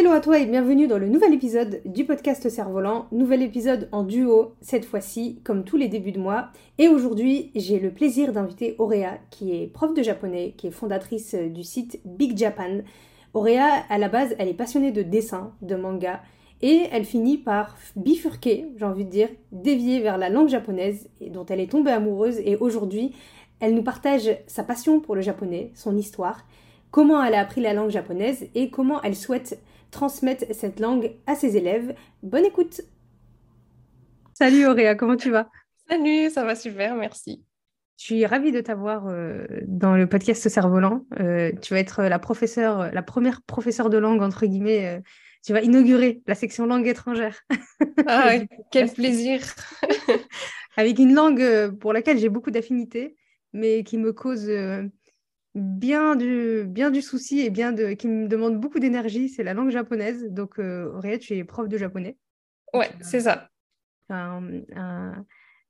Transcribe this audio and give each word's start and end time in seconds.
Hello 0.00 0.12
à 0.12 0.20
toi 0.20 0.38
et 0.38 0.46
bienvenue 0.46 0.86
dans 0.86 0.96
le 0.96 1.10
nouvel 1.10 1.34
épisode 1.34 1.82
du 1.84 2.06
podcast 2.06 2.48
Cerf-Volant. 2.48 3.06
Nouvel 3.12 3.42
épisode 3.42 3.86
en 3.92 4.02
duo, 4.02 4.54
cette 4.62 4.86
fois-ci, 4.86 5.42
comme 5.44 5.62
tous 5.62 5.76
les 5.76 5.88
débuts 5.88 6.12
de 6.12 6.18
mois. 6.18 6.48
Et 6.78 6.88
aujourd'hui, 6.88 7.50
j'ai 7.54 7.78
le 7.78 7.90
plaisir 7.90 8.32
d'inviter 8.32 8.76
Auréa, 8.78 9.18
qui 9.30 9.52
est 9.52 9.66
prof 9.66 9.92
de 9.92 10.02
japonais, 10.02 10.54
qui 10.56 10.68
est 10.68 10.70
fondatrice 10.70 11.34
du 11.34 11.62
site 11.62 12.00
Big 12.06 12.34
Japan. 12.34 12.78
Auréa, 13.34 13.84
à 13.90 13.98
la 13.98 14.08
base, 14.08 14.34
elle 14.38 14.48
est 14.48 14.54
passionnée 14.54 14.90
de 14.90 15.02
dessin, 15.02 15.52
de 15.60 15.76
manga, 15.76 16.22
et 16.62 16.86
elle 16.90 17.04
finit 17.04 17.36
par 17.36 17.76
bifurquer, 17.94 18.68
j'ai 18.78 18.86
envie 18.86 19.04
de 19.04 19.10
dire, 19.10 19.28
dévier 19.52 20.00
vers 20.00 20.16
la 20.16 20.30
langue 20.30 20.48
japonaise, 20.48 21.10
dont 21.20 21.44
elle 21.44 21.60
est 21.60 21.70
tombée 21.70 21.90
amoureuse. 21.90 22.38
Et 22.46 22.56
aujourd'hui, 22.56 23.12
elle 23.60 23.74
nous 23.74 23.84
partage 23.84 24.34
sa 24.46 24.64
passion 24.64 25.00
pour 25.00 25.14
le 25.14 25.20
japonais, 25.20 25.72
son 25.74 25.94
histoire, 25.94 26.46
comment 26.90 27.22
elle 27.22 27.34
a 27.34 27.40
appris 27.40 27.60
la 27.60 27.74
langue 27.74 27.90
japonaise 27.90 28.48
et 28.54 28.70
comment 28.70 29.02
elle 29.02 29.14
souhaite 29.14 29.60
transmettre 29.90 30.44
cette 30.52 30.80
langue 30.80 31.12
à 31.26 31.34
ses 31.34 31.56
élèves. 31.56 31.94
Bonne 32.22 32.44
écoute 32.44 32.82
Salut 34.34 34.66
Auréa, 34.66 34.94
comment 34.94 35.16
tu 35.16 35.30
vas? 35.30 35.50
Salut, 35.88 36.30
ça 36.30 36.44
va 36.44 36.54
super, 36.54 36.94
merci. 36.94 37.44
Je 37.98 38.04
suis 38.04 38.24
ravie 38.24 38.52
de 38.52 38.62
t'avoir 38.62 39.08
euh, 39.08 39.44
dans 39.66 39.94
le 39.94 40.08
podcast 40.08 40.48
Cerf-Volant. 40.48 41.04
Euh, 41.20 41.52
tu 41.60 41.74
vas 41.74 41.80
être 41.80 42.04
la 42.04 42.18
professeure, 42.18 42.90
la 42.92 43.02
première 43.02 43.42
professeure 43.42 43.90
de 43.90 43.98
langue, 43.98 44.22
entre 44.22 44.46
guillemets. 44.46 44.96
Euh, 44.96 45.00
tu 45.44 45.52
vas 45.52 45.60
inaugurer 45.60 46.22
la 46.26 46.34
section 46.34 46.64
langue 46.64 46.86
étrangère. 46.86 47.40
Ah, 48.06 48.32
quel 48.72 48.90
plaisir 48.90 49.42
Avec 50.78 50.98
une 50.98 51.12
langue 51.12 51.76
pour 51.78 51.92
laquelle 51.92 52.18
j'ai 52.18 52.30
beaucoup 52.30 52.50
d'affinités, 52.50 53.16
mais 53.52 53.84
qui 53.84 53.98
me 53.98 54.14
cause 54.14 54.50
bien 55.54 56.16
du, 56.16 56.64
bien 56.66 56.90
du 56.90 57.02
souci 57.02 57.40
et 57.40 57.50
bien 57.50 57.72
de, 57.72 57.92
qui 57.92 58.08
me 58.08 58.28
demande 58.28 58.58
beaucoup 58.58 58.78
d'énergie, 58.78 59.28
c'est 59.28 59.42
la 59.42 59.54
langue 59.54 59.70
japonaise. 59.70 60.24
Donc, 60.30 60.58
euh, 60.58 60.92
Auréa, 60.94 61.18
tu 61.18 61.36
es 61.36 61.44
prof 61.44 61.68
de 61.68 61.76
japonais. 61.76 62.16
Ouais, 62.72 62.90
c'est 63.00 63.20
ça. 63.20 63.48
Un, 64.08 64.62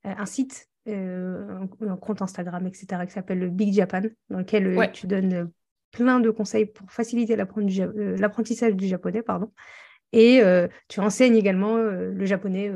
un, 0.03 0.25
site, 0.25 0.69
euh, 0.87 1.59
un, 1.81 1.97
compte 1.97 2.21
Instagram, 2.21 2.65
etc., 2.67 2.87
qui 3.05 3.13
s'appelle 3.13 3.39
le 3.39 3.49
Big 3.49 3.73
Japan, 3.73 4.01
dans 4.29 4.39
lequel 4.39 4.67
euh, 4.67 4.87
tu 4.87 5.07
donnes 5.07 5.51
plein 5.91 6.19
de 6.19 6.29
conseils 6.29 6.65
pour 6.65 6.91
faciliter 6.91 7.35
l'apprentissage 7.35 8.75
du 8.75 8.87
japonais. 8.87 9.21
Pardon. 9.21 9.51
Et 10.13 10.41
tu 10.87 10.99
enseignes 10.99 11.35
également 11.35 11.77
le 11.77 12.25
japonais 12.25 12.71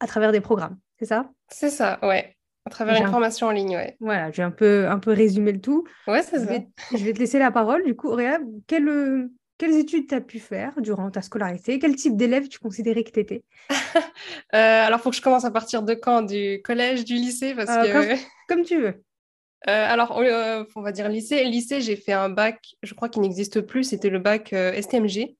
à 0.00 0.06
travers 0.06 0.32
des 0.32 0.40
programmes, 0.40 0.78
c'est 0.98 1.06
ça? 1.06 1.30
C'est 1.48 1.70
ça, 1.70 1.98
ouais. 2.02 2.36
À 2.66 2.70
travers 2.70 2.96
une 2.96 3.08
formation 3.08 3.46
en 3.46 3.52
ligne, 3.52 3.76
ouais. 3.76 3.96
Voilà, 4.00 4.30
j'ai 4.30 4.42
un 4.42 4.50
peu, 4.50 4.86
un 4.88 4.98
peu 4.98 5.12
résumé 5.12 5.52
le 5.52 5.60
tout. 5.60 5.84
Ouais, 6.06 6.22
c'est 6.22 6.38
ça. 6.38 6.54
Je 6.92 7.04
vais 7.04 7.12
te 7.12 7.18
laisser 7.18 7.38
la 7.38 7.50
parole. 7.50 7.82
Du 7.84 7.96
coup, 7.96 8.08
Auréa, 8.08 8.38
quelle, 8.66 9.30
quelles 9.56 9.76
études 9.76 10.08
tu 10.08 10.14
as 10.14 10.20
pu 10.20 10.38
faire 10.38 10.72
durant 10.80 11.10
ta 11.10 11.22
scolarité? 11.22 11.78
Quel 11.78 11.96
type 11.96 12.16
d'élève 12.16 12.48
tu 12.48 12.58
considérais 12.58 13.02
que 13.02 13.10
tu 13.10 13.20
étais 13.20 13.44
euh, 14.54 14.86
Alors, 14.86 14.98
il 15.00 15.02
faut 15.02 15.10
que 15.10 15.16
je 15.16 15.22
commence 15.22 15.44
à 15.44 15.50
partir 15.50 15.82
de 15.82 15.94
quand? 15.94 16.22
Du 16.22 16.60
collège, 16.62 17.04
du 17.04 17.14
lycée? 17.14 17.54
Parce 17.54 17.70
euh, 17.70 18.14
que... 18.14 18.20
comme, 18.48 18.62
tu 18.64 18.80
veux. 18.80 19.02
Euh, 19.68 19.86
alors, 19.86 20.18
on 20.76 20.82
va 20.82 20.92
dire 20.92 21.08
lycée. 21.08 21.44
Lycée, 21.44 21.80
j'ai 21.80 21.96
fait 21.96 22.12
un 22.12 22.28
bac, 22.28 22.74
je 22.82 22.92
crois 22.92 23.08
qu'il 23.08 23.22
n'existe 23.22 23.62
plus, 23.62 23.84
c'était 23.84 24.10
le 24.10 24.18
bac 24.18 24.54
STMG. 24.54 25.36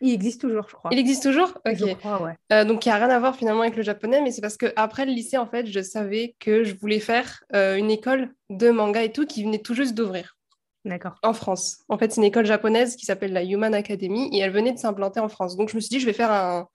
Il 0.00 0.12
existe 0.12 0.42
toujours, 0.42 0.68
je 0.68 0.74
crois. 0.74 0.90
Il 0.92 0.98
existe 0.98 1.22
toujours? 1.22 1.58
Ok. 1.66 1.76
Je 1.76 1.94
crois, 1.94 2.22
ouais. 2.22 2.34
Euh, 2.52 2.64
donc, 2.64 2.84
il 2.84 2.90
n'y 2.90 2.92
a 2.92 2.96
rien 2.96 3.08
à 3.08 3.18
voir 3.18 3.34
finalement 3.34 3.62
avec 3.62 3.76
le 3.76 3.82
japonais, 3.82 4.20
mais 4.20 4.30
c'est 4.30 4.42
parce 4.42 4.56
qu'après 4.56 5.06
le 5.06 5.12
lycée, 5.12 5.38
en 5.38 5.46
fait, 5.46 5.66
je 5.66 5.80
savais 5.80 6.36
que 6.38 6.64
je 6.64 6.74
voulais 6.74 7.00
faire 7.00 7.42
euh, 7.54 7.76
une 7.76 7.90
école 7.90 8.34
de 8.50 8.68
manga 8.70 9.02
et 9.02 9.12
tout 9.12 9.26
qui 9.26 9.42
venait 9.42 9.60
tout 9.60 9.74
juste 9.74 9.94
d'ouvrir. 9.94 10.36
D'accord. 10.84 11.14
En 11.22 11.32
France. 11.32 11.78
En 11.88 11.96
fait, 11.96 12.12
c'est 12.12 12.20
une 12.20 12.26
école 12.26 12.44
japonaise 12.44 12.94
qui 12.94 13.06
s'appelle 13.06 13.32
la 13.32 13.42
Human 13.42 13.74
Academy 13.74 14.28
et 14.32 14.40
elle 14.40 14.52
venait 14.52 14.72
de 14.72 14.78
s'implanter 14.78 15.18
en 15.18 15.28
France. 15.28 15.56
Donc, 15.56 15.70
je 15.70 15.76
me 15.76 15.80
suis 15.80 15.88
dit, 15.88 16.00
je 16.00 16.06
vais 16.06 16.12
faire 16.12 16.30
un, 16.30 16.68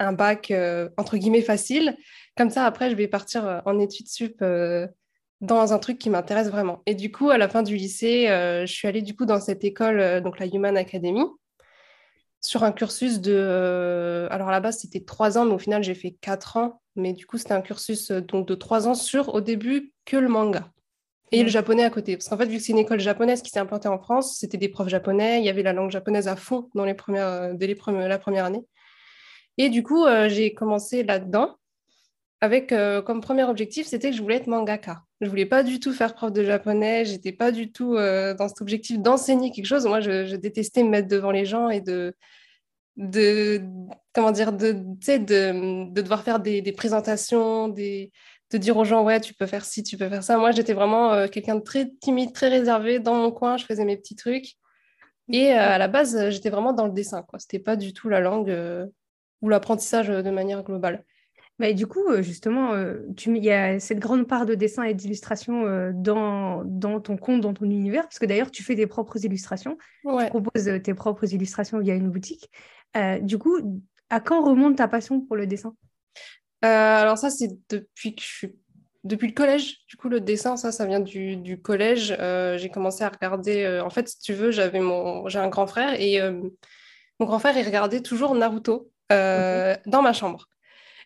un 0.00 0.12
bac 0.12 0.50
euh, 0.50 0.88
entre 0.96 1.16
guillemets 1.16 1.40
facile. 1.40 1.96
Comme 2.36 2.50
ça, 2.50 2.66
après, 2.66 2.90
je 2.90 2.96
vais 2.96 3.06
partir 3.06 3.62
en 3.64 3.78
études 3.78 4.08
sup 4.08 4.44
dans 5.40 5.72
un 5.72 5.78
truc 5.78 5.98
qui 5.98 6.10
m'intéresse 6.10 6.48
vraiment. 6.48 6.82
Et 6.86 6.94
du 6.94 7.12
coup, 7.12 7.30
à 7.30 7.38
la 7.38 7.48
fin 7.48 7.62
du 7.62 7.76
lycée, 7.76 8.26
je 8.26 8.72
suis 8.72 8.88
allée 8.88 9.02
du 9.02 9.14
coup 9.14 9.24
dans 9.24 9.40
cette 9.40 9.62
école, 9.62 10.20
donc 10.20 10.40
la 10.40 10.46
Human 10.46 10.76
Academy 10.76 11.22
sur 12.44 12.62
un 12.62 12.72
cursus 12.72 13.20
de. 13.20 13.34
Euh, 13.34 14.28
alors 14.30 14.48
à 14.48 14.52
la 14.52 14.60
base, 14.60 14.78
c'était 14.78 15.00
trois 15.00 15.38
ans, 15.38 15.46
mais 15.46 15.54
au 15.54 15.58
final, 15.58 15.82
j'ai 15.82 15.94
fait 15.94 16.12
quatre 16.20 16.56
ans. 16.56 16.80
Mais 16.94 17.12
du 17.12 17.26
coup, 17.26 17.38
c'était 17.38 17.54
un 17.54 17.62
cursus 17.62 18.10
euh, 18.10 18.20
donc, 18.20 18.46
de 18.46 18.54
trois 18.54 18.86
ans 18.86 18.94
sur, 18.94 19.34
au 19.34 19.40
début, 19.40 19.92
que 20.04 20.16
le 20.16 20.28
manga. 20.28 20.70
Et 21.32 21.42
le 21.42 21.48
japonais 21.48 21.82
à 21.82 21.90
côté. 21.90 22.16
Parce 22.16 22.28
qu'en 22.28 22.36
fait, 22.36 22.46
vu 22.46 22.58
que 22.58 22.62
c'est 22.62 22.72
une 22.72 22.78
école 22.78 23.00
japonaise 23.00 23.42
qui 23.42 23.50
s'est 23.50 23.58
implantée 23.58 23.88
en 23.88 23.98
France, 23.98 24.36
c'était 24.38 24.58
des 24.58 24.68
profs 24.68 24.88
japonais. 24.88 25.40
Il 25.40 25.44
y 25.44 25.48
avait 25.48 25.62
la 25.62 25.72
langue 25.72 25.90
japonaise 25.90 26.28
à 26.28 26.36
fond 26.36 26.68
dans 26.74 26.84
les 26.84 26.94
premières, 26.94 27.26
euh, 27.26 27.54
dès 27.54 27.66
les 27.66 27.74
premières, 27.74 28.08
la 28.08 28.18
première 28.18 28.44
année. 28.44 28.64
Et 29.56 29.68
du 29.68 29.82
coup, 29.82 30.04
j'ai 30.26 30.52
commencé 30.52 31.04
là-dedans 31.04 31.56
avec 32.44 32.74
comme 33.04 33.20
premier 33.20 33.44
objectif, 33.44 33.86
c'était 33.86 34.10
que 34.10 34.16
je 34.16 34.22
voulais 34.22 34.36
être 34.36 34.46
mangaka. 34.46 35.02
Je 35.20 35.28
voulais 35.28 35.46
pas 35.46 35.62
du 35.62 35.80
tout 35.80 35.92
faire 35.92 36.14
prof 36.14 36.32
de 36.32 36.44
japonais. 36.44 37.04
J'étais 37.04 37.32
pas 37.32 37.50
du 37.50 37.72
tout 37.72 37.94
dans 37.94 38.48
cet 38.48 38.60
objectif 38.60 38.98
d'enseigner 38.98 39.50
quelque 39.50 39.66
chose. 39.66 39.86
Moi, 39.86 40.00
je, 40.00 40.26
je, 40.26 40.36
détestais 40.36 40.82
me 40.82 40.90
mettre 40.90 41.08
devant 41.08 41.30
les 41.30 41.44
gens 41.44 41.70
et 41.70 41.80
de, 41.80 42.14
de 42.96 43.60
comment 44.12 44.30
dire 44.30 44.52
de, 44.52 44.72
de, 44.72 45.90
de 45.90 46.00
devoir 46.00 46.22
faire 46.22 46.40
des, 46.40 46.62
des 46.62 46.72
présentations 46.72 47.68
des, 47.68 48.12
de 48.52 48.58
dire 48.58 48.76
aux 48.76 48.84
gens 48.84 49.02
ouais 49.02 49.20
tu 49.20 49.34
peux 49.34 49.46
faire 49.46 49.64
ci 49.64 49.82
tu 49.82 49.96
peux 49.96 50.08
faire 50.08 50.22
ça 50.22 50.38
moi 50.38 50.52
j'étais 50.52 50.74
vraiment 50.74 51.12
euh, 51.12 51.26
quelqu'un 51.26 51.56
de 51.56 51.60
très 51.60 51.90
timide 52.00 52.32
très 52.32 52.48
réservé 52.48 53.00
dans 53.00 53.14
mon 53.14 53.32
coin 53.32 53.56
je 53.56 53.64
faisais 53.64 53.84
mes 53.84 53.96
petits 53.96 54.14
trucs 54.14 54.54
et 55.28 55.52
euh, 55.52 55.58
à 55.58 55.78
la 55.78 55.88
base 55.88 56.30
j'étais 56.30 56.50
vraiment 56.50 56.72
dans 56.72 56.86
le 56.86 56.92
dessin 56.92 57.22
quoi 57.22 57.38
c'était 57.40 57.58
pas 57.58 57.74
du 57.74 57.92
tout 57.92 58.08
la 58.08 58.20
langue 58.20 58.50
euh, 58.50 58.86
ou 59.42 59.48
l'apprentissage 59.48 60.08
de 60.08 60.30
manière 60.30 60.62
globale 60.62 61.04
mais 61.58 61.74
du 61.74 61.86
coup, 61.86 62.02
justement, 62.20 62.72
tu, 63.16 63.36
il 63.36 63.44
y 63.44 63.50
a 63.50 63.78
cette 63.78 64.00
grande 64.00 64.26
part 64.26 64.46
de 64.46 64.54
dessin 64.54 64.82
et 64.82 64.94
d'illustration 64.94 65.92
dans, 65.92 66.62
dans 66.64 67.00
ton 67.00 67.16
compte, 67.16 67.40
dans 67.40 67.54
ton 67.54 67.66
univers, 67.66 68.02
parce 68.02 68.18
que 68.18 68.26
d'ailleurs, 68.26 68.50
tu 68.50 68.62
fais 68.62 68.74
tes 68.74 68.86
propres 68.86 69.24
illustrations. 69.24 69.78
Tu 70.02 70.26
proposes 70.30 70.70
tes 70.82 70.94
propres 70.94 71.32
illustrations 71.32 71.78
via 71.78 71.94
une 71.94 72.10
boutique. 72.10 72.50
Euh, 72.96 73.18
du 73.18 73.38
coup, 73.38 73.82
à 74.10 74.20
quand 74.20 74.42
remonte 74.42 74.76
ta 74.76 74.88
passion 74.88 75.20
pour 75.20 75.36
le 75.36 75.46
dessin? 75.46 75.74
Euh, 76.64 76.68
Alors 76.68 77.18
ça, 77.18 77.30
c'est 77.30 77.48
depuis 77.68 78.14
que 78.14 78.22
je 78.22 78.26
suis 78.26 78.54
depuis 79.02 79.26
le 79.26 79.34
collège, 79.34 79.80
du 79.86 79.98
coup, 79.98 80.08
le 80.08 80.18
dessin, 80.18 80.56
ça, 80.56 80.72
ça 80.72 80.86
vient 80.86 81.00
du, 81.00 81.36
du 81.36 81.60
collège. 81.60 82.16
Euh, 82.18 82.56
j'ai 82.56 82.70
commencé 82.70 83.04
à 83.04 83.10
regarder. 83.10 83.80
en 83.84 83.90
fait, 83.90 84.08
si 84.08 84.18
tu 84.18 84.32
veux, 84.32 84.50
j'avais 84.50 84.80
mon, 84.80 85.28
j'ai 85.28 85.38
un 85.38 85.48
grand 85.48 85.66
frère 85.66 86.00
et 86.00 86.18
mon 87.20 87.26
grand 87.26 87.38
frère, 87.38 87.56
il 87.58 87.66
regardait 87.66 88.00
toujours 88.00 88.34
Naruto 88.34 88.90
dans 89.10 90.02
ma 90.02 90.14
chambre. 90.14 90.48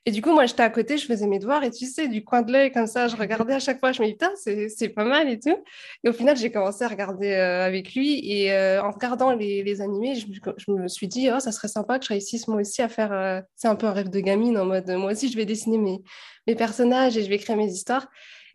Et 0.06 0.10
du 0.10 0.22
coup, 0.22 0.32
moi, 0.32 0.46
j'étais 0.46 0.62
à 0.62 0.70
côté, 0.70 0.96
je 0.96 1.06
faisais 1.06 1.26
mes 1.26 1.38
devoirs 1.38 1.62
et 1.64 1.70
tu 1.70 1.86
sais, 1.86 2.08
du 2.08 2.24
coin 2.24 2.42
de 2.42 2.52
l'œil, 2.52 2.72
comme 2.72 2.86
ça, 2.86 3.08
je 3.08 3.16
regardais 3.16 3.54
à 3.54 3.58
chaque 3.58 3.80
fois, 3.80 3.92
je 3.92 4.00
me 4.00 4.06
disais, 4.06 4.16
putain, 4.16 4.32
c'est 4.36 4.88
pas 4.88 5.04
mal 5.04 5.28
et 5.28 5.38
tout. 5.38 5.56
Et 6.04 6.08
au 6.08 6.12
final, 6.12 6.36
j'ai 6.36 6.50
commencé 6.50 6.84
à 6.84 6.88
regarder 6.88 7.32
euh, 7.32 7.64
avec 7.64 7.94
lui 7.94 8.20
et 8.30 8.52
euh, 8.52 8.82
en 8.82 8.90
regardant 8.90 9.32
les, 9.32 9.62
les 9.62 9.80
animés, 9.80 10.14
je, 10.14 10.26
je, 10.56 10.72
me 10.72 10.88
suis 10.88 11.08
dit, 11.08 11.28
oh, 11.34 11.40
ça 11.40 11.52
serait 11.52 11.68
sympa 11.68 11.98
que 11.98 12.04
je 12.04 12.10
réussisse 12.10 12.48
moi 12.48 12.60
aussi 12.60 12.80
à 12.82 12.88
faire. 12.88 13.12
Euh, 13.12 13.40
c'est 13.56 13.68
un 13.68 13.76
peu 13.76 13.86
un 13.86 13.92
rêve 13.92 14.10
de 14.10 14.20
gamine 14.20 14.56
en 14.56 14.64
mode, 14.64 14.88
moi 14.90 15.12
aussi, 15.12 15.30
je 15.30 15.36
vais 15.36 15.46
dessiner 15.46 15.78
mes, 15.78 16.02
mes 16.46 16.54
personnages 16.54 17.16
et 17.16 17.22
je 17.22 17.28
vais 17.28 17.38
créer 17.38 17.56
mes 17.56 17.70
histoires. 17.70 18.08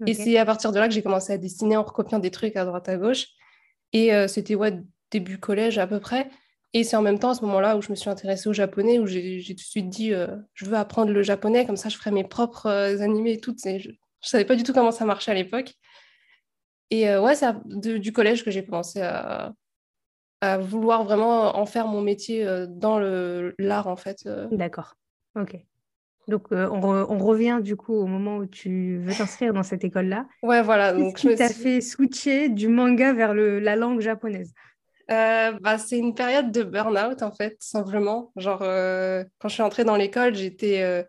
Et 0.07 0.16
c'est 0.16 0.38
à 0.38 0.46
partir 0.46 0.72
de 0.72 0.80
là 0.80 0.88
que 0.88 0.94
j'ai 0.94 1.04
commencé 1.04 1.31
à 1.31 1.38
dessiner 1.38 1.78
en 1.78 1.84
recopiant 1.84 2.19
des 2.19 2.31
trucs 2.31 2.57
à 2.57 2.66
droite 2.66 2.89
à 2.89 2.98
gauche. 2.98 3.28
Et 3.94 4.12
c'était 4.28 4.56
ouais, 4.56 4.74
début 5.12 5.38
collège 5.38 5.78
à 5.78 5.88
peu 5.88 6.00
près. 6.00 6.30
Et 6.74 6.84
c'est 6.84 6.96
en 6.96 7.04
même 7.04 7.20
temps 7.20 7.30
à 7.30 7.36
ce 7.36 7.46
moment-là 7.46 7.78
où 7.78 7.81
je 7.81 7.92
me 7.92 7.96
suis 7.96 8.10
intéressée 8.10 8.50
au 8.50 8.54
japonais, 8.54 8.98
où 8.98 9.06
j'ai 9.06 9.44
tout 9.46 9.54
de 9.54 9.60
suite 9.60 9.90
dit 9.90 10.12
euh, 10.12 10.28
je 10.56 10.66
veux 10.66 10.75
apprendre 10.75 11.12
le 11.12 11.22
japonais, 11.22 11.66
comme 11.66 11.78
ça 11.78 11.90
je 11.90 11.98
ferai 11.98 12.10
mes 12.10 12.24
propres 12.24 12.66
euh, 12.66 13.00
animés 13.02 13.34
et 13.34 13.40
tout. 13.40 13.56
Je 13.64 13.90
ne 13.90 13.94
savais 14.22 14.46
pas 14.46 14.56
du 14.56 14.64
tout 14.64 14.74
comment 14.74 14.92
ça 14.92 15.06
marchait 15.06 15.31
à 15.31 15.36
l'époque. 15.36 15.74
Et 16.90 17.10
euh, 17.10 17.22
ouais, 17.22 17.36
c'est 17.36 17.54
du 17.66 18.12
collège 18.12 18.44
que 18.44 18.50
j'ai 18.50 18.66
commencé 18.66 19.02
à, 19.02 19.54
à, 20.42 20.58
vouloir 20.58 21.04
vraiment 21.04 21.56
en 21.58 21.66
faire 21.68 21.88
mon 21.88 22.02
métier 22.02 22.44
dans 22.68 23.00
l'art 23.60 23.88
en 23.88 23.96
fait. 23.96 24.28
D'accord, 24.52 24.96
ok. 25.40 25.56
Donc 26.28 26.48
on, 26.52 26.81
on, 26.81 27.18
revient 27.18 27.60
du 27.62 27.75
coup 27.75 27.94
au 27.94 28.06
moment 28.06 28.38
où 28.38 28.46
tu 28.46 28.98
veux 28.98 29.14
t'inscrire 29.14 29.54
dans 29.54 29.64
cette 29.64 29.84
école-là. 29.84 30.25
Ouais, 30.42 30.62
voilà. 30.62 30.94
Donc, 30.94 31.18
tu 31.18 31.36
t'as 31.36 31.50
fait 31.50 31.81
switcher 31.81 32.48
du 32.48 32.70
manga 32.70 33.12
vers 33.12 33.34
le, 33.34 33.60
la 33.60 33.75
langue 33.75 34.00
japonaise? 34.00 34.54
Euh, 35.11 35.51
bah, 35.59 35.77
c'est 35.77 35.97
une 35.97 36.15
période 36.15 36.51
de 36.51 36.63
burn-out, 36.63 37.21
en 37.23 37.31
fait, 37.31 37.57
simplement. 37.59 38.31
Genre, 38.35 38.61
euh, 38.61 39.23
quand 39.39 39.50
je 39.50 39.55
suis 39.55 39.63
entrée 39.63 39.83
dans 39.83 39.95
l'école, 39.95 40.35
j'étais. 40.35 40.81
Euh, 40.81 41.03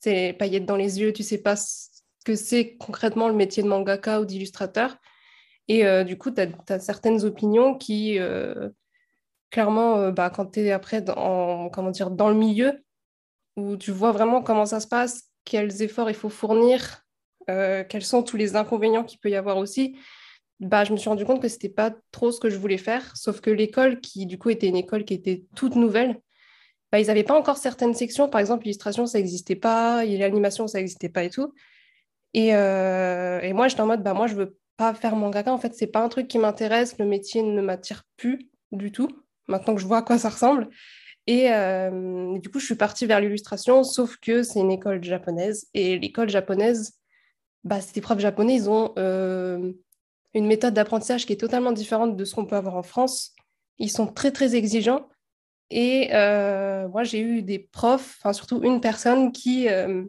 c'est 0.00 0.34
paillettes 0.38 0.66
dans 0.66 0.76
les 0.76 1.00
yeux, 1.00 1.12
tu 1.12 1.22
sais 1.22 1.38
pas 1.38 1.56
ce 1.56 1.88
que 2.24 2.36
c'est 2.36 2.76
concrètement 2.76 3.28
le 3.28 3.34
métier 3.34 3.62
de 3.62 3.68
mangaka 3.68 4.20
ou 4.20 4.24
d'illustrateur. 4.24 4.96
Et 5.68 5.84
du 6.04 6.16
coup, 6.16 6.30
tu 6.30 6.42
as, 6.42 6.78
certaines 6.78 7.24
opinions 7.24 7.76
qui, 7.76 8.18
clairement, 9.50 10.10
bah, 10.10 10.30
quand 10.30 10.46
tu 10.52 10.60
es 10.60 10.70
après 10.70 11.00
dans, 11.00 11.70
comment 11.70 11.90
dire, 11.90 12.10
dans 12.10 12.28
le 12.28 12.36
milieu, 12.36 12.84
où 13.56 13.76
tu 13.76 13.90
vois 13.90 14.12
vraiment 14.12 14.42
comment 14.42 14.66
ça 14.66 14.80
se 14.80 14.86
passe, 14.86 15.24
quels 15.44 15.82
efforts 15.82 16.10
il 16.10 16.14
faut 16.14 16.28
fournir, 16.28 17.04
quels 17.48 18.04
sont 18.04 18.22
tous 18.22 18.36
les 18.36 18.54
inconvénients 18.54 19.02
qu'il 19.02 19.18
peut 19.18 19.30
y 19.30 19.36
avoir 19.36 19.56
aussi, 19.56 19.98
bah, 20.60 20.84
je 20.84 20.92
me 20.92 20.96
suis 20.96 21.08
rendu 21.08 21.24
compte 21.24 21.42
que 21.42 21.48
c'était 21.48 21.68
pas 21.68 21.94
trop 22.12 22.32
ce 22.32 22.40
que 22.40 22.50
je 22.50 22.56
voulais 22.56 22.78
faire. 22.78 23.16
Sauf 23.16 23.40
que 23.40 23.50
l'école, 23.50 24.00
qui 24.00 24.26
du 24.26 24.38
coup 24.38 24.50
était 24.50 24.68
une 24.68 24.76
école 24.76 25.04
qui 25.04 25.14
était 25.14 25.44
toute 25.54 25.76
nouvelle, 25.76 26.20
bah, 26.92 27.00
ils 27.00 27.06
n'avaient 27.08 27.24
pas 27.24 27.38
encore 27.38 27.58
certaines 27.58 27.94
sections. 27.94 28.28
Par 28.28 28.40
exemple, 28.40 28.64
l'illustration, 28.64 29.06
ça 29.06 29.18
n'existait 29.18 29.56
pas, 29.56 30.04
l'animation, 30.04 30.66
ça 30.66 30.78
n'existait 30.78 31.08
pas 31.08 31.24
et 31.24 31.30
tout. 31.30 31.52
Et, 32.34 32.54
euh, 32.54 33.40
et 33.40 33.52
moi, 33.52 33.68
j'étais 33.68 33.82
en 33.82 33.86
mode, 33.86 34.02
bah, 34.02 34.14
moi, 34.14 34.26
je 34.26 34.34
veux 34.34 34.56
pas 34.76 34.94
faire 34.94 35.16
mangaka. 35.16 35.52
En 35.52 35.58
fait, 35.58 35.74
c'est 35.74 35.86
pas 35.86 36.00
un 36.02 36.08
truc 36.08 36.28
qui 36.28 36.38
m'intéresse. 36.38 36.98
Le 36.98 37.06
métier 37.06 37.42
ne 37.42 37.60
m'attire 37.60 38.04
plus 38.16 38.50
du 38.72 38.92
tout, 38.92 39.08
maintenant 39.48 39.74
que 39.74 39.80
je 39.80 39.86
vois 39.86 39.98
à 39.98 40.02
quoi 40.02 40.18
ça 40.18 40.28
ressemble. 40.30 40.68
Et 41.26 41.52
euh, 41.52 42.38
du 42.38 42.48
coup, 42.50 42.60
je 42.60 42.66
suis 42.66 42.74
partie 42.76 43.06
vers 43.06 43.20
l'illustration, 43.20 43.82
sauf 43.82 44.16
que 44.18 44.42
c'est 44.42 44.60
une 44.60 44.70
école 44.70 45.02
japonaise. 45.02 45.66
Et 45.74 45.98
l'école 45.98 46.28
japonaise, 46.28 46.92
bah, 47.64 47.80
ces 47.80 48.00
profs 48.00 48.20
japonais, 48.20 48.54
ils 48.54 48.70
ont 48.70 48.92
euh, 48.96 49.72
une 50.36 50.46
méthode 50.46 50.74
d'apprentissage 50.74 51.24
qui 51.24 51.32
est 51.32 51.40
totalement 51.40 51.72
différente 51.72 52.14
de 52.14 52.24
ce 52.24 52.34
qu'on 52.34 52.44
peut 52.44 52.56
avoir 52.56 52.76
en 52.76 52.82
France. 52.82 53.34
Ils 53.78 53.90
sont 53.90 54.06
très, 54.06 54.30
très 54.30 54.54
exigeants. 54.54 55.08
Et 55.70 56.10
euh, 56.12 56.88
moi, 56.88 57.04
j'ai 57.04 57.20
eu 57.20 57.40
des 57.40 57.58
profs, 57.58 58.18
enfin 58.20 58.34
surtout 58.34 58.62
une 58.62 58.82
personne 58.82 59.32
qui 59.32 59.68
euh, 59.68 60.04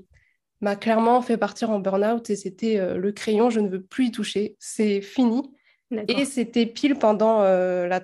m'a 0.59 0.75
clairement 0.75 1.21
fait 1.21 1.38
partir 1.38 1.69
en 1.69 1.79
burn-out 1.79 2.29
et 2.29 2.35
c'était 2.35 2.77
euh, 2.77 2.97
le 2.97 3.13
crayon, 3.13 3.50
je 3.50 3.62
ne 3.62 3.69
veux 3.69 3.81
plus 3.81 4.07
y 4.07 4.12
toucher, 4.12 4.57
c'est 4.59 5.01
fini. 5.01 5.50
Et 6.09 6.25
c'était 6.25 6.65
pile 6.65 6.95
pendant 6.95 7.44
la, 7.44 8.01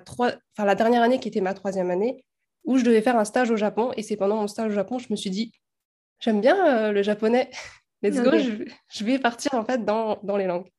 la 0.56 0.74
dernière 0.74 1.02
année 1.02 1.20
qui 1.20 1.28
était 1.28 1.42
ma 1.42 1.52
troisième 1.52 1.90
année 1.90 2.24
où 2.64 2.78
je 2.78 2.82
devais 2.82 3.02
faire 3.02 3.18
un 3.18 3.26
stage 3.26 3.50
au 3.50 3.56
Japon. 3.56 3.92
Et 3.98 4.02
c'est 4.02 4.16
pendant 4.16 4.36
mon 4.36 4.48
stage 4.48 4.72
au 4.72 4.74
Japon, 4.74 4.98
je 4.98 5.08
me 5.10 5.16
suis 5.16 5.28
dit, 5.28 5.52
j'aime 6.18 6.40
bien 6.40 6.90
le 6.90 7.02
japonais, 7.02 7.50
let's 8.02 8.18
go, 8.22 8.30
je, 8.38 9.04
vais 9.04 9.18
partir 9.18 9.52
en 9.52 9.66
fait 9.66 9.84
dans, 9.84 10.18
dans 10.22 10.38
les 10.38 10.46
langues. 10.46 10.70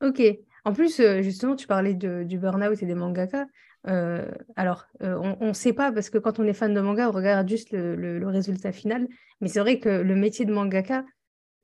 Ok. 0.00 0.22
En 0.64 0.72
plus, 0.72 1.00
justement, 1.22 1.56
tu 1.56 1.66
parlais 1.66 1.94
de, 1.94 2.22
du 2.22 2.38
burn-out 2.38 2.82
et 2.82 2.86
des 2.86 2.94
mangaka. 2.94 3.46
Euh, 3.88 4.30
alors, 4.56 4.86
euh, 5.02 5.18
on 5.40 5.48
ne 5.48 5.52
sait 5.52 5.72
pas 5.72 5.90
parce 5.92 6.08
que 6.10 6.18
quand 6.18 6.38
on 6.38 6.44
est 6.44 6.52
fan 6.52 6.72
de 6.72 6.80
manga, 6.80 7.08
on 7.08 7.12
regarde 7.12 7.48
juste 7.48 7.72
le, 7.72 8.26
résultat 8.26 8.72
final. 8.72 9.08
Mais 9.40 9.48
c'est 9.48 9.60
vrai 9.60 9.78
que 9.78 9.88
le 9.88 10.14
métier 10.14 10.44
de 10.44 10.52
mangaka, 10.52 11.04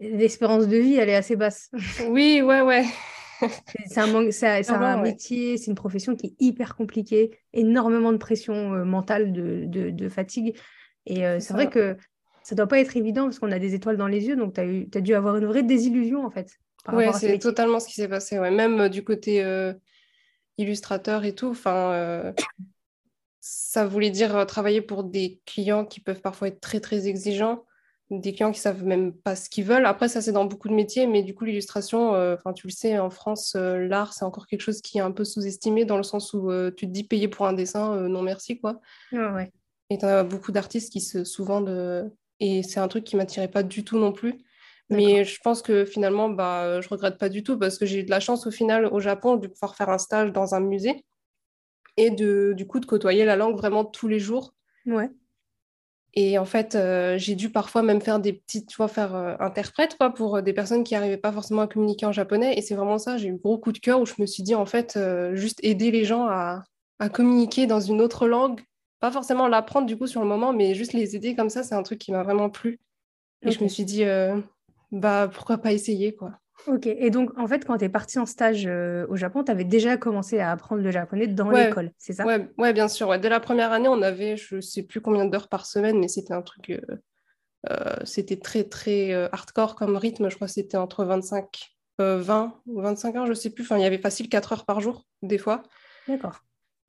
l'espérance 0.01 0.67
de 0.67 0.77
vie, 0.77 0.95
elle 0.95 1.09
est 1.09 1.15
assez 1.15 1.37
basse. 1.37 1.71
Oui, 2.09 2.43
ouais, 2.43 2.61
ouais. 2.61 2.85
c'est 3.87 4.01
un, 4.01 4.07
métier, 5.01 5.57
c'est 5.57 5.67
une 5.67 5.77
profession 5.77 6.17
qui 6.17 6.27
est 6.27 6.35
hyper 6.41 6.75
compliquée, 6.75 7.39
énormément 7.53 8.13
de 8.13 8.17
pression 8.17 8.75
euh, 8.75 8.85
mentale, 8.85 9.33
de, 9.33 10.09
fatigue. 10.09 10.57
Et 11.07 11.23
c'est 11.41 11.55
vrai 11.55 11.71
que 11.71 11.97
ça 12.43 12.55
doit 12.55 12.67
pas 12.67 12.81
être 12.81 12.97
évident 12.97 13.25
parce 13.25 13.39
qu'on 13.39 13.53
a 13.53 13.59
des 13.59 13.75
étoiles 13.75 13.97
dans 13.97 14.09
les 14.09 14.27
yeux, 14.27 14.37
donc 14.37 14.55
tu 14.55 14.61
as, 14.61 14.99
as, 14.99 15.01
dû 15.01 15.15
avoir 15.15 15.37
une 15.37 15.47
vraie 15.47 15.63
désillusion 15.63 16.27
en 16.27 16.31
fait. 16.31 16.59
Oui, 16.93 17.05
c'est 17.19 17.39
totalement 17.39 17.81
ce 17.81 17.89
qui 17.89 17.95
s'est 17.95 18.09
passé. 18.09 18.39
Ouais. 18.39 18.51
Même 18.51 18.89
du 18.89 19.05
côté 19.05 19.43
illustrateur 20.59 21.25
et 21.25 21.35
tout. 21.35 21.49
Enfin, 21.49 21.93
euh, 21.93 22.33
ça 23.41 23.87
voulait 23.87 24.11
dire 24.11 24.37
euh, 24.37 24.45
travailler 24.45 24.83
pour 24.83 25.05
des 25.05 25.41
clients 25.47 25.85
qui 25.85 26.01
peuvent 26.01 26.21
parfois 26.21 26.49
être 26.49 26.61
très 26.61 26.81
très 26.81 27.07
exigeants, 27.07 27.65
des 28.11 28.33
clients 28.33 28.53
qui 28.53 28.61
savent 28.61 28.85
même 28.85 29.13
pas 29.13 29.37
ce 29.37 29.49
qu'ils 29.49 29.65
veulent. 29.65 29.87
Après, 29.87 30.09
ça 30.09 30.21
c'est 30.21 30.33
dans 30.33 30.45
beaucoup 30.45 30.69
de 30.69 30.75
métiers, 30.75 31.07
mais 31.07 31.23
du 31.23 31.35
coup 31.35 31.45
l'illustration, 31.45 32.15
euh, 32.15 32.35
enfin 32.35 32.53
tu 32.53 32.67
le 32.67 32.73
sais, 32.73 32.99
en 32.99 33.11
France, 33.11 33.55
l'art 33.55 34.13
c'est 34.13 34.25
encore 34.25 34.47
quelque 34.47 34.63
chose 34.63 34.83
qui 34.83 34.99
est 34.99 35.03
un 35.03 35.13
peu 35.13 35.25
sous-estimé 35.25 35.85
dans 35.85 35.97
le 35.97 36.03
sens 36.03 36.35
où 36.35 36.51
tu 36.77 36.87
te 36.87 36.93
dis 36.93 37.05
payer 37.05 37.29
pour 37.29 37.47
un 37.47 37.53
dessin, 37.53 38.09
non 38.09 38.23
merci 38.23 38.61
quoi. 38.61 38.81
ouais. 39.13 39.51
Et 39.91 39.97
tu 39.97 40.05
as 40.05 40.23
beaucoup 40.23 40.53
d'artistes 40.53 40.93
qui 40.93 41.01
se 41.01 41.25
souvent 41.25 41.63
de 41.63 42.05
et 42.41 42.63
c'est 42.63 42.79
un 42.79 42.89
truc 42.89 43.05
qui 43.05 43.17
m'attirait 43.17 43.49
pas 43.49 43.63
du 43.63 43.85
tout 43.85 43.99
non 43.99 44.13
plus. 44.13 44.39
Mais 44.91 45.25
je 45.25 45.39
pense 45.43 45.61
que 45.61 45.85
finalement, 45.85 46.31
bah, 46.31 46.81
je 46.81 46.89
regrette 46.89 47.19
pas 47.19 47.29
du 47.29 47.43
tout 47.43 47.59
parce 47.59 47.77
que 47.79 47.85
j'ai 47.85 48.01
eu 48.01 48.05
de 48.05 48.11
la 48.11 48.21
chance 48.21 48.47
au 48.47 48.51
final 48.51 48.87
au 48.87 49.01
Japon 49.01 49.37
de 49.37 49.47
pouvoir 49.47 49.77
faire 49.77 49.91
un 49.91 49.99
stage 49.99 50.33
dans 50.33 50.55
un 50.55 50.61
musée 50.61 51.05
et 51.99 52.11
de, 52.11 52.55
du 52.57 52.67
coup 52.67 52.81
de 52.81 52.87
côtoyer 52.87 53.25
la 53.25 53.37
langue 53.37 53.57
vraiment 53.57 53.85
tous 53.85 54.09
les 54.09 54.19
jours. 54.19 54.55
Ouais. 54.87 55.11
Et 56.15 56.39
en 56.39 56.45
fait, 56.45 56.75
euh, 56.75 57.19
j'ai 57.19 57.35
dû 57.35 57.51
parfois 57.51 57.83
même 57.83 58.01
faire 58.01 58.19
des 58.19 58.33
petites, 58.33 58.69
tu 58.69 58.77
vois, 58.77 58.89
faire 58.89 59.15
euh, 59.15 59.35
interprète 59.41 59.97
quoi, 59.97 60.11
pour 60.11 60.37
euh, 60.37 60.43
des 60.43 60.53
personnes 60.53 60.85
qui 60.85 60.95
n'arrivaient 60.95 61.19
pas 61.19 61.33
forcément 61.33 61.63
à 61.63 61.69
communiquer 61.69 62.07
en 62.07 62.13
japonais. 62.13 62.57
Et 62.57 62.63
c'est 62.63 62.75
vraiment 62.75 62.99
ça, 62.99 63.19
j'ai 63.19 63.29
eu 63.29 63.37
gros 63.37 63.59
coup 63.59 63.73
de 63.73 63.79
cœur 63.79 64.01
où 64.01 64.07
je 64.07 64.15
me 64.19 64.27
suis 64.27 64.43
dit, 64.43 64.55
en 64.55 64.67
fait, 64.67 64.99
juste 65.35 65.61
aider 65.63 65.91
les 65.91 66.05
gens 66.05 66.27
à, 66.27 66.65
à, 66.99 67.09
communiquer 67.09 67.67
dans 67.67 67.81
une 67.81 68.01
autre 68.01 68.27
langue. 68.27 68.63
Pas 69.01 69.13
forcément 69.13 69.47
l'apprendre 69.47 69.87
du 69.87 69.97
coup 69.97 70.09
sur 70.09 70.21
le 70.21 70.27
moment, 70.27 70.53
mais 70.53 70.75
juste 70.75 70.93
les 70.93 71.15
aider 71.15 71.37
comme 71.37 71.51
ça, 71.51 71.63
c'est 71.63 71.75
un 71.75 71.83
truc 71.83 71.99
qui 72.01 72.11
m'a 72.11 72.23
vraiment 72.23 72.51
plu. 72.51 72.81
Et 73.43 73.53
je 73.53 73.63
me 73.63 73.69
suis 73.69 73.85
dit, 73.85 74.03
bah 74.91 75.31
pourquoi 75.33 75.59
pas 75.59 75.73
essayer 75.73 76.15
quoi. 76.15 76.39
Ok, 76.67 76.87
et 76.87 77.11
donc 77.11 77.31
en 77.39 77.47
fait, 77.47 77.65
quand 77.65 77.79
tu 77.79 77.85
es 77.85 77.89
parti 77.89 78.19
en 78.19 78.27
stage 78.27 78.67
euh, 78.67 79.07
au 79.09 79.17
Japon, 79.17 79.45
tu 79.45 79.51
avais 79.51 79.65
déjà 79.65 79.97
commencé 79.97 80.41
à 80.41 80.51
apprendre 80.51 80.83
le 80.83 80.91
japonais 80.91 81.29
dans 81.29 81.51
l'école, 81.51 81.93
c'est 81.99 82.13
ça? 82.13 82.27
Ouais, 82.27 82.49
ouais, 82.59 82.73
bien 82.73 82.89
sûr. 82.89 83.17
Dès 83.19 83.29
la 83.29 83.41
première 83.41 83.73
année, 83.73 83.89
on 83.89 84.03
avait, 84.03 84.37
je 84.37 84.61
sais 84.61 84.83
plus 84.83 85.01
combien 85.01 85.25
d'heures 85.25 85.49
par 85.49 85.67
semaine, 85.67 85.99
mais 85.99 86.09
c'était 86.09 86.35
un 86.35 86.43
truc, 86.43 86.71
euh, 86.71 86.81
euh, 87.71 87.97
c'était 88.05 88.39
très 88.39 88.65
très 88.65 89.13
hardcore 89.33 89.77
comme 89.77 89.97
rythme. 89.97 90.29
Je 90.31 90.35
crois 90.35 90.49
que 90.49 90.53
c'était 90.53 90.77
entre 90.77 91.05
25, 91.05 91.71
20 91.99 92.61
ou 92.67 92.81
25 92.83 93.17
heures, 93.17 93.27
je 93.27 93.35
sais 93.35 93.51
plus. 93.51 93.63
Enfin, 93.63 93.79
il 93.79 93.83
y 93.83 93.87
avait 93.87 93.99
facile 93.99 94.29
4 94.29 94.53
heures 94.53 94.67
par 94.67 94.81
jour, 94.81 95.07
des 95.23 95.39
fois. 95.39 95.63
D'accord. 96.09 96.41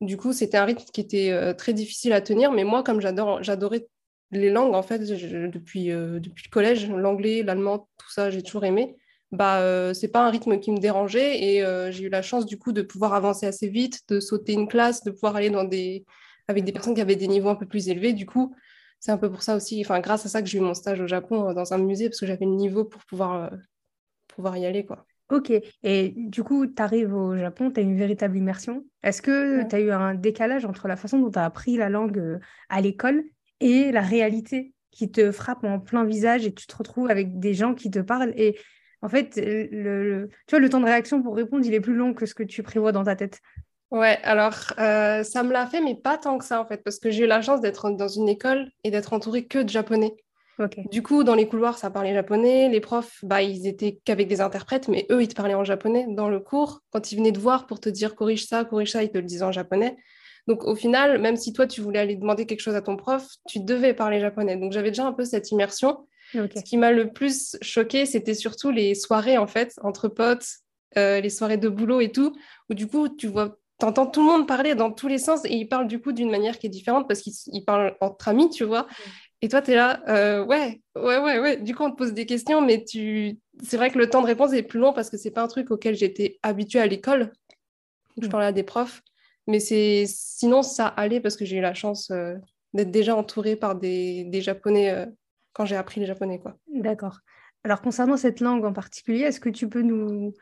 Du 0.01 0.17
coup, 0.17 0.33
c'était 0.33 0.57
un 0.57 0.65
rythme 0.65 0.85
qui 0.91 1.01
était 1.01 1.53
très 1.55 1.73
difficile 1.73 2.13
à 2.13 2.21
tenir, 2.21 2.51
mais 2.51 2.63
moi, 2.63 2.83
comme 2.83 3.01
j'adore, 3.01 3.43
j'adorais 3.43 3.87
les 4.31 4.49
langues, 4.49 4.75
en 4.75 4.83
fait, 4.83 4.99
depuis, 4.99 5.91
euh, 5.91 6.19
depuis 6.19 6.45
le 6.45 6.51
collège, 6.51 6.89
l'anglais, 6.89 7.43
l'allemand, 7.43 7.89
tout 7.97 8.09
ça, 8.11 8.29
j'ai 8.29 8.43
toujours 8.43 8.65
aimé. 8.65 8.95
Bah, 9.31 9.61
euh, 9.61 9.93
c'est 9.93 10.07
pas 10.07 10.25
un 10.25 10.29
rythme 10.29 10.59
qui 10.59 10.71
me 10.71 10.79
dérangeait 10.79 11.43
et 11.43 11.63
euh, 11.63 11.91
j'ai 11.91 12.05
eu 12.05 12.09
la 12.09 12.23
chance 12.23 12.47
du 12.47 12.57
coup 12.57 12.71
de 12.71 12.81
pouvoir 12.81 13.13
avancer 13.13 13.45
assez 13.45 13.69
vite, 13.69 14.01
de 14.09 14.19
sauter 14.19 14.53
une 14.53 14.67
classe, 14.67 15.03
de 15.03 15.11
pouvoir 15.11 15.35
aller 15.35 15.51
dans 15.51 15.63
des 15.63 16.03
avec 16.47 16.63
des 16.63 16.71
personnes 16.71 16.95
qui 16.95 17.01
avaient 17.01 17.15
des 17.15 17.27
niveaux 17.27 17.49
un 17.49 17.55
peu 17.55 17.67
plus 17.67 17.89
élevés. 17.89 18.13
Du 18.13 18.25
coup, 18.25 18.55
c'est 18.99 19.11
un 19.11 19.19
peu 19.19 19.29
pour 19.31 19.43
ça 19.43 19.55
aussi, 19.55 19.81
enfin 19.85 19.99
grâce 19.99 20.25
à 20.25 20.29
ça 20.29 20.41
que 20.41 20.47
j'ai 20.47 20.57
eu 20.57 20.61
mon 20.61 20.73
stage 20.73 20.99
au 20.99 21.05
Japon 21.05 21.53
dans 21.53 21.73
un 21.73 21.77
musée 21.77 22.09
parce 22.09 22.19
que 22.19 22.25
j'avais 22.25 22.45
le 22.45 22.55
niveau 22.55 22.85
pour 22.85 23.05
pouvoir 23.05 23.51
pouvoir 24.29 24.57
y 24.57 24.65
aller 24.65 24.83
quoi. 24.83 25.05
Ok, 25.29 25.51
et 25.83 26.13
du 26.15 26.43
coup, 26.43 26.65
tu 26.65 26.81
arrives 26.81 27.13
au 27.13 27.37
Japon, 27.37 27.69
tu 27.69 27.79
as 27.79 27.83
une 27.83 27.95
véritable 27.95 28.35
immersion. 28.35 28.83
Est-ce 29.03 29.21
que 29.21 29.63
tu 29.69 29.75
as 29.75 29.79
eu 29.79 29.91
un 29.91 30.15
décalage 30.15 30.65
entre 30.65 30.87
la 30.87 30.95
façon 30.95 31.19
dont 31.19 31.29
tu 31.29 31.37
as 31.37 31.45
appris 31.45 31.77
la 31.77 31.89
langue 31.89 32.39
à 32.69 32.81
l'école 32.81 33.23
et 33.59 33.91
la 33.91 34.01
réalité 34.01 34.73
qui 34.91 35.11
te 35.11 35.31
frappe 35.31 35.63
en 35.63 35.79
plein 35.79 36.03
visage 36.03 36.45
et 36.45 36.53
tu 36.53 36.67
te 36.67 36.75
retrouves 36.75 37.09
avec 37.09 37.39
des 37.39 37.53
gens 37.53 37.73
qui 37.73 37.91
te 37.91 37.99
parlent. 37.99 38.33
Et 38.35 38.57
en 39.01 39.09
fait, 39.09 39.35
le, 39.37 40.29
tu 40.47 40.55
vois, 40.55 40.59
le 40.59 40.69
temps 40.69 40.79
de 40.79 40.85
réaction 40.85 41.21
pour 41.21 41.35
répondre, 41.35 41.65
il 41.65 41.73
est 41.73 41.79
plus 41.79 41.95
long 41.95 42.13
que 42.13 42.25
ce 42.25 42.33
que 42.33 42.43
tu 42.43 42.63
prévois 42.63 42.91
dans 42.91 43.03
ta 43.03 43.15
tête. 43.15 43.39
Ouais, 43.91 44.19
alors 44.23 44.55
euh, 44.77 45.23
ça 45.23 45.41
me 45.43 45.51
l'a 45.51 45.65
fait, 45.65 45.81
mais 45.81 45.95
pas 45.95 46.17
tant 46.17 46.37
que 46.37 46.45
ça 46.45 46.61
en 46.61 46.65
fait, 46.65 46.83
parce 46.83 46.99
que 46.99 47.09
j'ai 47.09 47.23
eu 47.23 47.27
la 47.27 47.41
chance 47.41 47.59
d'être 47.59 47.89
dans 47.91 48.07
une 48.07 48.29
école 48.29 48.69
et 48.83 48.91
d'être 48.91 49.13
entourée 49.13 49.45
que 49.45 49.59
de 49.59 49.69
japonais. 49.69 50.15
Du 50.91 51.01
coup, 51.01 51.23
dans 51.23 51.35
les 51.35 51.47
couloirs, 51.47 51.77
ça 51.77 51.89
parlait 51.89 52.13
japonais. 52.13 52.67
Les 52.67 52.81
profs, 52.81 53.23
bah, 53.23 53.41
ils 53.41 53.65
étaient 53.65 53.99
qu'avec 54.03 54.27
des 54.27 54.41
interprètes, 54.41 54.89
mais 54.89 55.05
eux, 55.09 55.21
ils 55.21 55.29
te 55.29 55.33
parlaient 55.33 55.53
en 55.53 55.63
japonais. 55.63 56.05
Dans 56.09 56.27
le 56.27 56.41
cours, 56.41 56.81
quand 56.91 57.11
ils 57.11 57.17
venaient 57.17 57.31
te 57.31 57.39
voir 57.39 57.65
pour 57.65 57.79
te 57.79 57.87
dire 57.87 58.15
corrige 58.15 58.45
ça, 58.45 58.65
corrige 58.65 58.91
ça, 58.91 59.01
ils 59.01 59.09
te 59.09 59.17
le 59.17 59.23
disaient 59.23 59.45
en 59.45 59.53
japonais. 59.53 59.95
Donc 60.49 60.63
au 60.63 60.75
final, 60.75 61.21
même 61.21 61.35
si 61.35 61.53
toi 61.53 61.67
tu 61.67 61.79
voulais 61.79 61.99
aller 61.99 62.15
demander 62.15 62.47
quelque 62.47 62.61
chose 62.61 62.75
à 62.75 62.81
ton 62.81 62.97
prof, 62.97 63.23
tu 63.47 63.59
devais 63.59 63.93
parler 63.93 64.19
japonais. 64.19 64.57
Donc 64.57 64.71
j'avais 64.71 64.89
déjà 64.89 65.05
un 65.05 65.13
peu 65.13 65.23
cette 65.23 65.51
immersion. 65.51 66.07
Ce 66.33 66.63
qui 66.63 66.75
m'a 66.77 66.91
le 66.91 67.13
plus 67.13 67.55
choqué, 67.61 68.07
c'était 68.07 68.33
surtout 68.33 68.71
les 68.71 68.95
soirées 68.95 69.37
en 69.37 69.45
fait 69.45 69.75
entre 69.83 70.07
potes, 70.07 70.47
euh, 70.97 71.21
les 71.21 71.29
soirées 71.29 71.57
de 71.57 71.69
boulot 71.69 72.01
et 72.01 72.11
tout, 72.11 72.35
où 72.67 72.73
du 72.73 72.87
coup 72.87 73.09
tu 73.09 73.27
vois, 73.27 73.57
entends 73.83 74.07
tout 74.07 74.21
le 74.21 74.25
monde 74.25 74.47
parler 74.47 74.73
dans 74.73 74.91
tous 74.91 75.07
les 75.07 75.19
sens 75.19 75.45
et 75.45 75.53
ils 75.53 75.67
parlent 75.67 75.87
du 75.87 76.01
coup 76.01 76.13
d'une 76.13 76.31
manière 76.31 76.57
qui 76.57 76.65
est 76.65 76.71
différente 76.71 77.07
parce 77.07 77.21
qu'ils 77.21 77.63
parlent 77.63 77.95
entre 78.01 78.27
amis, 78.27 78.49
tu 78.49 78.63
vois. 78.63 78.87
Et 79.41 79.49
toi, 79.49 79.61
tu 79.61 79.71
es 79.71 79.75
là, 79.75 80.01
euh, 80.09 80.43
ouais, 80.45 80.81
ouais, 80.95 81.19
ouais, 81.19 81.39
ouais. 81.39 81.57
Du 81.57 81.75
coup, 81.75 81.83
on 81.83 81.91
te 81.91 81.95
pose 81.95 82.13
des 82.13 82.25
questions, 82.25 82.59
mais 82.59 82.83
tu... 82.83 83.37
c'est 83.63 83.77
vrai 83.77 83.89
que 83.89 83.99
le 83.99 84.09
temps 84.09 84.21
de 84.21 84.27
réponse 84.27 84.51
est 84.51 84.63
plus 84.63 84.79
long 84.79 84.93
parce 84.93 85.11
que 85.11 85.15
c'est 85.15 85.31
pas 85.31 85.43
un 85.43 85.47
truc 85.47 85.71
auquel 85.71 85.95
j'étais 85.95 86.39
habituée 86.43 86.81
à 86.81 86.87
l'école. 86.87 87.31
Je 88.19 88.27
parlais 88.27 88.47
à 88.47 88.51
des 88.51 88.63
profs. 88.63 89.01
Mais 89.49 89.59
sinon, 89.59 90.61
ça 90.61 90.85
allait 90.85 91.19
parce 91.19 91.35
que 91.35 91.43
j'ai 91.43 91.57
eu 91.57 91.61
la 91.61 91.73
chance 91.73 92.11
euh, 92.11 92.35
d'être 92.73 92.91
déjà 92.91 93.15
entourée 93.15 93.55
par 93.55 93.73
des, 93.73 94.29
Japonais 94.41 94.91
euh, 94.91 95.07
quand 95.53 95.65
j'ai 95.65 95.75
appris 95.75 95.99
le 95.99 96.05
japonais. 96.05 96.39
D'accord. 96.71 97.21
Alors, 97.63 97.81
concernant 97.81 98.15
cette 98.15 98.41
langue 98.41 98.63
en 98.63 98.73
particulier, 98.73 99.21
est-ce 99.21 99.39
que 99.39 99.49
tu 99.49 99.67
peux 99.67 99.81
nous 99.81 100.33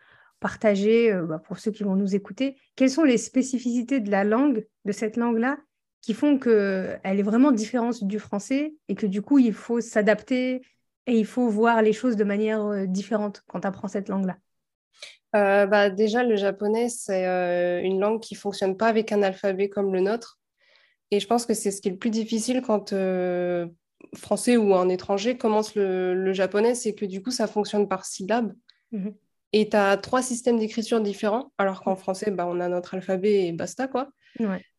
partager, 0.42 1.14
euh, 1.14 1.26
bah, 1.26 1.40
pour 1.40 1.58
ceux 1.58 1.72
qui 1.72 1.84
vont 1.84 1.96
nous 1.96 2.16
écouter, 2.16 2.58
quelles 2.76 2.90
sont 2.90 3.06
les 3.06 3.18
spécificités 3.18 4.02
de 4.02 4.12
la 4.12 4.26
langue, 4.26 4.68
de 4.84 4.92
cette 4.92 5.16
langue-là, 5.16 5.58
qui 6.02 6.14
font 6.14 6.38
qu'elle 6.38 7.00
est 7.04 7.24
vraiment 7.24 7.54
différente 7.54 8.04
du 8.04 8.20
français 8.20 8.76
et 8.90 8.96
que 8.96 9.06
du 9.06 9.22
coup, 9.22 9.40
il 9.40 9.54
faut 9.54 9.80
s'adapter 9.80 10.62
et 11.06 11.18
il 11.18 11.26
faut 11.26 11.48
voir 11.48 11.82
les 11.82 11.94
choses 11.94 12.18
de 12.18 12.26
manière 12.26 12.86
différente 12.88 13.42
quand 13.48 13.62
tu 13.62 13.68
apprends 13.68 13.88
cette 13.88 14.10
langue-là? 14.10 14.38
Euh, 15.36 15.66
bah, 15.66 15.90
Déjà, 15.90 16.24
le 16.24 16.36
japonais, 16.36 16.90
c'est 16.90 17.28
euh, 17.28 17.82
une 17.82 18.00
langue 18.00 18.22
qui 18.22 18.36
ne 18.36 18.40
fonctionne 18.40 18.78
pas 18.78 18.88
avec 18.88 19.12
un 19.12 19.22
alphabet 19.22 19.70
comme 19.70 19.94
le 19.94 20.02
nôtre. 20.02 20.40
Et 21.12 21.20
je 21.20 21.28
pense 21.28 21.46
que 21.46 21.54
c'est 21.54 21.72
ce 21.72 21.82
qui 21.82 21.88
est 21.88 21.92
le 21.92 21.98
plus 21.98 22.10
difficile 22.10 22.62
quand 22.62 22.94
français 24.16 24.58
ou 24.58 24.76
un 24.76 24.90
étranger 24.90 25.38
commence 25.38 25.76
le, 25.76 26.34
japonais, 26.34 26.76
c'est 26.76 26.94
que 26.94 27.06
du 27.06 27.22
coup, 27.22 27.32
ça 27.32 27.48
fonctionne 27.48 27.88
par 27.88 28.06
syllabes. 28.06 28.54
Mhm. 28.92 29.14
Et 29.54 29.70
tu 29.70 29.78
as 29.78 29.98
trois 29.98 30.22
systèmes 30.22 30.60
d'écriture 30.60 31.02
différents, 31.02 31.52
alors 31.58 31.82
qu'en 31.82 31.96
français, 31.96 32.32
bah, 32.32 32.46
on 32.48 32.60
a 32.60 32.68
notre 32.68 32.96
alphabet 32.96 33.48
et 33.48 33.52
basta, 33.54 33.88
quoi. 33.88 34.10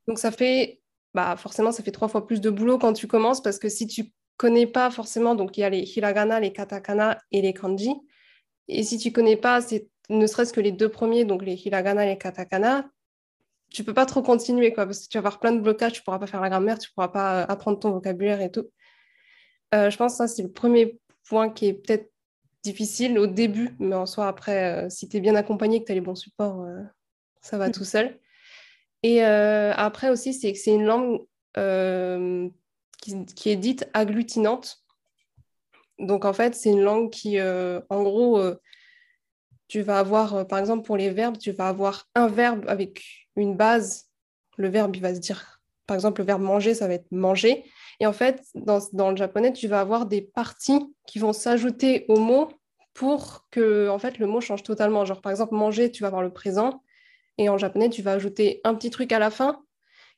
Donc 0.07 0.19
ça 0.19 0.31
fait, 0.31 0.81
bah, 1.15 1.37
forcément, 1.37 1.73
ça 1.73 1.83
fait 1.83 1.91
trois 1.91 2.09
fois 2.09 2.27
plus 2.27 2.41
de 2.41 2.51
boulot 2.51 2.79
quand 2.79 2.93
tu 2.93 3.07
commences, 3.07 3.43
parce 3.43 3.59
que 3.59 3.69
si 3.69 3.87
tu 3.87 4.13
connais 4.37 4.67
pas 4.67 4.91
forcément, 4.91 5.35
donc 5.35 5.57
il 5.57 5.63
y 5.63 5.65
a 5.65 5.71
les 5.71 5.81
hiragana, 5.81 6.39
les 6.39 6.53
katakana 6.53 7.19
et 7.33 7.43
les 7.43 7.53
kanji. 7.53 7.93
Et 8.69 8.83
si 8.83 8.99
tu 8.99 9.11
connais 9.11 9.37
pas, 9.37 9.61
c'est 9.61 9.89
ne 10.09 10.27
serait-ce 10.27 10.53
que 10.53 10.61
les 10.61 10.73
deux 10.73 10.89
premiers, 10.89 11.25
donc 11.25 11.45
les 11.45 11.55
hiragana 11.55 12.05
et 12.05 12.09
les 12.09 12.19
katakana, 12.19 12.89
tu 13.71 13.85
peux 13.85 13.95
pas 13.95 14.07
trop 14.07 14.23
continuer, 14.23 14.73
quoi, 14.73 14.87
parce 14.87 15.01
que 15.01 15.09
tu 15.09 15.19
vas 15.19 15.21
avoir 15.21 15.41
plein 15.41 15.53
de 15.53 15.61
blocages, 15.61 15.93
tu 15.93 16.03
pourras 16.03 16.19
pas 16.19 16.27
faire 16.27 16.41
la 16.41 16.49
grammaire, 16.49 16.79
tu 16.79 16.91
pourras 16.93 17.09
pas 17.09 17.43
euh, 17.43 17.47
apprendre 17.49 17.79
ton 17.79 17.91
vocabulaire 17.91 18.41
et 18.41 18.51
tout. 18.51 18.71
Euh, 19.75 19.91
je 19.91 19.97
pense 19.97 20.13
que 20.13 20.19
ça, 20.19 20.29
c'est 20.29 20.43
le 20.43 20.51
premier 20.51 20.99
point 21.29 21.51
qui 21.51 21.67
est 21.67 21.75
peut-être 21.75 22.11
difficile 22.63 23.19
au 23.19 23.27
début, 23.27 23.77
mais 23.79 23.95
en 23.95 24.07
soi, 24.07 24.27
après, 24.27 24.87
euh, 24.87 24.89
si 24.91 25.09
tu 25.09 25.19
es 25.19 25.21
bien 25.21 25.35
accompagné, 25.35 25.81
que 25.81 25.87
tu 25.87 25.93
as 25.93 25.95
les 25.95 26.01
bons 26.01 26.15
supports, 26.15 26.67
ça 27.43 27.59
va 27.59 27.69
mm. 27.69 27.73
tout 27.73 27.85
seul. 27.85 28.19
Et 29.03 29.23
après 29.23 30.11
aussi, 30.11 30.35
c'est 30.35 30.53
que 30.53 30.59
c'est 30.59 30.75
une 30.75 30.85
langue 30.85 31.21
qui, 33.01 33.51
est 33.51 33.57
dite 33.57 33.89
agglutinante. 33.95 34.83
Donc 36.01 36.25
en 36.25 36.33
fait, 36.33 36.57
c'est 36.57 36.71
une 36.71 36.83
langue 36.83 37.11
qui, 37.11 37.41
en 37.41 38.03
gros, 38.03 38.43
tu 39.69 39.83
vas 39.83 39.99
avoir, 39.99 40.35
euh, 40.35 40.45
par 40.45 40.59
exemple, 40.59 40.85
pour 40.85 40.97
les 40.97 41.11
verbes, 41.11 41.39
tu 41.39 41.53
vas 41.53 41.69
avoir 41.69 42.09
un 42.15 42.27
verbe 42.27 42.65
avec 42.69 43.05
une 43.37 43.57
base. 43.57 44.07
Le 44.57 44.69
verbe, 44.69 44.97
il 44.97 45.03
va 45.03 45.15
se 45.15 45.21
dire, 45.21 45.61
par 45.87 45.95
exemple, 45.95 46.21
le 46.21 46.27
verbe 46.27 46.43
manger, 46.43 46.75
ça 46.75 46.89
va 46.89 46.95
être 46.95 47.11
manger. 47.13 47.65
Et 48.01 48.07
en 48.07 48.13
fait, 48.13 48.43
dans, 48.55 48.81
dans 48.93 49.11
le 49.11 49.17
japonais, 49.17 49.53
tu 49.53 49.69
vas 49.69 49.81
avoir 49.81 50.07
des 50.07 50.23
parties 50.23 50.95
qui 51.07 51.19
vont 51.19 51.33
s'ajouter 51.33 52.07
au 52.09 52.19
mot 52.19 52.49
pour 52.95 53.47
que 53.51 53.89
en 53.89 53.99
fait, 53.99 54.19
le 54.19 54.27
mot 54.27 54.41
change 54.41 54.63
totalement. 54.63 55.05
Genre, 55.05 55.21
par 55.21 55.31
exemple, 55.31 55.55
manger, 55.55 55.91
tu 55.91 56.03
vas 56.03 56.09
avoir 56.09 56.23
le 56.23 56.33
présent. 56.33 56.83
Et 57.37 57.49
en 57.49 57.59
japonais, 57.59 57.91
tu 57.91 58.03
vas 58.03 58.13
ajouter 58.13 58.61
un 58.65 58.75
petit 58.75 58.91
truc 58.91 59.13
à 59.13 59.19
la 59.19 59.31
fin 59.31 59.63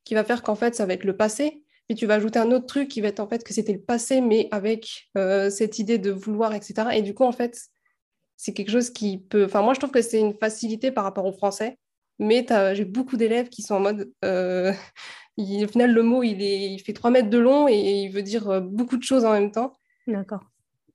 qui 0.04 0.14
va 0.14 0.24
faire 0.24 0.42
qu'en 0.42 0.54
fait, 0.54 0.74
ça 0.74 0.86
va 0.86 0.94
être 0.94 1.04
le 1.04 1.16
passé. 1.16 1.62
Puis 1.88 1.96
tu 1.96 2.06
vas 2.06 2.14
ajouter 2.14 2.38
un 2.38 2.50
autre 2.52 2.66
truc 2.66 2.88
qui 2.88 3.00
va 3.00 3.08
être 3.08 3.20
en 3.20 3.28
fait 3.28 3.44
que 3.44 3.52
c'était 3.52 3.72
le 3.72 3.80
passé, 3.80 4.20
mais 4.20 4.48
avec 4.52 5.08
euh, 5.18 5.50
cette 5.50 5.78
idée 5.78 5.98
de 5.98 6.10
vouloir, 6.10 6.54
etc. 6.54 6.88
Et 6.94 7.02
du 7.02 7.14
coup, 7.14 7.24
en 7.24 7.32
fait, 7.32 7.60
c'est 8.40 8.54
quelque 8.54 8.70
chose 8.70 8.88
qui 8.88 9.18
peut. 9.18 9.44
Enfin, 9.44 9.60
moi, 9.60 9.74
je 9.74 9.80
trouve 9.80 9.90
que 9.90 10.00
c'est 10.00 10.18
une 10.18 10.32
facilité 10.32 10.90
par 10.90 11.04
rapport 11.04 11.26
au 11.26 11.32
français, 11.32 11.76
mais 12.18 12.46
j'ai 12.72 12.86
beaucoup 12.86 13.18
d'élèves 13.18 13.50
qui 13.50 13.60
sont 13.60 13.74
en 13.74 13.80
mode. 13.80 14.10
Euh, 14.24 14.72
au 15.36 15.66
final, 15.68 15.92
le 15.92 16.02
mot, 16.02 16.22
il, 16.22 16.40
est... 16.40 16.72
il 16.72 16.78
fait 16.78 16.94
3 16.94 17.10
mètres 17.10 17.28
de 17.28 17.36
long 17.36 17.68
et 17.68 17.74
il 17.74 18.08
veut 18.10 18.22
dire 18.22 18.48
euh, 18.48 18.60
beaucoup 18.60 18.96
de 18.96 19.02
choses 19.02 19.26
en 19.26 19.32
même 19.32 19.52
temps. 19.52 19.74
D'accord. 20.06 20.40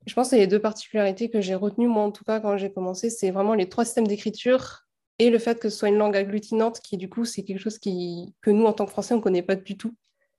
Je 0.07 0.13
pense 0.15 0.31
que 0.31 0.37
les 0.37 0.47
deux 0.47 0.59
particularités 0.59 1.29
que 1.29 1.39
j'ai 1.39 1.53
retenues, 1.53 1.87
moi, 1.87 2.03
en 2.03 2.11
tout 2.11 2.23
cas, 2.23 2.39
quand 2.39 2.57
j'ai 2.57 2.71
commencé. 2.71 3.11
C'est 3.11 3.29
vraiment 3.29 3.53
les 3.53 3.69
trois 3.69 3.85
systèmes 3.85 4.07
d'écriture 4.07 4.87
et 5.19 5.29
le 5.29 5.37
fait 5.37 5.59
que 5.59 5.69
ce 5.69 5.77
soit 5.77 5.89
une 5.89 5.97
langue 5.97 6.17
agglutinante, 6.17 6.79
qui, 6.79 6.97
du 6.97 7.09
coup, 7.09 7.25
c'est 7.25 7.43
quelque 7.43 7.61
chose 7.61 7.77
qui... 7.77 8.33
que 8.41 8.49
nous, 8.49 8.65
en 8.65 8.73
tant 8.73 8.87
que 8.87 8.91
Français, 8.91 9.13
on 9.13 9.17
ne 9.17 9.23
connaît 9.23 9.43
pas 9.43 9.55
du 9.55 9.77
tout. 9.77 9.95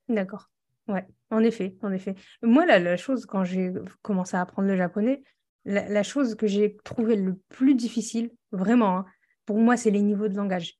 D'accord. 0.09 0.49
Ouais, 0.89 1.05
en 1.31 1.41
effet, 1.41 1.77
en 1.83 1.93
effet. 1.93 2.15
Moi, 2.41 2.65
la, 2.65 2.79
la 2.79 2.97
chose, 2.97 3.25
quand 3.25 3.45
j'ai 3.45 3.71
commencé 4.01 4.35
à 4.35 4.41
apprendre 4.41 4.67
le 4.67 4.75
japonais, 4.75 5.23
la, 5.67 6.03
chose 6.03 6.35
que 6.35 6.47
j'ai 6.47 6.77
trouvé 6.83 7.15
le 7.15 7.35
plus 7.49 7.75
difficile, 7.75 8.31
vraiment, 8.51 8.99
hein, 8.99 9.05
pour 9.45 9.59
moi, 9.59 9.77
c'est 9.77 9.91
les 9.91 10.01
niveaux 10.01 10.27
de 10.27 10.35
langage. 10.35 10.79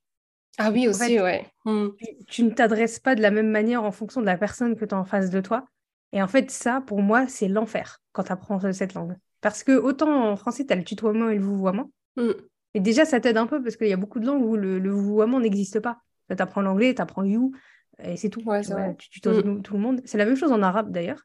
Ah 0.57 0.71
oui, 0.71 0.87
aussi, 0.87 1.19
ouais. 1.19 1.45
Hmm. 1.65 1.89
Tu, 2.27 2.43
ne 2.43 2.49
t'adresses 2.49 2.99
pas 2.99 3.13
de 3.13 3.21
la 3.21 3.29
même 3.29 3.51
manière 3.51 3.83
en 3.83 3.91
fonction 3.91 4.21
de 4.21 4.25
la 4.25 4.37
personne 4.37 4.75
que 4.75 4.85
tu 4.85 4.95
as 4.95 4.97
en 4.97 5.05
face 5.05 5.29
de 5.29 5.39
toi. 5.39 5.67
Et 6.13 6.21
en 6.21 6.27
fait, 6.27 6.49
ça, 6.49 6.81
pour 6.81 7.01
moi, 7.01 7.27
c'est 7.27 7.47
l'enfer 7.47 7.99
quand 8.11 8.23
tu 8.23 8.31
apprends 8.31 8.59
cette 8.71 8.93
langue. 8.93 9.15
Parce 9.41 9.63
que 9.63 9.73
autant 9.73 10.31
en 10.31 10.35
français, 10.35 10.65
tu 10.65 10.73
as 10.73 10.75
le 10.75 10.83
tutoiement 10.83 11.29
et 11.29 11.35
le 11.35 11.43
vouvoiement. 11.43 11.91
Hmm. 12.15 12.31
Et 12.73 12.79
déjà, 12.79 13.05
ça 13.05 13.19
t'aide 13.19 13.37
un 13.37 13.45
peu 13.45 13.61
parce 13.61 13.75
qu'il 13.75 13.87
y 13.87 13.93
a 13.93 13.97
beaucoup 13.97 14.19
de 14.19 14.25
langues 14.25 14.43
où 14.43 14.55
le, 14.55 14.79
le 14.79 14.89
vouvoiement 14.89 15.39
n'existe 15.39 15.79
pas. 15.79 15.99
Tu 16.29 16.41
apprends 16.41 16.61
l'anglais, 16.61 16.95
tu 16.95 17.01
apprends 17.01 17.23
you, 17.23 17.53
et 18.03 18.17
c'est 18.17 18.29
tout. 18.29 18.41
tu, 18.97 19.21
tu 19.21 19.29
mm. 19.29 19.61
tout 19.61 19.73
le 19.73 19.79
monde. 19.79 20.01
C'est 20.05 20.17
la 20.17 20.25
même 20.25 20.35
chose 20.35 20.51
en 20.51 20.61
arabe 20.61 20.91
d'ailleurs. 20.91 21.21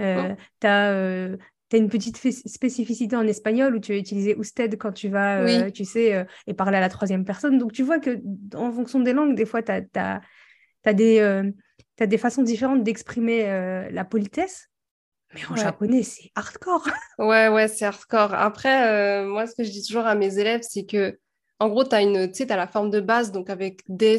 Euh, 0.00 0.30
oh. 0.32 0.42
Tu 0.60 0.66
as, 0.66 0.90
euh, 0.92 1.36
une 1.78 1.88
petite 1.88 2.16
spécificité 2.16 3.16
en 3.16 3.26
espagnol 3.26 3.74
où 3.74 3.78
tu 3.78 3.92
vas 3.92 3.98
utiliser 3.98 4.36
usted 4.38 4.76
quand 4.76 4.92
tu 4.92 5.08
vas, 5.08 5.40
euh, 5.40 5.70
tu 5.70 5.84
sais, 5.84 6.26
et 6.46 6.54
parler 6.54 6.76
à 6.76 6.80
la 6.80 6.88
troisième 6.88 7.24
personne. 7.24 7.58
Donc 7.58 7.72
tu 7.72 7.82
vois 7.82 7.98
que 7.98 8.20
en 8.54 8.72
fonction 8.72 9.00
des 9.00 9.12
langues, 9.12 9.34
des 9.34 9.46
fois, 9.46 9.62
tu 9.62 9.72
as, 9.72 10.92
des, 10.92 11.42
des 11.98 12.18
façons 12.18 12.42
différentes 12.42 12.82
d'exprimer 12.82 13.88
la 13.90 14.04
politesse. 14.04 14.68
Mais 15.34 15.40
en 15.50 15.56
japonais, 15.56 16.04
c'est 16.04 16.30
hardcore. 16.36 16.86
ouais, 17.18 17.48
ouais, 17.48 17.66
c'est 17.66 17.84
hardcore. 17.84 18.34
Après, 18.34 19.24
moi, 19.24 19.46
ce 19.46 19.54
que 19.54 19.64
je 19.64 19.70
dis 19.70 19.84
toujours 19.84 20.06
à 20.06 20.14
mes 20.14 20.38
élèves, 20.38 20.62
c'est 20.62 20.84
que, 20.84 21.18
en 21.58 21.68
gros, 21.68 21.84
tu 21.84 21.96
as, 21.96 21.98
as 21.98 22.56
la 22.56 22.66
forme 22.68 22.90
de 22.90 23.00
base, 23.00 23.32
donc 23.32 23.50
avec 23.50 23.82
des, 23.88 24.18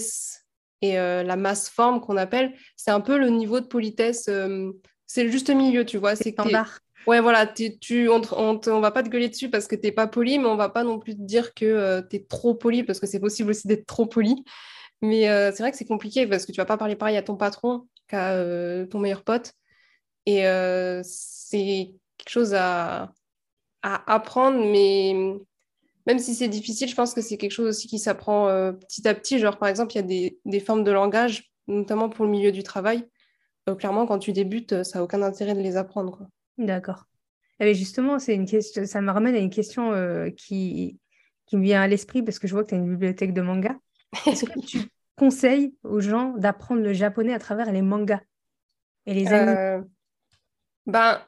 et 0.82 1.00
euh, 1.00 1.24
la 1.24 1.36
masse 1.36 1.70
forme 1.70 2.02
qu'on 2.02 2.18
appelle, 2.18 2.54
c'est 2.76 2.92
un 2.92 3.02
peu 3.02 3.18
le 3.18 3.30
niveau 3.30 3.60
de 3.60 3.66
politesse. 3.66 4.28
Euh, 4.30 4.72
c'est 5.06 5.24
le 5.24 5.32
juste 5.32 5.50
milieu, 5.50 5.86
tu 5.86 5.98
vois. 5.98 6.16
C'est 6.16 6.32
standard. 6.32 6.80
Ouais, 7.08 7.20
voilà, 7.20 7.52
on, 8.08 8.60
on, 8.68 8.80
va 8.80 8.92
pas 8.92 9.04
te 9.04 9.10
gueuler 9.10 9.30
dessus 9.30 9.50
parce 9.50 9.68
que 9.68 9.76
t'es 9.76 9.92
pas 9.92 10.08
poli, 10.08 10.40
mais 10.40 10.46
on 10.46 10.56
va 10.56 10.70
pas 10.70 10.84
non 10.84 11.00
plus 11.00 11.16
te 11.16 11.22
dire 11.22 11.54
que 11.54 11.66
euh, 11.66 12.02
tu 12.02 12.16
es 12.18 12.20
trop 12.24 12.56
poli 12.56 12.84
parce 12.84 13.00
que 13.00 13.08
c'est 13.08 13.20
possible 13.20 13.52
aussi 13.52 13.68
d'être 13.68 13.86
trop 13.86 14.06
poli. 14.06 14.44
Mais 15.02 15.24
c'est 15.52 15.60
vrai 15.60 15.72
que 15.72 15.78
c'est 15.78 15.86
compliqué 15.86 16.26
parce 16.26 16.46
que 16.46 16.52
tu 16.52 16.58
vas 16.58 16.66
pas 16.66 16.78
parler 16.78 16.96
pareil 16.96 17.18
à 17.18 17.22
ton 17.22 17.36
patron 17.36 17.88
qu'à 18.08 18.34
ton 18.90 19.00
meilleur 19.00 19.24
pote. 19.24 19.54
Et 20.26 20.44
c'est 21.04 21.94
quelque 22.18 22.30
chose 22.30 22.54
à, 22.56 23.12
apprendre, 23.82 24.58
mais 24.58 25.14
même 26.08 26.20
si 26.20 26.36
c'est 26.36 26.48
difficile, 26.48 26.88
je 26.88 26.96
pense 26.96 27.14
que 27.14 27.22
c'est 27.22 27.38
quelque 27.38 27.52
chose 27.52 27.68
aussi 27.68 27.88
qui 27.88 28.00
s'apprend 28.00 28.48
euh, 28.48 28.72
petit 28.72 29.08
à 29.08 29.14
petit. 29.14 29.40
Genre, 29.40 29.58
par 29.58 29.70
exemple, 29.70 29.94
il 29.94 29.96
y 29.98 30.28
a 30.28 30.38
des, 30.46 30.60
formes 30.60 30.84
de 30.84 30.92
langage, 30.92 31.52
notamment 31.68 32.10
pour 32.10 32.26
le 32.26 32.32
milieu 32.32 32.52
du 32.52 32.64
travail. 32.64 33.08
Euh, 33.70 33.76
clairement, 33.76 34.06
quand 34.06 34.20
tu 34.20 34.32
débutes, 34.32 34.74
euh, 34.74 34.84
ça 34.84 35.00
n'a 35.00 35.04
aucun 35.04 35.22
intérêt 35.24 35.56
de 35.56 35.62
les 35.62 35.78
apprendre. 35.78 36.28
D'accord. 36.58 37.06
Et 37.60 37.70
eh 37.70 37.74
justement, 37.74 38.20
c'est 38.20 38.36
une 38.36 38.46
question, 38.46 38.86
ça 38.86 39.00
me 39.02 39.12
ramène 39.12 39.36
à 39.36 39.40
une 39.40 39.50
question 39.50 39.94
qui, 40.36 41.00
qui 41.46 41.58
me 41.58 41.64
vient 41.64 41.82
à 41.82 41.88
l'esprit 41.88 42.22
parce 42.22 42.38
que 42.38 42.48
je 42.48 42.54
vois 42.54 42.64
que 42.64 42.70
tu 42.70 42.76
as 42.76 42.78
une 42.78 42.90
bibliothèque 42.90 43.34
de 43.34 43.42
mangas. 43.42 43.78
Est-ce 44.26 44.46
que 44.46 44.60
tu 44.60 44.80
conseilles 45.16 45.74
aux 45.84 46.02
gens 46.02 46.34
d'apprendre 46.38 46.82
le 46.82 46.92
japonais 46.92 47.34
à 47.34 47.40
travers 47.40 47.72
les 47.72 47.82
mangas 47.82 48.22
et 49.06 49.14
les 49.14 49.28
animes? 49.28 49.86
Ben, 50.86 51.22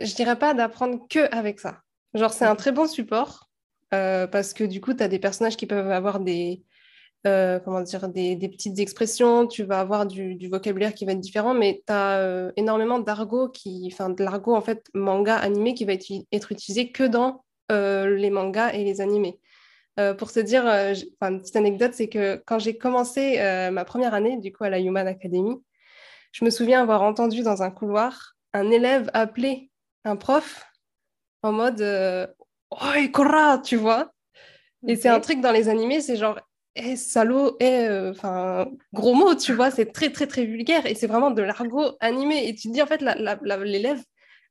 je 0.00 0.14
dirais 0.14 0.38
pas 0.38 0.54
d'apprendre 0.54 1.06
que 1.08 1.34
avec 1.34 1.60
ça. 1.60 1.82
Genre, 2.14 2.32
c'est 2.32 2.44
un 2.44 2.56
très 2.56 2.72
bon 2.72 2.86
support 2.86 3.50
euh, 3.92 4.26
parce 4.26 4.54
que 4.54 4.64
du 4.64 4.80
coup, 4.80 4.94
tu 4.94 5.02
as 5.02 5.08
des 5.08 5.18
personnages 5.18 5.56
qui 5.56 5.66
peuvent 5.66 5.90
avoir 5.90 6.20
des, 6.20 6.62
euh, 7.26 7.58
comment 7.58 7.80
dire, 7.80 8.08
des, 8.08 8.36
petites 8.48 8.78
expressions, 8.78 9.46
tu 9.46 9.64
vas 9.64 9.80
avoir 9.80 10.06
du, 10.06 10.48
vocabulaire 10.48 10.94
qui 10.94 11.04
va 11.04 11.12
être 11.12 11.20
différent, 11.20 11.54
mais 11.54 11.82
tu 11.86 11.92
as 11.92 12.18
euh, 12.18 12.52
énormément 12.56 13.00
d'argot, 13.00 13.48
qui, 13.48 13.88
enfin 13.92 14.10
de 14.10 14.22
l'argot 14.22 14.54
en 14.54 14.60
fait 14.60 14.86
manga 14.94 15.36
animé 15.36 15.74
qui 15.74 15.84
va 15.84 15.94
être, 15.94 16.52
utilisé 16.52 16.92
que 16.92 17.04
dans 17.04 17.44
les 17.68 18.30
mangas 18.30 18.72
et 18.74 18.84
les 18.84 19.00
animés. 19.00 19.40
pour 20.18 20.30
te 20.30 20.38
dire, 20.38 20.64
une 20.66 21.40
petite 21.40 21.56
anecdote, 21.56 21.94
c'est 21.94 22.08
que 22.08 22.40
quand 22.46 22.60
j'ai 22.60 22.78
commencé 22.78 23.38
ma 23.72 23.84
première 23.84 24.14
année 24.14 24.36
du 24.38 24.52
coup 24.52 24.62
à 24.62 24.70
la 24.70 24.78
Human 24.78 25.08
Academy, 25.08 25.56
je 26.30 26.44
me 26.44 26.50
souviens 26.50 26.82
avoir 26.82 27.02
entendu 27.02 27.42
dans 27.42 27.62
un 27.62 27.70
couloir 27.70 28.36
un 28.52 28.70
élève 28.70 29.10
appeler 29.14 29.70
un 30.04 30.16
prof 30.16 30.64
en 31.42 31.52
mode 31.52 31.82
oh, 32.70 33.08
Korra, 33.12 33.58
tu 33.58 33.76
vois. 33.76 34.12
Et 34.86 34.94
c'est 34.94 35.08
un 35.08 35.20
truc 35.20 35.40
dans 35.40 35.50
les 35.50 35.68
animés, 35.68 36.00
c'est 36.00 36.16
genre, 36.16 36.38
eh, 36.76 36.96
salaud, 36.96 37.56
eh, 37.60 37.86
euh, 37.88 38.10
enfin, 38.10 38.68
gros 38.92 39.14
mot, 39.14 39.34
tu 39.34 39.52
vois, 39.52 39.70
c'est 39.70 39.86
très, 39.86 40.10
très, 40.10 40.26
très 40.26 40.44
vulgaire. 40.44 40.86
Et 40.86 40.94
c'est 40.94 41.06
vraiment 41.06 41.30
de 41.30 41.42
l'argot 41.42 41.96
animé. 42.00 42.48
Et 42.48 42.54
tu 42.54 42.68
te 42.68 42.72
dis, 42.72 42.82
en 42.82 42.86
fait, 42.86 43.00
l'élève 43.02 44.02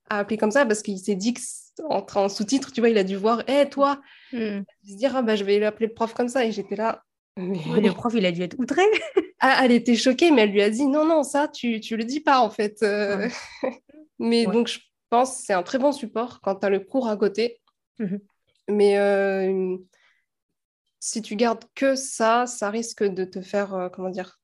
a 0.10 0.20
appelé 0.20 0.38
comme 0.38 0.52
ça 0.52 0.66
parce 0.66 0.82
qu'il 0.82 1.00
s'est 1.00 1.16
dit 1.16 1.34
qu'en 1.78 2.06
en, 2.16 2.30
sous-titre, 2.30 2.72
tu 2.72 2.82
vois, 2.82 2.90
il 2.90 2.98
a 2.98 3.04
dû 3.04 3.16
voir, 3.16 3.48
hé, 3.50 3.70
toi, 3.70 4.02
mm. 4.34 4.62
se 4.88 4.96
dire, 4.96 5.16
ah, 5.16 5.22
bah, 5.22 5.36
je 5.36 5.44
vais 5.44 5.60
l'appeler 5.60 5.88
le 5.88 5.94
prof 5.94 6.14
comme 6.14 6.30
ça. 6.30 6.46
Et 6.46 6.52
j'étais 6.52 6.76
là. 6.76 7.04
le 7.38 7.92
prof, 7.92 8.14
il 8.16 8.26
a 8.26 8.32
dû 8.32 8.42
être 8.42 8.60
outré. 8.60 8.82
ah, 9.40 9.62
elle 9.64 9.72
était 9.72 9.96
choquée, 9.96 10.32
mais 10.32 10.44
elle 10.44 10.52
lui 10.52 10.62
a 10.62 10.70
dit, 10.70 10.86
non, 10.86 11.06
non, 11.06 11.24
ça, 11.24 11.48
tu, 11.48 11.80
tu 11.80 11.96
le 11.96 12.04
dis 12.04 12.22
pas, 12.22 12.40
en 12.40 12.50
fait. 12.50 12.82
Euh. 12.84 13.30
mais 14.20 14.46
donc, 14.46 14.68
je 14.68 14.80
pense 15.10 15.38
c'est 15.38 15.54
un 15.54 15.64
très 15.64 15.78
bon 15.78 15.92
support 15.92 16.40
quand 16.42 16.56
tu 16.56 16.66
as 16.66 16.70
le 16.70 16.80
cours 16.80 17.08
à 17.08 17.18
côté. 17.18 17.60
Mhm. 18.00 18.20
Mais 18.68 18.98
euh, 18.98 19.78
si 21.06 21.22
tu 21.22 21.36
gardes 21.36 21.64
que 21.76 21.96
ça, 21.96 22.48
ça 22.48 22.70
risque 22.70 23.04
de 23.04 23.26
te 23.26 23.42
faire, 23.42 23.76
euh, 23.76 23.90
comment 23.90 24.10
dire, 24.10 24.40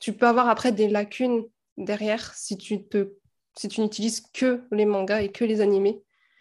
tu 0.00 0.12
peux 0.12 0.26
avoir 0.26 0.48
après 0.48 0.70
des 0.70 0.88
lacunes 0.88 1.42
derrière 1.76 2.34
si 2.34 2.56
tu 2.56 2.86
te, 2.86 3.14
si 3.56 3.66
tu 3.66 3.80
n'utilises 3.80 4.20
que 4.32 4.62
les 4.70 4.84
mangas 4.84 5.22
et 5.22 5.32
que 5.32 5.44
les 5.44 5.60
animés. 5.60 6.00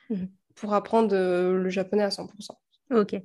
mhm. 0.09 0.29
pour 0.55 0.73
apprendre 0.73 1.15
le 1.15 1.69
japonais 1.69 2.03
à 2.03 2.09
100%. 2.09 2.29
Ok. 2.91 3.15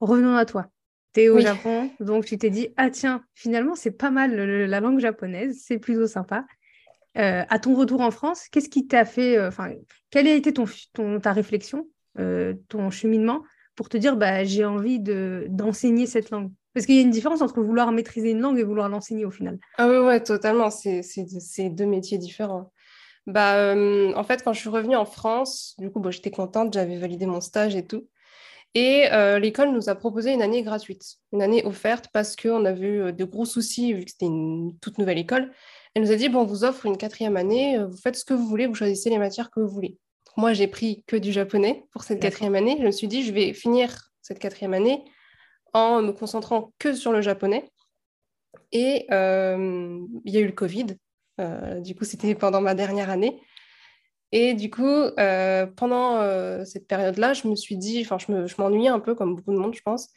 Revenons 0.00 0.36
à 0.36 0.44
toi. 0.44 0.68
Tu 1.14 1.22
es 1.22 1.28
au 1.28 1.40
Japon, 1.40 1.90
donc 2.00 2.24
tu 2.24 2.38
t'es 2.38 2.48
dit, 2.50 2.68
ah 2.76 2.90
tiens, 2.90 3.24
finalement, 3.34 3.74
c'est 3.74 3.90
pas 3.90 4.10
mal 4.10 4.34
la 4.34 4.80
langue 4.80 4.98
japonaise, 4.98 5.62
c'est 5.62 5.78
plutôt 5.78 6.06
sympa. 6.06 6.46
Euh, 7.18 7.44
à 7.48 7.58
ton 7.58 7.74
retour 7.74 8.00
en 8.00 8.10
France, 8.10 8.48
qu'est-ce 8.48 8.70
qui 8.70 8.86
t'a 8.86 9.04
fait, 9.04 9.36
euh, 9.36 9.48
enfin, 9.48 9.72
quelle 10.10 10.26
a 10.26 10.34
été 10.34 10.54
ton, 10.54 10.64
ta 11.20 11.32
réflexion, 11.32 11.86
euh, 12.18 12.54
ton 12.68 12.90
cheminement 12.90 13.42
pour 13.74 13.88
te 13.88 13.96
dire, 13.96 14.16
bah, 14.16 14.44
j'ai 14.44 14.64
envie 14.64 14.98
d'enseigner 15.00 16.06
cette 16.06 16.30
langue 16.30 16.50
Parce 16.74 16.86
qu'il 16.86 16.96
y 16.96 16.98
a 16.98 17.02
une 17.02 17.10
différence 17.10 17.42
entre 17.42 17.60
vouloir 17.62 17.92
maîtriser 17.92 18.30
une 18.30 18.40
langue 18.40 18.58
et 18.58 18.64
vouloir 18.64 18.88
l'enseigner 18.88 19.24
au 19.24 19.30
final. 19.30 19.58
Ah 19.78 19.88
oui, 19.88 20.22
totalement. 20.22 20.70
C'est 20.70 21.70
deux 21.70 21.86
métiers 21.86 22.18
différents. 22.18 22.72
Bah, 23.26 23.74
en 23.74 24.24
fait, 24.24 24.42
quand 24.42 24.52
je 24.52 24.60
suis 24.60 24.68
revenue 24.68 24.96
en 24.96 25.04
France, 25.04 25.74
du 25.78 25.90
coup, 25.90 26.02
j'étais 26.10 26.30
contente, 26.30 26.74
j'avais 26.74 26.98
validé 26.98 27.26
mon 27.26 27.40
stage 27.40 27.76
et 27.76 27.86
tout. 27.86 28.08
Et 28.74 29.08
l'école 29.40 29.72
nous 29.72 29.88
a 29.88 29.94
proposé 29.94 30.32
une 30.32 30.42
année 30.42 30.62
gratuite, 30.62 31.16
une 31.32 31.42
année 31.42 31.64
offerte 31.64 32.08
parce 32.12 32.36
qu'on 32.36 32.64
a 32.64 32.72
vu 32.72 33.12
de 33.12 33.24
gros 33.24 33.44
soucis 33.44 33.92
vu 33.92 34.04
que 34.04 34.10
c'était 34.10 34.26
une 34.26 34.76
toute 34.80 34.98
nouvelle 34.98 35.18
école. 35.18 35.52
Elle 35.94 36.02
nous 36.02 36.12
a 36.12 36.16
dit, 36.16 36.28
bon, 36.28 36.40
on 36.40 36.44
vous 36.44 36.64
offre 36.64 36.86
une 36.86 36.96
quatrième 36.96 37.36
année, 37.36 37.78
euh, 37.78 37.86
vous 37.86 37.96
faites 37.98 38.16
ce 38.16 38.24
que 38.24 38.32
vous 38.32 38.46
voulez, 38.46 38.66
vous 38.66 38.74
choisissez 38.74 39.10
les 39.10 39.18
matières 39.18 39.50
que 39.50 39.60
vous 39.60 39.68
voulez. 39.68 39.98
Moi, 40.36 40.52
j'ai 40.52 40.66
pris 40.66 41.04
que 41.06 41.16
du 41.16 41.32
japonais 41.32 41.86
pour 41.92 42.04
cette 42.04 42.20
quatrième 42.20 42.54
année. 42.54 42.76
Je 42.80 42.86
me 42.86 42.90
suis 42.90 43.08
dit, 43.08 43.22
je 43.22 43.32
vais 43.32 43.52
finir 43.52 44.10
cette 44.22 44.38
quatrième 44.38 44.74
année 44.74 45.04
en 45.74 46.02
me 46.02 46.12
concentrant 46.12 46.72
que 46.78 46.94
sur 46.94 47.12
le 47.12 47.20
japonais. 47.20 47.70
Et 48.72 49.06
euh, 49.10 49.98
il 50.24 50.32
y 50.32 50.36
a 50.38 50.40
eu 50.40 50.46
le 50.46 50.52
Covid. 50.52 50.86
Euh, 51.40 51.80
du 51.80 51.94
coup, 51.94 52.04
c'était 52.04 52.34
pendant 52.34 52.60
ma 52.60 52.74
dernière 52.74 53.10
année. 53.10 53.40
Et 54.32 54.54
du 54.54 54.70
coup, 54.70 55.10
pendant 55.76 56.64
cette 56.64 56.86
période-là, 56.88 57.34
je 57.34 57.46
me 57.48 57.54
suis 57.54 57.76
dit, 57.76 58.00
enfin, 58.00 58.16
je 58.18 58.54
m'ennuyais 58.56 58.88
un 58.88 59.00
peu, 59.00 59.14
comme 59.14 59.36
beaucoup 59.36 59.52
de 59.52 59.58
monde, 59.58 59.74
je 59.74 59.82
pense. 59.82 60.08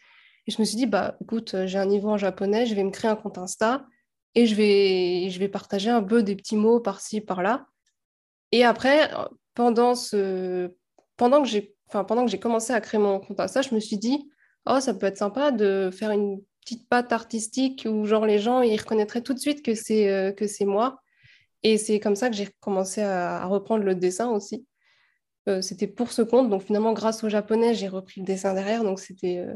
Et 0.47 0.51
je 0.51 0.61
me 0.61 0.65
suis 0.65 0.77
dit, 0.77 0.85
bah, 0.85 1.17
écoute, 1.21 1.55
j'ai 1.65 1.77
un 1.77 1.85
niveau 1.85 2.09
en 2.09 2.17
japonais, 2.17 2.65
je 2.65 2.75
vais 2.75 2.83
me 2.83 2.91
créer 2.91 3.11
un 3.11 3.17
compte 3.17 3.37
Insta 3.37 3.85
et 4.35 4.45
je 4.45 4.55
vais, 4.55 5.29
je 5.29 5.39
vais 5.39 5.47
partager 5.47 5.89
un 5.89 6.03
peu 6.03 6.23
des 6.23 6.35
petits 6.35 6.55
mots 6.55 6.79
par-ci, 6.79 7.19
par-là. 7.19 7.65
Et 8.51 8.63
après, 8.63 9.11
pendant, 9.55 9.95
ce, 9.95 10.71
pendant 11.17 11.41
que 11.41 11.47
j'ai 11.47 11.75
pendant 11.89 12.25
que 12.25 12.31
j'ai 12.31 12.39
commencé 12.39 12.73
à 12.73 12.81
créer 12.81 12.99
mon 12.99 13.19
compte 13.19 13.39
Insta, 13.39 13.61
je 13.61 13.73
me 13.73 13.79
suis 13.79 13.97
dit, 13.97 14.29
oh, 14.65 14.79
ça 14.79 14.93
peut 14.93 15.05
être 15.05 15.17
sympa 15.17 15.51
de 15.51 15.89
faire 15.91 16.11
une 16.11 16.41
petite 16.61 16.89
patte 16.89 17.13
artistique 17.13 17.87
où 17.89 18.05
genre 18.05 18.25
les 18.25 18.39
gens 18.39 18.61
ils 18.61 18.77
reconnaîtraient 18.77 19.21
tout 19.21 19.33
de 19.33 19.39
suite 19.39 19.63
que 19.63 19.75
c'est 19.75 20.09
euh, 20.09 20.31
que 20.31 20.47
c'est 20.47 20.65
moi. 20.65 21.01
Et 21.63 21.77
c'est 21.77 21.99
comme 21.99 22.15
ça 22.15 22.29
que 22.29 22.35
j'ai 22.35 22.49
commencé 22.59 23.01
à, 23.01 23.45
reprendre 23.45 23.83
le 23.83 23.95
dessin 23.95 24.29
aussi. 24.29 24.67
Euh, 25.47 25.61
c'était 25.61 25.87
pour 25.87 26.11
ce 26.11 26.21
compte, 26.21 26.49
donc 26.49 26.63
finalement 26.63 26.93
grâce 26.93 27.23
au 27.23 27.29
japonais, 27.29 27.73
j'ai 27.73 27.87
repris 27.87 28.21
le 28.21 28.25
dessin 28.25 28.53
derrière, 28.53 28.83
donc 28.83 28.99
c'était 28.99 29.37
euh, 29.39 29.53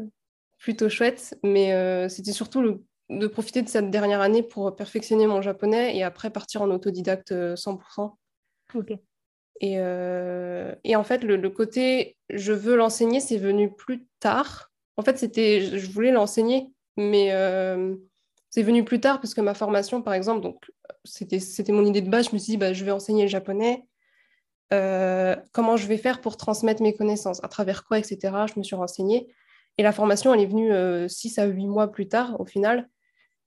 plutôt 0.58 0.90
chouette. 0.90 1.38
Mais 1.44 2.10
c'était 2.10 2.32
surtout 2.32 2.84
de 3.10 3.28
profiter 3.28 3.62
de 3.62 3.70
cette 3.70 3.90
dernière 3.90 4.22
année 4.22 4.44
pour 4.44 4.76
perfectionner 4.76 5.28
mon 5.28 5.42
japonais 5.42 5.96
et 5.98 6.04
après 6.04 6.30
partir 6.30 6.62
en 6.62 6.70
autodidacte 6.70 7.32
100%. 7.32 7.80
Euh, 8.76 8.80
ok. 8.80 8.94
Et, 9.60 9.76
euh, 9.78 10.74
et 10.84 10.96
en 10.96 11.04
fait, 11.04 11.24
le, 11.24 11.50
côté 11.50 12.18
je 12.30 12.54
veux 12.54 12.76
l'enseigner, 12.76 13.20
c'est 13.20 13.38
venu 13.38 13.74
plus 13.74 14.06
tard. 14.20 14.72
En 14.98 15.02
fait, 15.02 15.18
c'était 15.18 15.62
je 15.62 15.92
voulais 15.92 16.12
l'enseigner, 16.12 16.70
mais 16.98 17.32
euh, 17.34 17.96
c'est 18.50 18.64
venu 18.64 18.84
plus 18.84 19.00
tard 19.00 19.20
parce 19.20 19.34
que 19.34 19.42
ma 19.42 19.54
formation, 19.54 20.02
par 20.02 20.14
exemple, 20.14 20.42
donc 20.42 20.72
c'était 21.04 21.72
mon 21.72 21.86
idée 21.86 22.02
de 22.02 22.10
base. 22.10 22.30
Je 22.30 22.34
me 22.34 22.40
suis 22.40 22.52
dit, 22.52 22.58
bah, 22.58 22.74
je 22.74 22.86
vais 22.86 22.92
enseigner 22.92 23.24
le 23.24 23.30
japonais. 23.30 23.86
comment 25.52 25.78
je 25.78 25.88
vais 25.88 25.98
faire 25.98 26.22
pour 26.22 26.38
transmettre 26.38 26.82
mes 26.82 26.94
connaissances, 26.94 27.44
à 27.44 27.48
travers 27.50 27.84
quoi, 27.86 28.00
etc. 28.00 28.20
Je 28.54 28.60
me 28.60 28.64
suis 28.64 28.76
renseignée. 28.76 29.28
Et 29.78 29.84
la 29.84 29.92
formation, 29.92 30.34
elle 30.34 30.42
est 30.42 30.46
venue 30.46 31.10
6 31.10 31.40
à 31.40 31.46
8 31.46 31.68
mois 31.68 31.92
plus 31.92 32.08
tard, 32.08 32.40
au 32.40 32.46
final. 32.46 32.90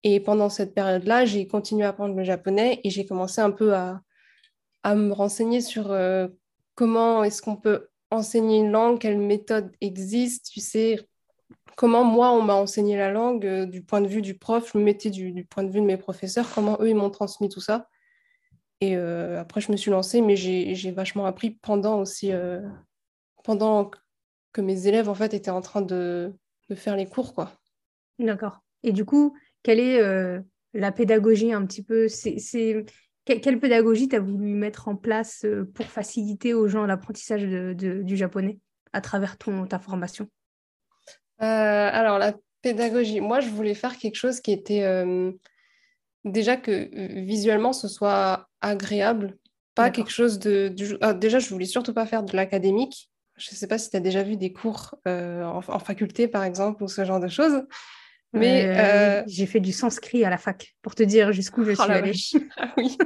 Et 0.04 0.20
pendant 0.20 0.48
cette 0.48 0.74
période-là, 0.74 1.24
j'ai 1.24 1.46
continué 1.46 1.84
à 1.84 1.90
apprendre 1.90 2.14
le 2.14 2.24
japonais 2.24 2.80
et 2.84 2.90
j'ai 2.90 3.06
commencé 3.06 3.40
un 3.40 3.50
peu 3.50 3.74
à, 3.74 4.00
me 4.94 5.12
renseigner 5.12 5.60
sur 5.60 5.90
euh, 5.90 6.28
comment 6.74 7.24
est-ce 7.24 7.42
qu'on 7.42 7.56
peut 7.56 7.88
enseigner 8.10 8.58
une 8.58 8.72
langue, 8.72 8.98
quelles 8.98 9.18
méthodes 9.18 9.72
existent, 9.80 10.48
tu 10.52 10.60
sais, 10.60 11.08
comment 11.76 12.04
moi, 12.04 12.30
on 12.32 12.42
m'a 12.42 12.54
enseigné 12.54 12.96
la 12.96 13.10
langue 13.10 13.46
euh, 13.46 13.66
du 13.66 13.82
point 13.82 14.00
de 14.00 14.08
vue 14.08 14.22
du 14.22 14.36
prof, 14.36 14.70
je 14.72 14.78
me 14.78 14.82
mettais 14.84 15.10
du, 15.10 15.44
point 15.46 15.64
de 15.64 15.70
vue 15.70 15.80
de 15.80 15.86
mes 15.86 15.96
professeurs, 15.96 16.46
comment 16.54 16.76
eux, 16.80 16.90
ils 16.90 16.96
m'ont 16.96 17.10
transmis 17.10 17.48
tout 17.48 17.60
ça. 17.60 17.88
Et 18.80 18.96
euh, 18.96 19.40
après, 19.40 19.60
je 19.60 19.70
me 19.70 19.76
suis 19.76 19.90
lancée, 19.90 20.20
mais 20.20 20.36
j'ai 20.36 20.90
vachement 20.90 21.24
appris 21.24 21.50
pendant 21.50 22.00
aussi, 22.00 22.32
pendant 23.44 23.92
que 24.52 24.60
mes 24.60 24.88
élèves, 24.88 25.08
en 25.08 25.14
fait, 25.14 25.34
étaient 25.34 25.52
en 25.52 25.60
train 25.60 25.82
de, 25.82 26.34
de 26.68 26.74
faire 26.74 26.96
les 26.96 27.06
cours, 27.06 27.32
quoi. 27.32 27.52
D'accord. 28.18 28.58
Et 28.82 28.90
du 28.90 29.04
coup, 29.04 29.36
quelle 29.62 29.78
est 29.78 30.42
la 30.74 30.90
pédagogie 30.90 31.52
un 31.52 31.64
petit 31.64 31.84
peu? 31.84 32.08
Quelle 33.24 33.60
pédagogie 33.60 34.08
tu 34.08 34.16
as 34.16 34.20
voulu 34.20 34.46
mettre 34.46 34.88
en 34.88 34.96
place 34.96 35.44
euh, 35.44 35.64
pour 35.74 35.86
faciliter 35.86 36.54
aux 36.54 36.66
gens 36.66 36.86
l'apprentissage 36.86 37.42
du 37.44 38.16
japonais 38.16 38.58
à 38.92 39.00
travers 39.00 39.38
ton, 39.38 39.66
ta 39.66 39.78
formation? 39.78 40.28
Euh, 41.40 41.44
Alors, 41.92 42.18
la 42.18 42.34
pédagogie, 42.62 43.20
moi, 43.20 43.40
je 43.40 43.48
voulais 43.48 43.74
faire 43.74 43.96
quelque 43.96 44.16
chose 44.16 44.40
qui 44.40 44.52
était 44.52 44.84
déjà 46.24 46.56
que 46.56 46.88
visuellement, 47.24 47.72
ce 47.72 47.88
soit 47.88 48.48
agréable, 48.60 49.36
pas 49.74 49.90
quelque 49.90 50.10
chose 50.10 50.38
de... 50.38 50.74
Ah, 51.00 51.14
déjà, 51.14 51.38
je 51.38 51.48
voulais 51.48 51.64
surtout 51.66 51.94
pas 51.94 52.06
faire 52.06 52.22
de 52.22 52.36
l'académique. 52.36 53.10
Je 53.36 53.50
ne 53.50 53.56
sais 53.56 53.66
pas 53.66 53.78
si 53.78 53.90
tu 53.90 53.96
as 53.96 54.00
déjà 54.00 54.22
vu 54.22 54.36
des 54.36 54.52
cours 54.52 54.94
en, 55.06 55.60
en, 55.66 55.78
faculté, 55.78 56.28
par 56.28 56.44
exemple, 56.44 56.82
ou 56.84 56.88
ce 56.88 57.04
genre 57.04 57.18
de 57.20 57.28
choses. 57.28 57.64
Mais 58.32 58.64
euh, 58.64 58.74
euh, 58.76 59.22
j'ai 59.26 59.44
fait 59.44 59.60
du 59.60 59.72
sanskrit 59.72 60.24
à 60.24 60.30
la 60.30 60.38
fac 60.38 60.74
pour 60.80 60.94
te 60.94 61.02
dire 61.02 61.32
jusqu'où 61.32 61.64
je 61.64 61.72
oh 61.78 61.82
suis 61.82 61.92
allée. 61.92 62.12
Ah 62.56 62.72
oui. 62.76 62.96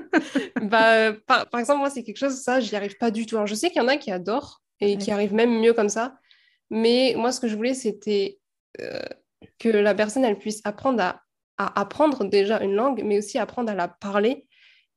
bah, 0.62 1.12
par, 1.26 1.58
exemple, 1.58 1.80
moi, 1.80 1.90
c'est 1.90 2.04
quelque 2.04 2.18
chose, 2.18 2.40
ça, 2.40 2.60
je 2.60 2.70
n'y 2.70 2.76
arrive 2.76 2.96
pas 2.96 3.10
du 3.10 3.26
tout. 3.26 3.36
Alors, 3.36 3.46
je 3.46 3.54
sais 3.54 3.70
qu'il 3.70 3.82
y 3.82 3.84
en 3.84 3.88
a 3.88 3.96
qui 3.96 4.10
adorent 4.10 4.62
et 4.80 4.98
qui 4.98 5.10
arrivent 5.10 5.34
même 5.34 5.60
mieux 5.60 5.72
comme 5.72 5.88
ça. 5.88 6.16
Mais 6.70 7.14
moi, 7.16 7.32
ce 7.32 7.40
que 7.40 7.48
je 7.48 7.56
voulais, 7.56 7.74
c'était 7.74 8.38
euh, 8.80 9.00
que 9.58 9.68
la 9.68 9.94
personne, 9.94 10.24
elle 10.24 10.38
puisse 10.38 10.60
apprendre 10.64 11.02
à, 11.02 11.22
à, 11.58 11.80
apprendre 11.80 12.24
déjà 12.24 12.62
une 12.62 12.74
langue, 12.74 13.02
mais 13.04 13.18
aussi 13.18 13.38
apprendre 13.38 13.70
à 13.70 13.74
la 13.74 13.88
parler. 13.88 14.46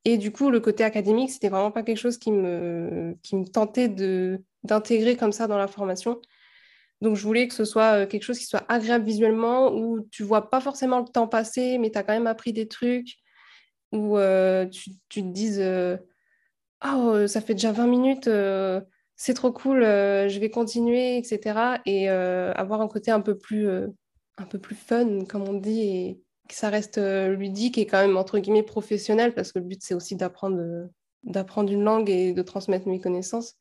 Et 0.06 0.18
du 0.18 0.32
coup, 0.32 0.50
le 0.50 0.60
côté 0.60 0.84
académique, 0.84 1.32
c'était 1.32 1.50
vraiment 1.50 1.72
pas 1.72 1.84
quelque 1.84 1.98
chose 1.98 2.18
qui 2.18 2.32
me, 2.32 3.18
qui 3.24 3.36
me 3.36 3.46
tentait 3.46 3.90
d'intégrer 4.64 5.18
comme 5.18 5.32
ça 5.32 5.48
dans 5.48 5.58
la 5.58 5.68
formation. 5.68 6.22
Donc, 7.02 7.16
je 7.16 7.24
voulais 7.24 7.48
que 7.48 7.54
ce 7.54 7.66
soit 7.66 8.02
euh, 8.04 8.08
quelque 8.08 8.24
chose 8.24 8.40
qui 8.40 8.46
soit 8.46 8.66
agréable 8.68 9.06
visuellement, 9.06 9.74
où 9.74 10.02
tu 10.12 10.24
vois 10.24 10.50
pas 10.50 10.60
forcément 10.62 11.00
le 11.00 11.06
temps 11.06 11.28
passer, 11.28 11.78
mais 11.78 11.92
tu 11.92 11.98
as 11.98 12.04
quand 12.04 12.14
même 12.14 12.28
appris 12.28 12.54
des 12.54 12.68
trucs, 12.68 13.16
où 13.92 14.18
euh, 14.18 14.66
tu, 14.68 14.92
te 15.10 15.20
dises 15.20 15.64
Oh, 16.86 17.28
ça 17.28 17.42
fait 17.42 17.54
déjà 17.54 17.72
20 17.72 17.88
minutes, 17.88 18.30
c'est 19.16 19.34
trop 19.34 19.52
cool, 19.52 19.82
je 19.82 20.40
vais 20.40 20.50
continuer, 20.50 21.18
etc. 21.18 21.82
Et 21.86 22.10
avoir 22.10 22.82
un 22.82 22.88
côté 22.88 23.12
un 23.12 23.22
peu 23.22 23.38
plus, 23.38 23.68
un 24.38 24.46
peu 24.46 24.60
plus 24.60 24.76
fun, 24.76 25.26
comme 25.26 25.44
on 25.44 25.54
dit, 25.54 25.82
et 25.82 26.22
que 26.48 26.56
ça 26.56 26.70
reste 26.70 26.98
ludique 26.98 27.78
et 27.78 27.86
quand 27.86 28.00
même, 28.00 28.18
entre 28.18 28.40
guillemets, 28.40 28.64
professionnel, 28.64 29.34
parce 29.34 29.52
que 29.52 29.60
le 29.60 29.66
but, 29.66 29.82
c'est 29.84 29.94
aussi 29.94 30.16
d'apprendre 30.16 30.90
d'apprendre 31.24 31.72
une 31.72 31.84
langue 31.84 32.10
et 32.10 32.34
de 32.34 32.42
transmettre 32.42 32.88
mes 32.88 33.02
connaissances. 33.02 33.56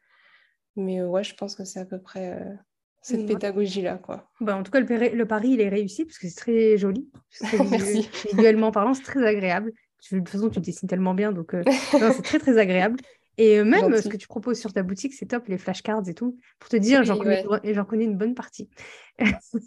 Mais 0.77 1.03
ouais, 1.03 1.25
je 1.25 1.35
pense 1.35 1.57
que 1.57 1.65
c'est 1.65 1.81
à 1.81 1.85
peu 1.85 2.01
près 2.01 2.57
cette 3.01 3.27
pédagogie-là. 3.27 3.99
quoi. 3.99 4.29
Bah, 4.41 4.57
en 4.57 4.63
tout 4.63 4.71
cas, 4.71 4.81
le, 4.81 5.15
le, 5.15 5.27
pari, 5.27 5.51
il 5.51 5.61
est 5.61 5.69
réussi 5.69 6.05
parce 6.05 6.19
que 6.19 6.29
c'est 6.29 6.37
très 6.37 6.77
joli. 6.77 7.09
Merci. 7.71 8.09
Visuellement 8.33 8.71
parlant, 8.71 8.95
c'est 8.95 9.03
très 9.03 9.25
agréable. 9.27 9.73
De 10.13 10.19
toute 10.19 10.29
façon, 10.29 10.49
tu 10.49 10.61
dessines 10.61 10.89
tellement 10.89 11.15
bien, 11.15 11.33
donc 11.33 11.55
euh, 11.55 11.63
c'est 11.91 12.23
très, 12.23 12.39
très 12.39 12.59
agréable. 12.59 12.99
Et 13.37 13.59
euh, 13.59 13.65
même 13.65 13.97
ce 13.97 14.09
que 14.09 14.17
tu 14.17 14.27
proposes 14.27 14.59
sur 14.59 14.73
ta 14.73 14.83
boutique, 14.83 15.15
c'est 15.15 15.27
top, 15.27 15.47
les 15.47 15.59
flashcards 15.59 16.09
et 16.09 16.15
tout. 16.15 16.37
Pour 16.59 16.69
te 16.69 16.77
dire, 16.77 17.05
j'en 17.05 17.17
connais, 17.17 17.45
connais, 17.89 18.05
une 18.05 18.17
bonne 18.17 18.35
partie. 18.35 18.69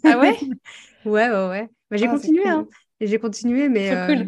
ah 0.04 0.18
ouais? 0.18 0.36
Ouais, 1.04 1.28
ouais, 1.28 1.48
ouais. 1.48 1.68
Bah, 1.90 1.96
j'ai 1.96 2.06
ah, 2.06 2.12
continué, 2.12 2.46
hein. 2.46 2.68
J'ai 3.00 3.18
continué, 3.18 3.68
mais... 3.68 3.90
Euh, 3.90 4.24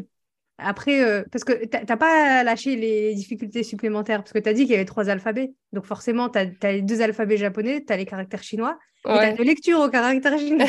après, 0.58 1.02
euh, 1.02 1.24
parce 1.32 1.44
que 1.44 1.64
tu 1.64 1.68
n'as 1.76 1.96
pas 1.96 2.44
lâché 2.44 2.76
les 2.76 3.14
difficultés 3.14 3.62
supplémentaires, 3.62 4.20
parce 4.20 4.32
que 4.32 4.38
tu 4.38 4.48
as 4.48 4.52
dit 4.52 4.62
qu'il 4.62 4.72
y 4.72 4.76
avait 4.76 4.84
trois 4.84 5.08
alphabets. 5.08 5.52
Donc 5.72 5.84
forcément, 5.84 6.28
tu 6.28 6.38
as, 6.38 6.72
les 6.72 6.82
deux 6.82 7.02
alphabets 7.02 7.36
japonais, 7.36 7.84
tu 7.84 7.92
as 7.92 7.96
les 7.96 8.06
caractères 8.06 8.42
chinois, 8.42 8.78
et 9.06 9.12
tu 9.12 9.18
as 9.18 9.32
de 9.32 9.42
lecture 9.42 9.80
aux 9.80 9.88
caractères 9.88 10.38
chinois. 10.38 10.66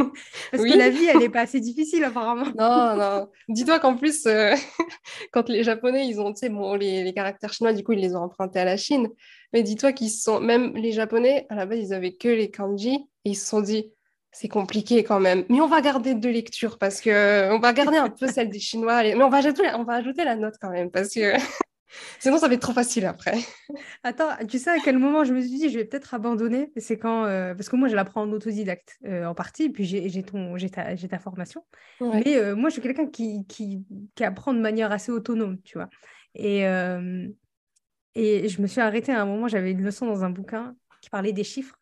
parce 0.50 0.64
que 0.64 0.76
la 0.76 0.90
vie, 0.90 1.04
elle 1.04 1.18
n'est 1.18 1.28
pas 1.28 1.42
assez 1.42 1.60
difficile 1.60 2.02
apparemment. 2.04 2.46
Non, 2.58 2.96
non. 2.96 3.28
Dis-toi 3.48 3.78
qu'en 3.78 3.96
plus, 3.96 4.26
euh, 4.26 4.54
quand 5.32 5.48
les 5.48 5.62
Japonais, 5.62 6.06
ils 6.08 6.20
ont, 6.20 6.34
bon, 6.50 6.74
les, 6.74 7.04
les, 7.04 7.12
caractères 7.12 7.52
chinois, 7.52 7.72
du 7.72 7.84
coup, 7.84 7.92
ils 7.92 8.00
les 8.00 8.16
ont 8.16 8.22
empruntés 8.22 8.58
à 8.58 8.64
la 8.64 8.76
Chine. 8.76 9.08
Mais 9.52 9.62
dis-toi 9.62 9.92
qu'ils 9.92 10.10
sont, 10.10 10.40
même 10.40 10.74
les 10.76 10.92
Japonais, 10.92 11.46
à 11.50 11.54
la 11.54 11.66
base, 11.66 11.78
ils 11.80 11.94
avaient 11.94 12.14
que 12.14 12.28
les 12.28 12.50
kanji, 12.50 13.06
et 13.24 13.30
ils 13.30 13.36
se 13.36 13.46
sont 13.46 13.60
dit, 13.60 13.92
c'est 14.32 14.48
compliqué 14.48 15.02
quand 15.04 15.20
même. 15.20 15.44
Mais 15.48 15.60
on 15.60 15.66
va 15.68 15.80
garder 15.80 16.14
deux 16.14 16.30
lectures 16.30 16.78
parce 16.78 17.00
que 17.00 17.50
on 17.52 17.58
va 17.58 17.72
garder 17.72 17.96
un 17.96 18.10
peu 18.10 18.28
celle 18.28 18.48
des 18.48 18.60
Chinois. 18.60 19.02
Mais 19.02 19.22
on 19.22 19.28
va 19.28 19.38
ajouter, 19.38 19.62
on 19.74 19.84
va 19.84 19.94
ajouter 19.94 20.24
la 20.24 20.36
note 20.36 20.54
quand 20.60 20.70
même 20.70 20.90
parce 20.90 21.12
que 21.14 21.32
Sinon, 22.20 22.38
ça 22.38 22.48
va 22.48 22.54
être 22.54 22.60
trop 22.60 22.72
facile 22.72 23.06
après. 23.06 23.36
Attends, 24.04 24.28
tu 24.48 24.58
sais 24.58 24.70
à 24.70 24.78
quel 24.78 24.98
moment 24.98 25.24
je 25.24 25.32
me 25.32 25.40
suis 25.40 25.50
dit 25.50 25.70
je 25.70 25.78
vais 25.78 25.84
peut-être 25.84 26.14
abandonner? 26.14 26.72
C'est 26.76 26.98
quand. 26.98 27.24
euh, 27.24 27.54
parce 27.54 27.68
que 27.68 27.76
moi, 27.76 27.88
je 27.88 27.96
l'apprends 27.96 28.22
en 28.22 28.32
autodidacte 28.32 28.98
euh, 29.04 29.24
en 29.26 29.34
partie, 29.34 29.70
puis 29.70 29.84
j'ai 29.84 30.08
j'ai 30.08 30.22
ton- 30.22 30.56
j'ai 30.56 30.70
ta, 30.70 31.18
formation. 31.18 31.64
Ouais. 32.00 32.22
Mais 32.24 32.36
euh, 32.36 32.54
moi, 32.54 32.68
je 32.68 32.74
suis 32.74 32.82
quelqu'un 32.82 33.06
qui, 33.06 33.44
qui, 33.46 33.84
qui 34.14 34.24
apprend 34.24 34.52
de 34.52 34.60
manière 34.60 34.92
assez 34.92 35.10
autonome, 35.10 35.60
tu 35.62 35.78
vois. 35.78 35.88
Et, 36.34 36.66
euh, 36.66 37.28
et 38.14 38.48
je 38.48 38.62
me 38.62 38.66
suis 38.66 38.80
arrêtée 38.80 39.12
à 39.12 39.22
un 39.22 39.26
moment, 39.26 39.48
j'avais 39.48 39.72
une 39.72 39.82
leçon 39.82 40.06
dans 40.06 40.24
un 40.24 40.30
bouquin 40.30 40.76
qui 41.00 41.10
parlait 41.10 41.32
des 41.32 41.44
chiffres. 41.44 41.79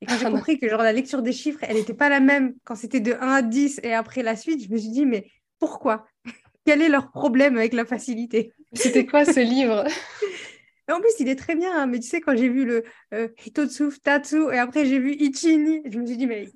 Et 0.00 0.06
quand 0.06 0.16
j'ai 0.16 0.26
Ah, 0.26 0.28
compris 0.28 0.58
que 0.58 0.68
genre, 0.68 0.82
la 0.82 0.92
lecture 0.92 1.22
des 1.22 1.32
chiffres, 1.32 1.60
elle 1.62 1.76
n'était 1.76 1.94
pas 1.94 2.08
la 2.08 2.20
même 2.20 2.54
quand 2.64 2.74
c'était 2.76 3.00
de 3.00 3.12
1 3.14 3.28
à 3.32 3.42
10 3.42 3.80
et 3.82 3.92
après 3.94 4.22
la 4.22 4.36
suite, 4.36 4.64
je 4.64 4.70
me 4.72 4.78
suis 4.78 4.90
dit, 4.90 5.06
mais 5.06 5.26
pourquoi? 5.58 6.06
Quel 6.66 6.82
est 6.82 6.88
leur 6.88 7.10
problème 7.12 7.56
avec 7.58 7.72
la 7.74 7.84
facilité? 7.86 8.52
C'était 8.74 9.06
quoi 9.06 9.24
ce 9.24 9.40
livre? 9.40 9.84
Et 10.88 10.92
en 10.92 11.00
plus, 11.00 11.12
il 11.20 11.28
est 11.28 11.36
très 11.36 11.54
bien, 11.56 11.72
hein, 11.82 11.86
mais 11.86 12.00
tu 12.00 12.08
sais, 12.08 12.20
quand 12.20 12.36
j'ai 12.36 12.48
vu 12.48 12.64
le 12.64 12.84
euh, 13.14 13.28
Hitotsu, 13.44 13.90
Tatsu, 14.02 14.52
et 14.52 14.58
après 14.58 14.84
j'ai 14.86 14.98
vu 14.98 15.14
Ichini, 15.14 15.82
je 15.90 15.98
me 15.98 16.06
suis 16.06 16.16
dit, 16.16 16.26
mais 16.26 16.48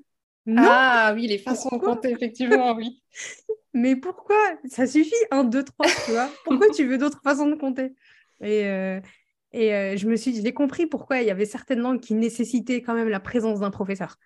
non, 0.47 0.77
Ah 0.87 1.13
oui, 1.15 1.27
les 1.29 1.39
façons 1.39 1.71
de 1.77 1.81
compter, 1.83 2.11
effectivement, 2.11 2.75
oui. 2.75 3.01
mais 3.75 3.97
pourquoi? 3.97 4.37
Ça 4.71 4.87
suffit, 4.87 5.15
1, 5.31 5.45
2, 5.45 5.65
3, 5.65 5.95
tu 6.03 6.11
vois. 6.13 6.37
Pourquoi 6.45 6.69
tu 6.71 6.87
veux 6.87 6.99
d'autres 6.99 7.21
façons 7.23 7.47
de 7.49 7.57
compter? 7.57 7.95
Et, 8.41 8.67
euh, 8.67 9.01
et 9.55 9.73
euh, 9.75 9.97
je 9.97 10.09
me 10.09 10.17
suis 10.17 10.33
dit, 10.33 10.43
j'ai 10.43 10.53
compris 10.53 10.87
pourquoi 10.87 11.21
il 11.21 11.27
y 11.27 11.31
avait 11.31 11.47
certaines 11.47 11.81
langues 11.81 12.01
qui 12.01 12.15
nécessitaient 12.15 12.83
quand 12.83 12.95
même 12.95 13.09
la 13.09 13.21
présence 13.21 13.61
d'un 13.61 13.71
professeur. 13.71 14.17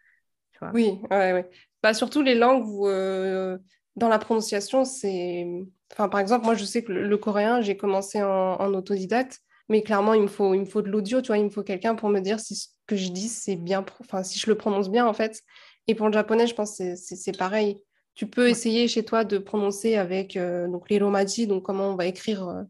Tu 0.52 0.58
vois 0.60 0.70
Oui, 0.72 0.98
ouais, 1.10 1.32
ouais. 1.34 1.50
Bah, 1.82 1.94
surtout 1.94 2.22
les 2.22 2.34
langues 2.34 2.66
où, 2.66 2.88
euh, 2.88 3.58
dans 3.96 4.08
la 4.08 4.18
prononciation, 4.18 4.84
c'est... 4.84 5.46
Enfin, 5.92 6.08
par 6.08 6.20
exemple, 6.20 6.44
moi, 6.46 6.54
je 6.54 6.64
sais 6.64 6.82
que 6.82 6.92
le, 6.92 7.06
le 7.06 7.16
coréen, 7.18 7.60
j'ai 7.60 7.76
commencé 7.76 8.22
en, 8.22 8.28
en 8.60 8.74
autodidacte, 8.74 9.40
mais 9.68 9.82
clairement, 9.82 10.14
il 10.14 10.22
me 10.22 10.26
faut, 10.28 10.54
il 10.54 10.60
me 10.60 10.64
faut 10.64 10.82
de 10.82 10.88
l'audio, 10.88 11.20
tu 11.20 11.28
vois, 11.28 11.38
il 11.38 11.44
me 11.44 11.50
faut 11.50 11.62
quelqu'un 11.62 11.94
pour 11.94 12.08
me 12.08 12.20
dire 12.20 12.40
si 12.40 12.56
ce 12.56 12.68
que 12.86 12.96
je 12.96 13.10
dis, 13.10 13.28
c'est 13.28 13.56
bien... 13.56 13.84
Enfin, 14.00 14.22
si 14.22 14.38
je 14.38 14.46
le 14.48 14.56
prononce 14.56 14.90
bien, 14.90 15.06
en 15.06 15.12
fait. 15.12 15.42
Et 15.86 15.94
pour 15.94 16.06
le 16.06 16.12
japonais, 16.12 16.46
je 16.46 16.54
pense 16.54 16.78
que 16.78 16.94
c'est- 16.96 17.36
pareil. 17.36 17.78
Tu 18.14 18.26
peux 18.26 18.48
essayer 18.48 18.88
chez 18.88 19.04
toi 19.04 19.24
de 19.24 19.38
prononcer 19.38 19.96
avec 19.96 20.36
euh, 20.36 20.66
donc, 20.68 20.90
les 20.90 20.98
romaji, 20.98 21.46
donc 21.46 21.62
comment 21.64 21.90
on 21.90 21.96
va 21.96 22.06
écrire 22.06 22.48
euh, 22.48 22.62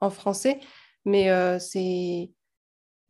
en 0.00 0.10
français, 0.10 0.60
mais 1.04 1.30
euh, 1.30 1.58
c'est 1.58 2.30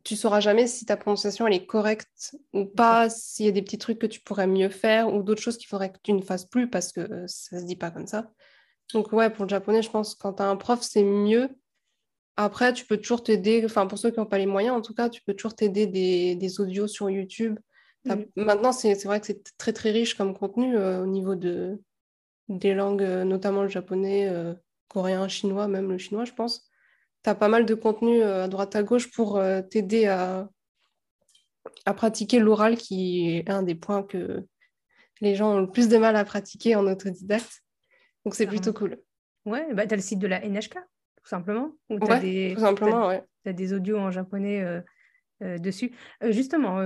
tu 0.04 0.16
sauras 0.16 0.40
jamais 0.40 0.66
si 0.66 0.84
ta 0.84 0.98
prononciation 0.98 1.46
elle 1.46 1.54
est 1.54 1.66
correcte 1.66 2.36
ou 2.52 2.66
pas, 2.66 3.08
s'il 3.08 3.46
y 3.46 3.48
a 3.48 3.52
des 3.52 3.62
petits 3.62 3.78
trucs 3.78 3.98
que 3.98 4.06
tu 4.06 4.20
pourrais 4.20 4.46
mieux 4.46 4.68
faire 4.68 5.12
ou 5.12 5.22
d'autres 5.22 5.40
choses 5.40 5.56
qu'il 5.56 5.68
faudrait 5.68 5.90
que 5.92 5.98
tu 6.02 6.12
ne 6.12 6.20
fasses 6.22 6.44
plus 6.44 6.68
parce 6.68 6.92
que 6.92 7.00
euh, 7.00 7.26
ça 7.26 7.58
se 7.58 7.64
dit 7.64 7.76
pas 7.76 7.90
comme 7.90 8.06
ça. 8.06 8.30
Donc 8.92 9.12
ouais, 9.12 9.30
pour 9.30 9.44
le 9.44 9.50
japonais, 9.50 9.82
je 9.82 9.90
pense 9.90 10.14
que 10.14 10.20
quand 10.20 10.34
tu 10.34 10.42
as 10.42 10.48
un 10.48 10.56
prof, 10.56 10.80
c'est 10.82 11.04
mieux. 11.04 11.48
Après, 12.36 12.72
tu 12.72 12.84
peux 12.84 12.96
toujours 12.98 13.22
t'aider, 13.22 13.62
enfin 13.64 13.86
pour 13.86 13.98
ceux 13.98 14.10
qui 14.10 14.18
n'ont 14.18 14.26
pas 14.26 14.38
les 14.38 14.46
moyens, 14.46 14.76
en 14.76 14.82
tout 14.82 14.94
cas, 14.94 15.08
tu 15.08 15.22
peux 15.22 15.34
toujours 15.34 15.54
t'aider 15.54 15.86
des, 15.86 16.34
des 16.34 16.60
audios 16.60 16.88
sur 16.88 17.08
YouTube. 17.08 17.58
Mhm. 18.04 18.26
Maintenant, 18.36 18.72
c'est 18.72 18.94
c'est 18.94 19.08
vrai 19.08 19.20
que 19.20 19.26
c'est 19.26 19.56
très 19.56 19.72
très 19.72 19.90
riche 19.90 20.14
comme 20.14 20.36
contenu 20.36 20.76
euh, 20.76 21.02
au 21.02 21.06
niveau 21.06 21.34
de, 21.34 21.80
des 22.48 22.74
langues, 22.74 23.02
euh, 23.02 23.24
notamment 23.24 23.62
le 23.62 23.68
japonais, 23.68 24.28
euh, 24.28 24.54
coréen, 24.88 25.28
chinois, 25.28 25.68
même 25.68 25.90
le 25.90 25.98
chinois, 25.98 26.24
je 26.24 26.32
pense. 26.32 26.68
Tu 27.24 27.30
as 27.30 27.34
pas 27.34 27.48
mal 27.48 27.64
de 27.64 27.74
contenu 27.74 28.22
euh, 28.22 28.44
à 28.44 28.48
droite 28.48 28.76
à 28.76 28.82
gauche 28.82 29.10
pour 29.10 29.38
euh, 29.38 29.62
t'aider 29.62 30.06
à, 30.06 30.48
à 31.86 31.94
pratiquer 31.94 32.38
l'oral, 32.38 32.76
qui 32.76 33.36
est 33.38 33.48
un 33.50 33.62
des 33.62 33.74
points 33.74 34.02
que 34.02 34.44
les 35.20 35.34
gens 35.34 35.54
ont 35.56 35.60
le 35.60 35.70
plus 35.70 35.88
de 35.88 35.96
mal 35.96 36.16
à 36.16 36.24
pratiquer 36.24 36.76
en 36.76 36.86
autodidacte. 36.86 37.62
Donc 38.24 38.34
c'est 38.34 38.46
plutôt 38.46 38.72
cool. 38.74 38.98
Ouais, 39.46 39.72
bah, 39.74 39.86
tu 39.86 39.94
as 39.94 39.96
le 39.96 40.02
site 40.02 40.18
de 40.18 40.26
la 40.26 40.44
NHK, 40.44 40.74
tout 40.74 41.26
simplement, 41.28 41.72
où 41.88 41.96
as 41.96 42.06
Ouais, 42.06 42.20
des, 42.20 42.52
tout 42.54 42.60
simplement, 42.60 43.08
ouais. 43.08 43.22
t'as 43.42 43.52
des 43.52 43.72
audios 43.72 43.98
en 43.98 44.10
japonais 44.10 44.62
euh, 44.62 44.80
euh, 45.42 45.58
dessus. 45.58 45.92
Euh, 46.22 46.30
justement, 46.32 46.76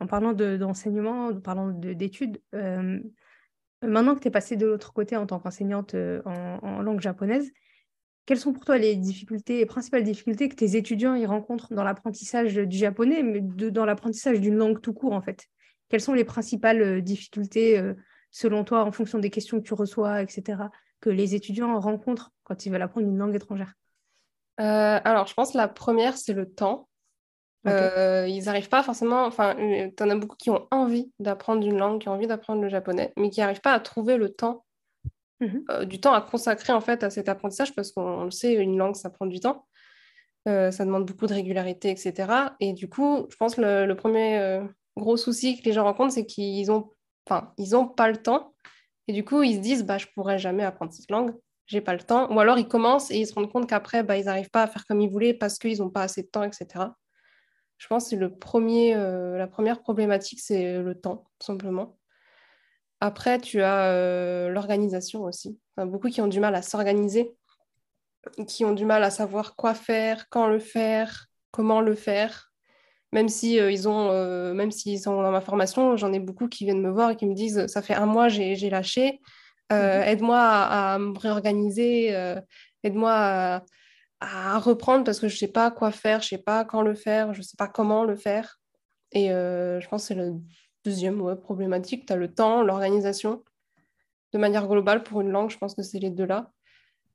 en 0.00 0.06
parlant 0.06 0.32
de- 0.34 0.56
d'enseignement, 0.58 1.28
en 1.28 1.40
parlant 1.40 1.68
de- 1.70 1.92
d'études, 1.94 2.40
maintenant 3.82 4.14
que 4.14 4.20
tu 4.20 4.28
es 4.28 4.30
passée 4.30 4.56
de 4.56 4.66
l'autre 4.66 4.92
côté 4.92 5.16
en 5.16 5.26
tant 5.26 5.38
qu'enseignante 5.38 5.94
en, 5.94 6.58
en 6.62 6.82
langue 6.82 7.00
japonaise, 7.00 7.50
quelles 8.26 8.38
sont 8.38 8.52
pour 8.52 8.64
toi 8.64 8.78
les 8.78 8.96
difficultés, 8.96 9.58
les 9.58 9.66
principales 9.66 10.04
difficultés 10.04 10.48
que 10.48 10.54
tes 10.54 10.76
étudiants 10.76 11.14
y 11.14 11.26
rencontrent 11.26 11.74
dans 11.74 11.84
l'apprentissage 11.84 12.54
du 12.54 12.76
japonais, 12.76 13.22
mais 13.22 13.40
de- 13.40 13.70
dans 13.70 13.84
l'apprentissage 13.84 14.40
d'une 14.40 14.56
langue 14.56 14.80
tout 14.80 14.94
court, 14.94 15.12
en 15.12 15.22
fait? 15.22 15.46
Quelles 15.88 16.00
sont 16.00 16.14
les 16.14 16.24
principales 16.24 16.82
euh, 16.82 17.00
difficultés, 17.00 17.78
euh, 17.78 17.94
selon 18.30 18.64
toi, 18.64 18.84
en 18.84 18.92
fonction 18.92 19.18
des 19.18 19.30
questions 19.30 19.58
que 19.60 19.66
tu 19.66 19.74
reçois, 19.74 20.22
etc., 20.22 20.70
que 21.00 21.10
les 21.10 21.34
étudiants 21.34 21.78
rencontrent 21.80 22.30
quand 22.44 22.64
ils 22.64 22.70
veulent 22.70 22.82
apprendre 22.82 23.08
une 23.08 23.18
langue 23.18 23.34
étrangère? 23.34 23.74
Euh, 24.60 25.00
alors, 25.04 25.26
je 25.26 25.34
pense 25.34 25.52
que 25.52 25.58
la 25.58 25.68
première, 25.68 26.16
c'est 26.16 26.32
le 26.32 26.48
temps. 26.48 26.88
Euh, 27.68 28.26
ils 28.28 28.44
n'arrivent 28.44 28.68
pas 28.68 28.82
forcément, 28.82 29.24
enfin, 29.24 29.54
tu 29.56 30.02
en 30.02 30.10
as 30.10 30.16
beaucoup 30.16 30.36
qui 30.36 30.50
ont 30.50 30.66
envie 30.70 31.12
d'apprendre 31.20 31.64
une 31.64 31.78
langue, 31.78 32.00
qui 32.00 32.08
ont 32.08 32.12
envie 32.12 32.26
d'apprendre 32.26 32.60
le 32.60 32.68
japonais, 32.68 33.12
mais 33.16 33.30
qui 33.30 33.40
n'arrivent 33.40 33.60
pas 33.60 33.72
à 33.72 33.80
trouver 33.80 34.16
le 34.16 34.30
temps. 34.30 34.64
Euh, 35.70 35.84
du 35.84 36.00
temps 36.00 36.12
à 36.12 36.20
consacrer 36.20 36.72
en 36.72 36.80
fait 36.80 37.02
à 37.02 37.10
cet 37.10 37.28
apprentissage, 37.28 37.74
parce 37.74 37.92
qu'on 37.92 38.02
on 38.02 38.24
le 38.24 38.30
sait, 38.30 38.54
une 38.54 38.76
langue, 38.76 38.96
ça 38.96 39.10
prend 39.10 39.26
du 39.26 39.40
temps. 39.40 39.66
Euh, 40.48 40.70
ça 40.70 40.84
demande 40.84 41.06
beaucoup 41.06 41.26
de 41.26 41.34
régularité, 41.34 41.90
etc. 41.90 42.32
Et 42.60 42.72
du 42.72 42.88
coup, 42.88 43.26
je 43.30 43.36
pense 43.36 43.56
le, 43.56 43.86
le 43.86 43.94
premier 43.94 44.38
euh, 44.38 44.64
gros 44.96 45.16
souci 45.16 45.60
que 45.60 45.64
les 45.64 45.72
gens 45.72 45.84
rencontrent, 45.84 46.12
c'est 46.12 46.26
qu'ils 46.26 46.70
ont, 46.72 46.90
enfin, 47.26 47.52
ils 47.58 47.76
ont 47.76 47.86
pas 47.86 48.10
le 48.10 48.16
temps. 48.16 48.54
Et 49.08 49.12
du 49.12 49.24
coup, 49.24 49.42
ils 49.42 49.56
se 49.56 49.60
disent, 49.60 49.84
bah, 49.84 49.98
je 49.98 50.06
pourrais 50.14 50.38
jamais 50.38 50.64
apprendre 50.64 50.92
cette 50.92 51.10
langue, 51.10 51.32
j'ai 51.66 51.80
pas 51.80 51.92
le 51.92 52.00
temps. 52.00 52.32
Ou 52.34 52.40
alors, 52.40 52.58
ils 52.58 52.68
commencent 52.68 53.10
et 53.10 53.18
ils 53.18 53.26
se 53.26 53.34
rendent 53.34 53.50
compte 53.50 53.68
qu'après, 53.68 54.02
bah, 54.02 54.16
ils 54.16 54.24
n'arrivent 54.24 54.50
pas 54.50 54.62
à 54.62 54.66
faire 54.66 54.84
comme 54.86 55.00
ils 55.00 55.10
voulaient 55.10 55.34
parce 55.34 55.58
qu'ils 55.58 55.78
n'ont 55.78 55.90
pas 55.90 56.02
assez 56.02 56.22
de 56.22 56.28
temps, 56.28 56.42
etc. 56.42 56.86
Je 57.78 57.86
pense 57.88 58.10
que 58.10 58.16
le 58.16 58.36
premier, 58.36 58.94
la 58.94 59.48
première 59.48 59.80
problématique, 59.80 60.38
c'est 60.40 60.78
le 60.78 60.94
temps, 60.94 61.24
tout 61.40 61.46
simplement. 61.46 61.96
Après, 63.04 63.40
tu 63.40 63.60
as 63.62 63.86
euh, 63.90 64.48
l'organisation 64.48 65.22
aussi. 65.24 65.58
Enfin, 65.76 65.86
beaucoup 65.86 66.08
qui 66.08 66.20
ont 66.20 66.28
du 66.28 66.38
mal 66.38 66.54
à 66.54 66.62
s'organiser, 66.62 67.34
qui 68.46 68.64
ont 68.64 68.74
du 68.74 68.84
mal 68.84 69.02
à 69.02 69.10
savoir 69.10 69.56
quoi 69.56 69.74
faire, 69.74 70.28
quand 70.30 70.46
le 70.46 70.60
faire, 70.60 71.26
comment 71.50 71.80
le 71.80 71.96
faire. 71.96 72.52
Même 73.10 73.28
si 73.28 73.58
euh, 73.58 73.72
ils 73.72 73.88
ont, 73.88 74.10
euh, 74.10 74.54
même 74.54 74.70
s'ils 74.70 75.00
sont 75.00 75.20
dans 75.20 75.32
ma 75.32 75.40
formation, 75.40 75.96
j'en 75.96 76.12
ai 76.12 76.20
beaucoup 76.20 76.46
qui 76.46 76.64
viennent 76.64 76.80
me 76.80 76.92
voir 76.92 77.10
et 77.10 77.16
qui 77.16 77.26
me 77.26 77.34
disent, 77.34 77.66
ça 77.66 77.82
fait 77.82 77.94
un 77.94 78.06
mois, 78.06 78.28
j'ai 78.28 78.54
j'ai 78.54 78.70
lâché. 78.70 79.20
Euh, 79.72 79.98
Mhm. 79.98 80.08
aide-moi 80.08 80.38
à, 80.38 80.94
à 80.94 80.98
me 81.00 81.18
réorganiser, 81.18 82.14
aide-moi 82.84 83.12
à, 83.12 83.64
à 84.20 84.58
reprendre 84.60 85.02
parce 85.02 85.18
que 85.18 85.26
je 85.26 85.36
sais 85.36 85.48
pas 85.48 85.72
quoi 85.72 85.90
faire, 85.90 86.20
je 86.22 86.28
sais 86.28 86.38
pas 86.38 86.64
quand 86.64 86.82
le 86.82 86.94
faire, 86.94 87.34
je 87.34 87.42
sais 87.42 87.56
pas 87.58 87.66
comment 87.66 88.04
le 88.04 88.14
faire. 88.14 88.60
Et 89.10 89.28
je 89.30 89.88
pense 89.88 90.02
que 90.02 90.08
c'est 90.08 90.14
le 90.14 90.34
deuxième 90.84 91.20
ouais, 91.20 91.36
problématique. 91.36 92.06
Tu 92.06 92.12
as 92.12 92.16
le 92.16 92.32
temps, 92.32 92.62
l'organisation. 92.62 93.42
De 94.32 94.38
manière 94.38 94.66
globale, 94.66 95.02
pour 95.02 95.20
une 95.20 95.30
langue, 95.30 95.50
je 95.50 95.58
pense 95.58 95.74
que 95.74 95.82
c'est 95.82 95.98
les 95.98 96.10
deux-là. 96.10 96.50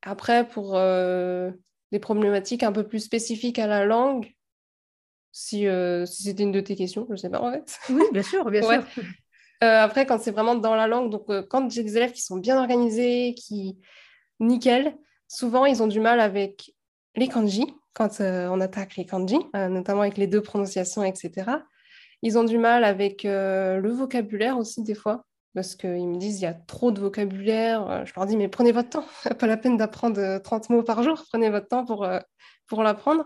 Après, 0.03 0.47
pour 0.47 0.75
euh, 0.75 1.51
des 1.91 1.99
problématiques 1.99 2.63
un 2.63 2.71
peu 2.71 2.83
plus 2.87 2.99
spécifiques 2.99 3.59
à 3.59 3.67
la 3.67 3.85
langue, 3.85 4.31
si, 5.31 5.67
euh, 5.67 6.05
si 6.05 6.23
c'était 6.23 6.43
une 6.43 6.51
de 6.51 6.61
tes 6.61 6.75
questions, 6.75 7.07
je 7.09 7.15
sais 7.15 7.29
pas 7.29 7.41
en 7.41 7.51
fait. 7.51 7.79
Oui, 7.89 8.03
bien 8.11 8.23
sûr, 8.23 8.49
bien 8.49 8.61
Ouais. 8.67 8.81
sûr. 8.81 9.03
Euh, 9.63 9.81
après, 9.81 10.05
quand 10.05 10.19
c'est 10.19 10.31
vraiment 10.31 10.53
dans 10.55 10.75
la 10.75 10.87
langue, 10.87 11.09
donc 11.09 11.25
quand 11.49 11.71
j'ai 11.71 11.83
des 11.83 11.97
élèves 11.97 12.11
qui 12.11 12.21
sont 12.21 12.37
bien 12.37 12.59
organisés, 12.59 13.33
qui 13.33 13.79
nickel, 14.39 14.95
souvent 15.27 15.65
ils 15.65 15.81
ont 15.81 15.87
du 15.87 15.99
mal 15.99 16.19
avec 16.19 16.75
les 17.15 17.27
kanji, 17.27 17.65
quand 17.95 18.21
on 18.21 18.61
attaque 18.61 18.95
les 18.97 19.05
kanji, 19.07 19.39
notamment 19.55 20.01
avec 20.01 20.17
les 20.17 20.27
deux 20.27 20.41
prononciations, 20.43 21.03
etc. 21.03 21.49
Ils 22.23 22.37
ont 22.37 22.43
du 22.43 22.57
mal 22.57 22.83
avec 22.83 23.25
euh, 23.25 23.77
le 23.79 23.91
vocabulaire 23.91 24.57
aussi 24.57 24.81
des 24.83 24.95
fois, 24.95 25.23
parce 25.53 25.75
qu'ils 25.75 26.07
me 26.07 26.17
disent 26.17 26.39
il 26.39 26.43
y 26.43 26.47
a 26.47 26.53
trop 26.53 26.91
de 26.91 26.99
vocabulaire. 26.99 27.89
Euh, 27.89 28.05
Je 28.05 28.13
leur 28.15 28.25
dis 28.25 28.37
mais 28.37 28.47
prenez 28.47 28.71
votre 28.71 28.89
temps, 28.89 29.05
pas 29.39 29.47
la 29.47 29.57
peine 29.57 29.77
d'apprendre 29.77 30.19
euh, 30.19 30.39
30 30.39 30.69
mots 30.69 30.83
par 30.83 31.03
jour, 31.03 31.23
prenez 31.29 31.49
votre 31.49 31.67
temps 31.67 31.85
pour, 31.85 32.03
euh, 32.03 32.19
pour 32.67 32.83
l'apprendre. 32.83 33.25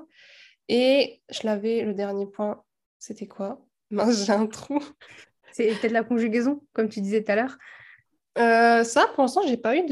Et 0.68 1.22
je 1.30 1.42
l'avais, 1.44 1.84
le 1.84 1.94
dernier 1.94 2.26
point, 2.28 2.64
c'était 3.00 3.28
quoi? 3.28 3.62
Mince, 3.92 4.26
j'ai 4.26 4.34
un 4.34 4.48
trou. 4.48 4.80
C'est 5.52 5.68
peut-être 5.68 5.92
la 5.92 6.04
conjugaison, 6.04 6.62
comme 6.74 6.88
tu 6.88 7.02
disais 7.02 7.24
tout 7.24 7.32
à 7.32 7.36
l'heure. 7.36 7.58
Euh, 8.38 8.84
ça, 8.86 9.08
pour 9.14 9.24
l'instant, 9.24 9.42
j'ai 9.46 9.58
pas 9.58 9.76
eu 9.76 9.86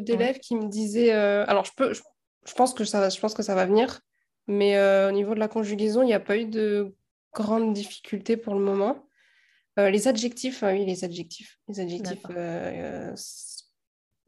d'élèves 0.00 0.38
qui 0.40 0.54
me 0.56 0.68
disaient. 0.68 1.14
euh, 1.14 1.44
Alors, 1.48 1.64
je 1.64 1.72
peux, 1.74 1.94
je, 1.94 2.02
je 2.46 2.52
pense 2.52 2.74
que 2.74 2.84
ça, 2.84 3.00
va- 3.00 3.08
je 3.08 3.18
pense 3.18 3.32
que 3.32 3.42
ça 3.42 3.54
va 3.54 3.64
venir, 3.64 4.00
mais 4.46 4.76
euh, 4.76 5.08
au 5.08 5.12
niveau 5.12 5.34
de 5.34 5.40
la 5.40 5.48
conjugaison, 5.48 6.02
il 6.02 6.06
n'y 6.06 6.12
a 6.14 6.20
pas 6.20 6.36
eu 6.36 6.44
de 6.44 6.94
grandes 7.36 7.72
difficultés 7.74 8.36
pour 8.36 8.54
le 8.54 8.60
moment. 8.60 9.06
Euh, 9.78 9.90
les 9.90 10.08
adjectifs, 10.08 10.62
euh, 10.62 10.72
oui, 10.72 10.86
les 10.86 11.04
adjectifs, 11.04 11.58
les 11.68 11.80
adjectifs, 11.80 12.24
euh, 12.30 13.10
euh, 13.10 13.12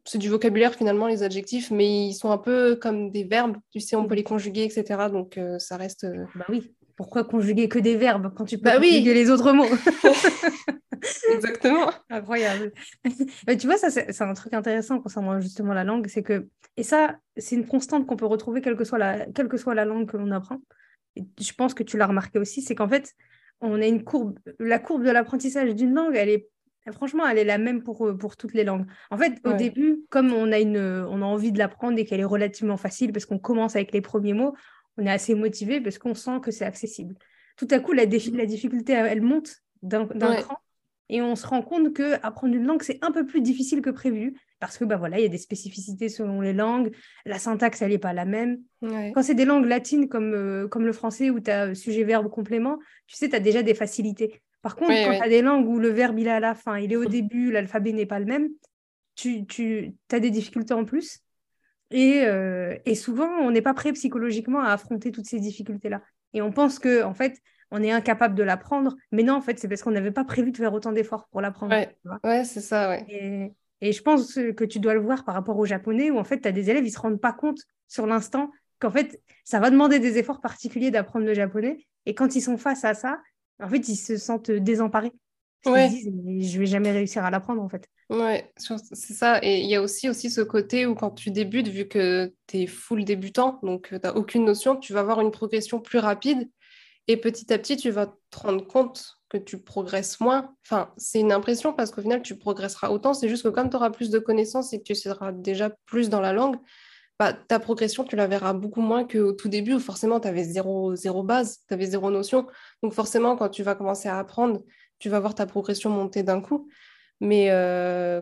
c'est 0.04 0.18
du 0.18 0.28
vocabulaire 0.28 0.74
finalement, 0.74 1.06
les 1.06 1.22
adjectifs, 1.22 1.70
mais 1.70 2.08
ils 2.08 2.14
sont 2.14 2.30
un 2.30 2.36
peu 2.38 2.76
comme 2.76 3.10
des 3.10 3.24
verbes. 3.24 3.56
Tu 3.72 3.80
sais, 3.80 3.96
on 3.96 4.02
peut 4.04 4.10
Mhm. 4.14 4.16
les 4.16 4.24
conjuguer, 4.24 4.64
etc. 4.64 4.84
Donc, 5.10 5.38
ça 5.58 5.76
reste. 5.78 6.06
Bah 6.34 6.44
oui, 6.50 6.74
pourquoi 6.96 7.24
conjuguer 7.24 7.68
que 7.68 7.78
des 7.78 7.96
verbes 7.96 8.32
quand 8.36 8.44
tu 8.44 8.58
peux 8.58 8.64
Bah 8.64 8.78
oui. 8.80 9.00
les 9.02 9.30
autres 9.30 9.52
mots? 9.52 9.66
Exactement. 11.32 11.90
Incroyable. 12.10 12.72
tu 13.58 13.66
vois, 13.66 13.76
ça, 13.78 13.90
c'est 13.90 14.22
un 14.22 14.34
truc 14.34 14.52
intéressant 14.54 15.00
concernant 15.00 15.40
justement 15.40 15.72
la 15.74 15.84
langue, 15.84 16.06
c'est 16.08 16.22
que, 16.22 16.48
et 16.76 16.82
ça, 16.82 17.16
c'est 17.36 17.56
une 17.56 17.66
constante 17.66 18.06
qu'on 18.06 18.16
peut 18.16 18.26
retrouver 18.26 18.60
quelle 18.60 18.76
que 18.76 18.84
soit 18.84 18.98
la, 18.98 19.26
quelle 19.34 19.48
que 19.48 19.56
soit 19.56 19.74
la 19.74 19.84
langue 19.84 20.10
que 20.10 20.16
l'on 20.16 20.30
apprend. 20.30 20.58
Je 21.16 21.52
pense 21.52 21.74
que 21.74 21.82
tu 21.82 21.96
l'as 21.96 22.06
remarqué 22.06 22.38
aussi, 22.38 22.62
c'est 22.62 22.74
qu'en 22.74 22.88
fait, 22.88 23.14
on 23.60 23.80
a 23.80 23.86
une 23.86 24.04
courbe, 24.04 24.38
la 24.58 24.78
courbe 24.78 25.04
de 25.04 25.10
l'apprentissage 25.10 25.74
d'une 25.74 25.94
langue, 25.94 26.14
elle 26.16 26.28
est 26.28 26.48
Franchement, 26.92 27.26
elle 27.26 27.36
est 27.36 27.44
la 27.44 27.58
même 27.58 27.82
pour, 27.82 28.16
pour 28.16 28.38
toutes 28.38 28.54
les 28.54 28.64
langues. 28.64 28.86
En 29.10 29.18
fait, 29.18 29.40
au 29.44 29.52
début, 29.52 30.04
comme 30.08 30.32
on 30.32 30.50
a, 30.52 30.58
une, 30.58 30.78
on 30.78 31.20
a 31.20 31.24
envie 31.26 31.52
de 31.52 31.58
l'apprendre 31.58 31.98
et 31.98 32.06
qu'elle 32.06 32.20
est 32.20 32.24
relativement 32.24 32.78
facile 32.78 33.12
parce 33.12 33.26
qu'on 33.26 33.38
commence 33.38 33.76
avec 33.76 33.92
les 33.92 34.00
premiers 34.00 34.32
mots, 34.32 34.54
on 34.96 35.04
est 35.04 35.10
assez 35.10 35.34
motivé 35.34 35.82
parce 35.82 35.98
qu'on 35.98 36.14
sent 36.14 36.40
que 36.42 36.50
c'est 36.50 36.64
accessible. 36.64 37.14
Tout 37.58 37.68
à 37.70 37.80
coup, 37.80 37.92
la, 37.92 38.04
la 38.04 38.46
difficulté, 38.46 38.94
elle 38.94 39.20
monte 39.20 39.62
d'un 39.82 40.06
cran 40.06 40.58
et 41.08 41.22
on 41.22 41.36
se 41.36 41.46
rend 41.46 41.62
compte 41.62 41.92
que 41.94 42.14
apprendre 42.22 42.54
une 42.54 42.66
langue, 42.66 42.82
c'est 42.82 42.98
un 43.02 43.12
peu 43.12 43.24
plus 43.24 43.40
difficile 43.40 43.80
que 43.80 43.90
prévu 43.90 44.34
parce 44.60 44.76
que 44.76 44.84
bah 44.84 44.96
voilà, 44.96 45.18
il 45.18 45.22
y 45.22 45.26
a 45.26 45.30
des 45.30 45.38
spécificités 45.38 46.08
selon 46.08 46.40
les 46.40 46.52
langues, 46.52 46.90
la 47.24 47.38
syntaxe, 47.38 47.80
elle 47.82 47.90
n'est 47.90 47.98
pas 47.98 48.12
la 48.12 48.24
même. 48.24 48.58
Quand 48.82 49.22
c'est 49.22 49.34
des 49.34 49.44
langues 49.44 49.66
latines 49.66 50.08
comme, 50.08 50.34
euh, 50.34 50.68
comme 50.68 50.84
le 50.84 50.92
français 50.92 51.30
où 51.30 51.40
tu 51.40 51.50
as 51.50 51.74
sujet, 51.74 52.04
verbe, 52.04 52.28
complément, 52.28 52.78
tu 53.06 53.16
sais, 53.16 53.28
tu 53.28 53.36
as 53.36 53.40
déjà 53.40 53.62
des 53.62 53.74
facilités. 53.74 54.42
Par 54.62 54.74
contre, 54.74 54.90
quand 54.90 55.16
tu 55.16 55.22
as 55.22 55.28
des 55.28 55.42
langues 55.42 55.68
où 55.68 55.78
le 55.78 55.88
verbe, 55.88 56.18
il 56.18 56.26
est 56.26 56.30
à 56.30 56.40
la 56.40 56.54
fin, 56.54 56.76
il 56.78 56.92
est 56.92 56.96
au 56.96 57.04
début, 57.04 57.52
l'alphabet 57.52 57.92
n'est 57.92 58.06
pas 58.06 58.18
le 58.18 58.26
même, 58.26 58.48
tu, 59.14 59.46
tu 59.46 59.94
as 60.10 60.20
des 60.20 60.30
difficultés 60.30 60.74
en 60.74 60.84
plus. 60.84 61.20
Et, 61.90 62.22
euh, 62.24 62.76
et 62.84 62.94
souvent, 62.94 63.30
on 63.40 63.50
n'est 63.50 63.62
pas 63.62 63.74
prêt 63.74 63.92
psychologiquement 63.92 64.60
à 64.60 64.72
affronter 64.72 65.12
toutes 65.12 65.26
ces 65.26 65.40
difficultés-là. 65.40 66.02
Et 66.34 66.42
on 66.42 66.52
pense 66.52 66.78
que, 66.78 67.02
en 67.02 67.14
fait, 67.14 67.40
on 67.70 67.82
est 67.82 67.90
incapable 67.90 68.34
de 68.34 68.42
l'apprendre. 68.42 68.96
Mais 69.12 69.22
non, 69.22 69.34
en 69.34 69.40
fait, 69.40 69.58
c'est 69.58 69.68
parce 69.68 69.82
qu'on 69.82 69.90
n'avait 69.90 70.10
pas 70.10 70.24
prévu 70.24 70.52
de 70.52 70.56
faire 70.56 70.72
autant 70.72 70.92
d'efforts 70.92 71.28
pour 71.28 71.40
l'apprendre. 71.40 71.74
Ouais, 72.24 72.44
c'est 72.44 72.60
ça, 72.60 72.88
ouais. 72.88 73.04
Et, 73.08 73.52
et, 73.80 73.92
je 73.92 74.02
pense 74.02 74.34
que 74.34 74.64
tu 74.64 74.80
dois 74.80 74.94
le 74.94 75.00
voir 75.00 75.24
par 75.24 75.34
rapport 75.34 75.58
au 75.58 75.66
japonais, 75.66 76.10
où 76.10 76.18
en 76.18 76.24
fait, 76.24 76.40
tu 76.40 76.48
as 76.48 76.52
des 76.52 76.70
élèves, 76.70 76.84
ils 76.84 76.88
ne 76.88 76.92
se 76.92 77.00
rendent 77.00 77.20
pas 77.20 77.32
compte 77.32 77.60
sur 77.86 78.06
l'instant 78.06 78.50
qu'en 78.80 78.90
fait, 78.90 79.20
ça 79.44 79.60
va 79.60 79.70
demander 79.70 79.98
des 79.98 80.18
efforts 80.18 80.40
particuliers 80.40 80.90
d'apprendre 80.90 81.26
le 81.26 81.34
japonais. 81.34 81.86
Et 82.06 82.14
quand 82.14 82.36
ils 82.36 82.42
sont 82.42 82.56
face 82.56 82.84
à 82.84 82.94
ça, 82.94 83.20
en 83.62 83.68
fait, 83.68 83.88
ils 83.88 83.96
se 83.96 84.16
sentent 84.16 84.50
désemparés. 84.50 85.12
Ouais. 85.66 85.88
Ils 85.88 86.40
disent, 86.40 86.52
je 86.52 86.58
vais 86.58 86.66
jamais 86.66 86.92
réussir 86.92 87.24
à 87.24 87.30
l'apprendre, 87.30 87.62
en 87.62 87.68
fait. 87.68 87.88
Ouais, 88.10 88.50
c'est 88.56 89.12
ça. 89.12 89.38
Et 89.42 89.60
il 89.60 89.68
y 89.68 89.74
a 89.74 89.82
aussi, 89.82 90.08
aussi 90.08 90.30
ce 90.30 90.40
côté 90.40 90.86
où 90.86 90.94
quand 90.94 91.10
tu 91.10 91.30
débutes, 91.30 91.68
vu 91.68 91.86
que 91.86 92.32
tu 92.46 92.58
es 92.58 92.66
full 92.66 93.04
débutant, 93.04 93.58
donc 93.62 93.92
euh, 93.92 93.98
tu 93.98 94.06
n'as 94.06 94.14
aucune 94.14 94.44
notion, 94.44 94.76
tu 94.76 94.94
vas 94.94 95.00
avoir 95.00 95.20
une 95.20 95.30
progression 95.30 95.80
plus 95.80 95.98
rapide 95.98 96.48
et 97.08 97.16
petit 97.16 97.52
à 97.52 97.58
petit, 97.58 97.76
tu 97.76 97.90
vas 97.90 98.06
te 98.06 98.38
rendre 98.38 98.66
compte 98.66 99.18
que 99.30 99.38
tu 99.38 99.58
progresses 99.58 100.20
moins. 100.20 100.54
Enfin, 100.64 100.92
c'est 100.96 101.20
une 101.20 101.32
impression 101.32 101.72
parce 101.72 101.90
qu'au 101.90 102.02
final, 102.02 102.22
tu 102.22 102.36
progresseras 102.36 102.90
autant. 102.90 103.14
C'est 103.14 103.28
juste 103.28 103.42
que 103.42 103.48
comme 103.48 103.70
tu 103.70 103.76
auras 103.76 103.90
plus 103.90 104.10
de 104.10 104.18
connaissances 104.18 104.72
et 104.72 104.78
que 104.78 104.84
tu 104.84 104.94
seras 104.94 105.32
déjà 105.32 105.70
plus 105.86 106.10
dans 106.10 106.20
la 106.20 106.32
langue, 106.34 106.56
bah, 107.18 107.32
ta 107.32 107.58
progression, 107.58 108.04
tu 108.04 108.14
la 108.14 108.26
verras 108.26 108.52
beaucoup 108.52 108.82
moins 108.82 109.04
qu'au 109.04 109.32
tout 109.32 109.48
début 109.48 109.74
où 109.74 109.80
forcément, 109.80 110.20
tu 110.20 110.28
avais 110.28 110.44
zéro, 110.44 110.94
zéro 110.94 111.22
base, 111.22 111.60
tu 111.66 111.74
avais 111.74 111.86
zéro 111.86 112.10
notion. 112.10 112.46
Donc 112.82 112.92
forcément, 112.92 113.36
quand 113.36 113.48
tu 113.48 113.62
vas 113.62 113.74
commencer 113.74 114.08
à 114.08 114.18
apprendre, 114.18 114.62
tu 114.98 115.08
vas 115.08 115.18
voir 115.18 115.34
ta 115.34 115.46
progression 115.46 115.90
monter 115.90 116.22
d'un 116.22 116.40
coup. 116.40 116.68
Mais 117.20 117.50
euh, 117.50 118.20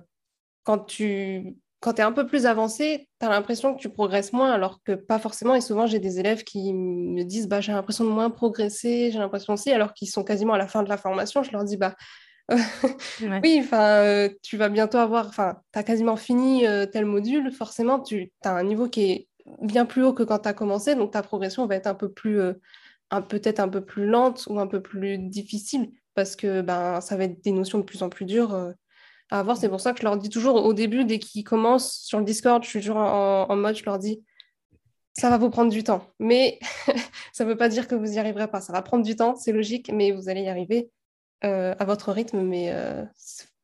quand 0.62 0.78
tu 0.78 1.56
quand 1.86 1.92
tu 1.92 2.00
es 2.00 2.04
un 2.04 2.10
peu 2.10 2.26
plus 2.26 2.46
avancé, 2.46 3.08
tu 3.20 3.26
as 3.26 3.30
l'impression 3.30 3.72
que 3.72 3.80
tu 3.80 3.88
progresses 3.88 4.32
moins, 4.32 4.50
alors 4.50 4.82
que 4.82 4.90
pas 4.90 5.20
forcément. 5.20 5.54
Et 5.54 5.60
souvent, 5.60 5.86
j'ai 5.86 6.00
des 6.00 6.18
élèves 6.18 6.42
qui 6.42 6.74
me 6.74 7.22
disent 7.22 7.46
bah, 7.46 7.60
j'ai 7.60 7.70
l'impression 7.70 8.04
de 8.04 8.10
moins 8.10 8.28
progresser, 8.28 9.12
j'ai 9.12 9.20
l'impression 9.20 9.52
aussi, 9.52 9.70
alors 9.70 9.94
qu'ils 9.94 10.08
sont 10.08 10.24
quasiment 10.24 10.54
à 10.54 10.58
la 10.58 10.66
fin 10.66 10.82
de 10.82 10.88
la 10.88 10.96
formation. 10.96 11.44
Je 11.44 11.52
leur 11.52 11.62
dis 11.62 11.76
bah, 11.76 11.94
oui, 13.44 13.60
enfin, 13.60 14.02
euh, 14.02 14.28
tu 14.42 14.56
vas 14.56 14.68
bientôt 14.68 14.98
avoir, 14.98 15.28
enfin, 15.28 15.60
tu 15.72 15.78
as 15.78 15.84
quasiment 15.84 16.16
fini 16.16 16.66
euh, 16.66 16.86
tel 16.86 17.04
module, 17.04 17.52
forcément, 17.52 18.00
tu 18.00 18.32
as 18.42 18.56
un 18.56 18.64
niveau 18.64 18.88
qui 18.88 19.02
est 19.04 19.28
bien 19.62 19.86
plus 19.86 20.02
haut 20.02 20.12
que 20.12 20.24
quand 20.24 20.40
tu 20.40 20.48
as 20.48 20.54
commencé, 20.54 20.96
donc 20.96 21.12
ta 21.12 21.22
progression 21.22 21.66
va 21.66 21.76
être 21.76 21.86
un 21.86 21.94
peu 21.94 22.10
plus, 22.10 22.40
euh, 22.40 22.54
peut-être 23.28 23.60
un 23.60 23.68
peu 23.68 23.84
plus 23.84 24.06
lente 24.06 24.48
ou 24.48 24.58
un 24.58 24.66
peu 24.66 24.82
plus 24.82 25.18
difficile, 25.18 25.92
parce 26.14 26.34
que 26.34 26.62
ben, 26.62 27.00
ça 27.00 27.16
va 27.16 27.22
être 27.24 27.44
des 27.44 27.52
notions 27.52 27.78
de 27.78 27.84
plus 27.84 28.02
en 28.02 28.08
plus 28.08 28.24
dures 28.24 28.74
à 29.30 29.40
avoir. 29.40 29.56
C'est 29.56 29.68
pour 29.68 29.80
ça 29.80 29.92
que 29.92 29.98
je 30.00 30.04
leur 30.04 30.16
dis 30.16 30.28
toujours 30.28 30.64
au 30.64 30.72
début, 30.72 31.04
dès 31.04 31.18
qu'ils 31.18 31.44
commencent 31.44 31.98
sur 32.00 32.18
le 32.18 32.24
Discord, 32.24 32.62
je 32.62 32.68
suis 32.68 32.80
toujours 32.80 32.96
en, 32.98 33.56
mode, 33.56 33.76
je 33.76 33.84
leur 33.84 33.98
dis, 33.98 34.22
ça 35.12 35.30
va 35.30 35.38
vous 35.38 35.50
prendre 35.50 35.70
du 35.70 35.82
temps. 35.82 36.06
Mais 36.18 36.58
ça 37.32 37.44
ne 37.44 37.50
veut 37.50 37.56
pas 37.56 37.68
dire 37.68 37.88
que 37.88 37.94
vous 37.94 38.06
n'y 38.06 38.18
arriverez 38.18 38.48
pas. 38.48 38.60
Ça 38.60 38.72
va 38.72 38.82
prendre 38.82 39.04
du 39.04 39.16
temps, 39.16 39.36
c'est 39.36 39.52
logique, 39.52 39.90
mais 39.92 40.12
vous 40.12 40.28
allez 40.28 40.42
y 40.42 40.48
arriver 40.48 40.90
euh, 41.44 41.74
à 41.78 41.84
votre 41.84 42.12
rythme. 42.12 42.42
Mais 42.42 42.70
euh, 42.72 43.04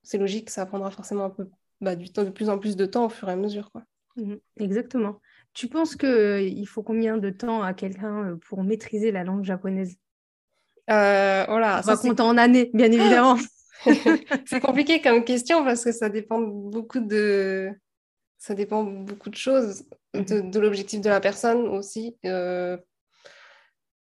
c'est 0.02 0.18
logique, 0.18 0.50
ça 0.50 0.66
prendra 0.66 0.90
forcément 0.90 1.24
un 1.24 1.30
peu 1.30 1.48
bah, 1.80 1.96
du 1.96 2.10
temps, 2.10 2.24
de 2.24 2.30
plus 2.30 2.48
en 2.48 2.58
plus 2.58 2.76
de 2.76 2.86
temps 2.86 3.06
au 3.06 3.10
fur 3.10 3.28
et 3.28 3.32
à 3.32 3.36
mesure. 3.36 3.70
Quoi. 3.70 3.82
Mmh 4.16 4.34
exactement. 4.58 5.20
Tu 5.54 5.68
penses 5.68 5.96
qu'il 5.96 6.08
euh, 6.08 6.64
faut 6.66 6.82
combien 6.82 7.18
de 7.18 7.28
temps 7.28 7.62
à 7.62 7.74
quelqu'un 7.74 8.38
pour 8.48 8.62
maîtriser 8.62 9.12
la 9.12 9.22
langue 9.22 9.44
japonaise? 9.44 9.96
Voilà, 10.88 11.82
ça, 11.82 11.96
compter 11.96 12.22
en 12.22 12.36
années, 12.36 12.70
bien 12.74 12.90
évidemment. 12.90 13.36
c'est 14.46 14.60
compliqué 14.60 15.00
comme 15.00 15.24
question 15.24 15.64
parce 15.64 15.84
que 15.84 15.92
ça 15.92 16.08
dépend 16.08 16.40
beaucoup 16.40 17.00
de, 17.00 17.72
ça 18.42 18.54
dépend 18.54 18.82
beaucoup 18.82 19.30
de 19.30 19.36
choses, 19.36 19.84
de, 20.14 20.40
mhm. 20.40 20.60
l'objectif 20.60 21.00
de 21.00 21.08
la 21.08 21.20
personne 21.20 21.68
aussi. 21.68 22.16
Euh, 22.26 22.76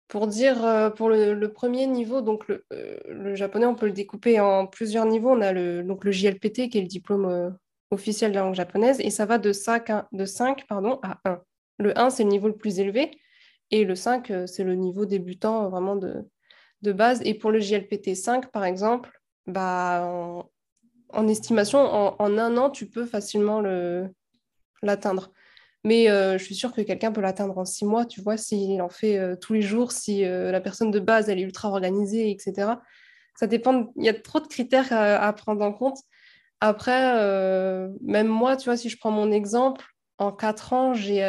pour 0.07 0.27
dire, 0.27 0.63
euh, 0.65 0.89
pour 0.89 1.09
le, 1.09 1.47
premier 1.47 1.87
niveau, 1.87 2.21
donc 2.21 2.49
euh, 2.49 2.97
le, 3.09 3.35
japonais, 3.35 3.65
on 3.65 3.75
peut 3.75 3.87
le 3.87 3.91
découper 3.91 4.39
en 4.39 4.65
plusieurs 4.65 5.05
niveaux. 5.05 5.31
On 5.31 5.41
a 5.41 5.51
le, 5.51 5.83
donc 5.83 6.05
le 6.05 6.11
JLPT, 6.11 6.69
qui 6.69 6.77
est 6.77 6.81
le 6.81 6.87
diplôme 6.87 7.57
officiel 7.91 8.31
de 8.31 8.35
la 8.35 8.43
langue 8.43 8.55
japonaise, 8.55 9.01
et 9.01 9.09
ça 9.09 9.25
va 9.25 9.37
de 9.39 9.51
5, 9.51 9.91
de 10.13 10.23
5 10.23 10.67
pardon, 10.67 10.99
à 11.03 11.19
1. 11.25 11.41
Le 11.79 11.99
1, 11.99 12.09
c'est 12.09 12.23
le 12.23 12.29
niveau 12.29 12.47
le 12.47 12.55
plus 12.55 12.79
élevé, 12.79 13.11
et 13.71 13.83
le 13.83 13.95
5, 13.95 14.31
c'est 14.45 14.63
le 14.63 14.75
niveau 14.75 15.05
débutant 15.05 15.69
vraiment 15.69 15.97
de, 15.97 16.23
de 16.81 16.91
base. 16.93 17.21
Et 17.25 17.33
pour 17.33 17.51
le 17.51 17.59
JLPT 17.59 18.15
5, 18.15 18.51
par 18.51 18.63
exemple, 18.63 19.11
bah, 19.47 20.47
en, 21.09 21.27
estimation, 21.27 21.79
en, 21.79 22.37
un 22.37 22.57
an, 22.57 22.69
tu 22.69 22.87
peux 22.89 23.05
facilement 23.05 23.61
l'atteindre. 24.81 25.31
Mais 25.83 26.09
euh, 26.09 26.37
je 26.37 26.43
suis 26.43 26.55
sûre 26.55 26.71
que 26.73 26.81
quelqu'un 26.81 27.11
peut 27.11 27.21
l'atteindre 27.21 27.57
en 27.57 27.65
six 27.65 27.85
mois, 27.85 28.05
tu 28.05 28.21
vois, 28.21 28.37
s'il 28.37 28.81
en 28.81 28.89
fait 28.89 29.17
euh, 29.17 29.35
tous 29.35 29.53
les 29.53 29.61
jours, 29.61 29.91
si 29.91 30.23
euh, 30.23 30.51
la 30.51 30.61
personne 30.61 30.91
de 30.91 30.99
base, 30.99 31.29
elle 31.29 31.39
est 31.39 31.43
ultra 31.43 31.69
organisée, 31.69 32.31
etc. 32.31 32.75
Ça 33.35 33.47
dépend, 33.47 33.91
il 33.97 34.05
y 34.05 34.09
a 34.09 34.13
trop 34.13 34.39
de 34.39 34.47
critères 34.47 34.93
à, 34.93 35.33
prendre 35.33 35.63
en 35.63 35.73
compte. 35.73 35.97
Après, 36.61 37.17
même 38.01 38.27
moi, 38.27 38.55
tu 38.55 38.65
vois, 38.65 38.77
si 38.77 38.89
je 38.89 38.97
prends 38.97 39.11
mon 39.11 39.31
exemple, 39.31 39.85
en 40.19 40.31
quatre 40.31 40.73
ans, 40.73 40.93
j'ai 40.93 41.21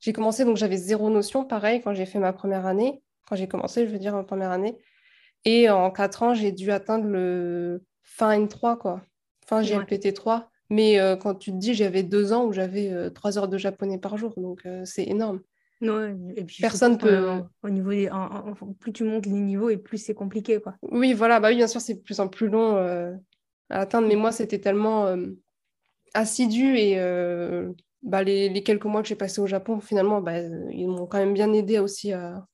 j'ai 0.00 0.12
commencé, 0.12 0.44
donc 0.44 0.56
j'avais 0.56 0.76
zéro 0.76 1.10
notion, 1.10 1.44
pareil, 1.44 1.80
quand 1.82 1.94
j'ai 1.94 2.06
fait 2.06 2.18
ma 2.18 2.32
première 2.32 2.66
année. 2.66 3.02
Quand 3.28 3.34
j'ai 3.34 3.48
commencé, 3.48 3.86
je 3.86 3.92
veux 3.92 3.98
dire, 3.98 4.14
en 4.14 4.24
première 4.24 4.52
année. 4.52 4.78
Et 5.44 5.70
en 5.70 5.90
4 5.90 6.22
ans, 6.22 6.34
j'ai 6.34 6.52
dû 6.52 6.70
atteindre 6.70 7.06
le 7.06 7.82
fin 8.02 8.38
N3, 8.38 8.76
quoi. 8.76 9.02
Fin 9.46 9.62
GLPT 9.62 10.12
3. 10.12 10.50
Mais 10.70 11.00
euh, 11.00 11.16
quand 11.16 11.34
tu 11.34 11.50
te 11.50 11.56
dis, 11.56 11.74
j'avais 11.74 12.02
deux 12.02 12.32
ans 12.32 12.44
où 12.44 12.52
j'avais 12.52 13.10
3 13.12 13.38
euh, 13.38 13.40
heures 13.40 13.48
de 13.48 13.58
japonais 13.58 13.98
par 13.98 14.16
jour, 14.16 14.34
donc 14.36 14.66
euh, 14.66 14.82
c'est 14.84 15.04
énorme. 15.04 15.40
Non, 15.80 16.16
et 16.36 16.44
puis 16.44 16.56
personne 16.60 16.98
peut. 16.98 17.24
au 17.62 17.70
niveau 17.70 17.92
plus 18.80 18.92
tu 18.92 19.04
montes 19.04 19.26
les 19.26 19.32
niveaux 19.32 19.70
et 19.70 19.76
plus 19.76 19.98
c'est 19.98 20.14
compliqué, 20.14 20.60
quoi. 20.60 20.74
Oui, 20.82 21.12
voilà, 21.12 21.38
bah 21.38 21.48
oui, 21.50 21.56
bien 21.56 21.68
sûr, 21.68 21.80
c'est 21.80 21.94
de 21.94 22.00
plus 22.00 22.18
en 22.18 22.26
plus 22.26 22.48
long 22.48 22.76
à 23.70 23.80
atteindre, 23.80 24.08
mais 24.08 24.16
moi, 24.16 24.32
c'était 24.32 24.58
tellement 24.58 25.14
assidu 26.14 26.76
et 26.76 26.96
bah, 28.02 28.24
les, 28.24 28.62
quelques 28.64 28.86
mois 28.86 29.02
que 29.02 29.08
j'ai 29.08 29.14
passés 29.14 29.40
au 29.40 29.46
Japon, 29.46 29.78
finalement, 29.78 30.20
bah, 30.20 30.40
ils 30.40 30.88
m'ont 30.88 31.06
quand 31.06 31.18
même 31.18 31.32
bien 31.32 31.52
aidé 31.52 31.78
aussi 31.78 32.12
à, 32.12 32.44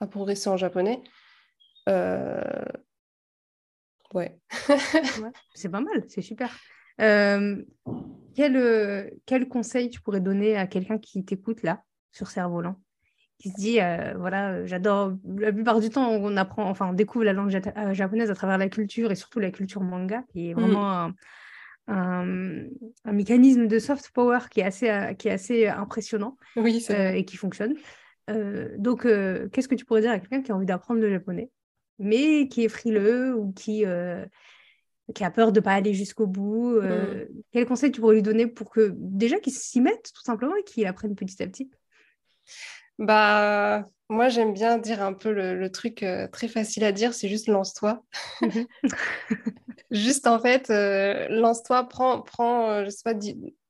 à 0.00 0.06
progresser 0.06 0.48
en 0.48 0.56
japonais. 0.56 1.02
Euh, 1.88 2.64
ouais. 4.14 4.38
c'est 5.54 5.68
pas 5.68 5.80
mal, 5.80 6.04
c'est 6.08 6.22
super. 6.22 6.54
Euh, 7.00 7.62
quel, 8.34 8.56
euh, 8.56 9.10
quel 9.26 9.48
conseil 9.48 9.90
tu 9.90 10.00
pourrais 10.00 10.20
donner 10.20 10.56
à 10.56 10.66
quelqu'un 10.66 10.98
qui 10.98 11.24
t'écoute 11.24 11.62
là, 11.62 11.82
sur 12.12 12.28
Cerf-Volant? 12.28 12.76
Qui 13.38 13.48
se 13.50 13.56
dit, 13.56 13.78
voilà, 14.18 14.64
j'adore, 14.66 15.14
la 15.24 15.52
plupart 15.52 15.80
du 15.80 15.90
temps, 15.90 16.08
on 16.10 16.36
apprend, 16.36 16.68
enfin, 16.70 16.90
on 16.90 16.92
découvre 16.92 17.24
la 17.24 17.32
langue 17.32 17.50
japonaise 17.92 18.30
à 18.30 18.36
travers 18.36 18.56
la 18.56 18.68
culture 18.68 19.10
et 19.10 19.16
surtout 19.16 19.40
la 19.40 19.50
culture 19.50 19.80
manga, 19.80 20.22
qui 20.30 20.50
est 20.50 20.54
vraiment 20.54 21.08
mm. 21.08 21.14
un, 21.88 22.66
un, 23.04 23.12
mécanisme 23.12 23.66
de 23.66 23.80
soft 23.80 24.12
power 24.12 24.38
qui 24.48 24.60
est 24.60 24.64
assez, 24.64 25.16
qui 25.18 25.26
est 25.26 25.32
assez 25.32 25.66
impressionnant 25.66 26.38
oui, 26.54 26.86
et 26.88 27.24
qui 27.24 27.36
fonctionne. 27.36 27.74
donc, 28.78 29.02
qu'est-ce 29.02 29.66
que 29.66 29.74
tu 29.74 29.84
pourrais 29.86 30.02
dire 30.02 30.12
à 30.12 30.20
quelqu'un 30.20 30.42
qui 30.42 30.52
a 30.52 30.54
envie 30.54 30.66
d'apprendre 30.66 31.00
le 31.00 31.10
japonais? 31.10 31.50
Mais 32.02 32.48
qui 32.48 32.64
est 32.64 32.68
frileux 32.68 33.34
ou 33.34 33.52
qui, 33.52 33.86
euh, 33.86 34.24
qui 35.14 35.24
a 35.24 35.30
peur 35.30 35.52
de 35.52 35.60
ne 35.60 35.64
pas 35.64 35.72
aller 35.72 35.94
jusqu'au 35.94 36.26
bout. 36.26 36.76
Euh, 36.76 37.24
mm. 37.24 37.42
Quel 37.52 37.66
conseil 37.66 37.92
tu 37.92 38.00
pourrais 38.00 38.16
lui 38.16 38.22
donner 38.22 38.46
pour 38.46 38.70
que 38.70 38.92
déjà 38.96 39.38
qu'il 39.38 39.52
s'y 39.52 39.80
mette 39.80 40.12
tout 40.14 40.22
simplement 40.22 40.56
et 40.56 40.64
qu'il 40.64 40.86
apprenne 40.86 41.14
petit 41.14 41.42
à 41.42 41.46
petit? 41.46 41.70
Bah, 42.98 43.88
moi, 44.12 44.28
j'aime 44.28 44.52
bien 44.52 44.78
dire 44.78 45.02
un 45.02 45.14
peu 45.14 45.32
le, 45.32 45.70
truc 45.70 46.02
euh, 46.02 46.28
très 46.28 46.46
facile 46.46 46.84
à 46.84 46.92
dire, 46.92 47.14
c'est 47.14 47.28
juste 47.28 47.48
lance-toi. 47.48 48.04
Mhm. 48.42 48.66
juste 49.90 50.26
en 50.26 50.38
fait, 50.38 50.70
euh, 50.70 51.28
lance-toi, 51.30 51.88
prends, 51.88 52.20
prends 52.20 52.70
euh, 52.70 52.84
je 52.84 52.90
sais 52.90 53.02
pas, 53.04 53.14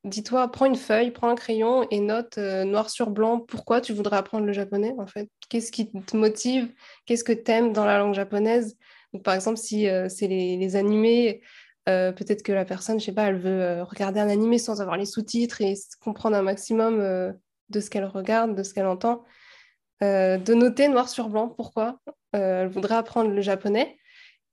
dis-toi, 0.04 0.50
prends 0.50 0.66
une 0.66 0.76
feuille, 0.76 1.10
prends 1.10 1.28
un 1.28 1.34
crayon 1.34 1.86
et 1.90 2.00
note 2.00 2.38
noir 2.38 2.90
sur 2.90 3.10
blanc 3.10 3.40
pourquoi 3.40 3.80
tu 3.80 3.92
voudrais 3.92 4.16
apprendre 4.16 4.46
le 4.46 4.52
japonais 4.52 4.94
en 4.98 5.06
fait. 5.06 5.28
Qu'est-ce 5.48 5.72
qui 5.72 5.90
te 5.90 6.16
motive? 6.16 6.72
Qu'est-ce 7.06 7.24
que 7.24 7.32
tu 7.32 7.50
aimes 7.50 7.72
dans 7.72 7.84
la 7.84 7.98
langue 7.98 8.14
japonaise? 8.14 8.76
Par 9.24 9.34
exemple, 9.34 9.58
si 9.58 9.86
c'est 10.08 10.26
les, 10.26 10.76
animés, 10.76 11.42
peut-être 11.86 12.42
que 12.42 12.52
la 12.52 12.64
personne, 12.64 12.98
je 12.98 13.06
sais 13.06 13.12
pas, 13.12 13.24
elle 13.24 13.38
veut 13.38 13.82
regarder 13.82 14.20
un 14.20 14.28
animé 14.28 14.58
sans 14.58 14.80
avoir 14.80 14.96
les 14.96 15.06
sous-titres 15.06 15.60
et 15.60 15.74
comprendre 16.00 16.36
un 16.36 16.42
maximum 16.42 16.98
de 17.68 17.80
ce 17.80 17.90
qu'elle 17.90 18.04
regarde, 18.04 18.54
de 18.54 18.62
ce 18.62 18.74
qu'elle 18.74 18.86
entend. 18.86 19.24
Euh, 20.02 20.36
de 20.36 20.54
noter 20.54 20.88
noir 20.88 21.08
sur 21.08 21.28
blanc 21.28 21.48
pourquoi 21.48 22.00
euh, 22.34 22.62
elle 22.62 22.68
voudrait 22.68 22.96
apprendre 22.96 23.30
le 23.30 23.40
japonais. 23.40 23.98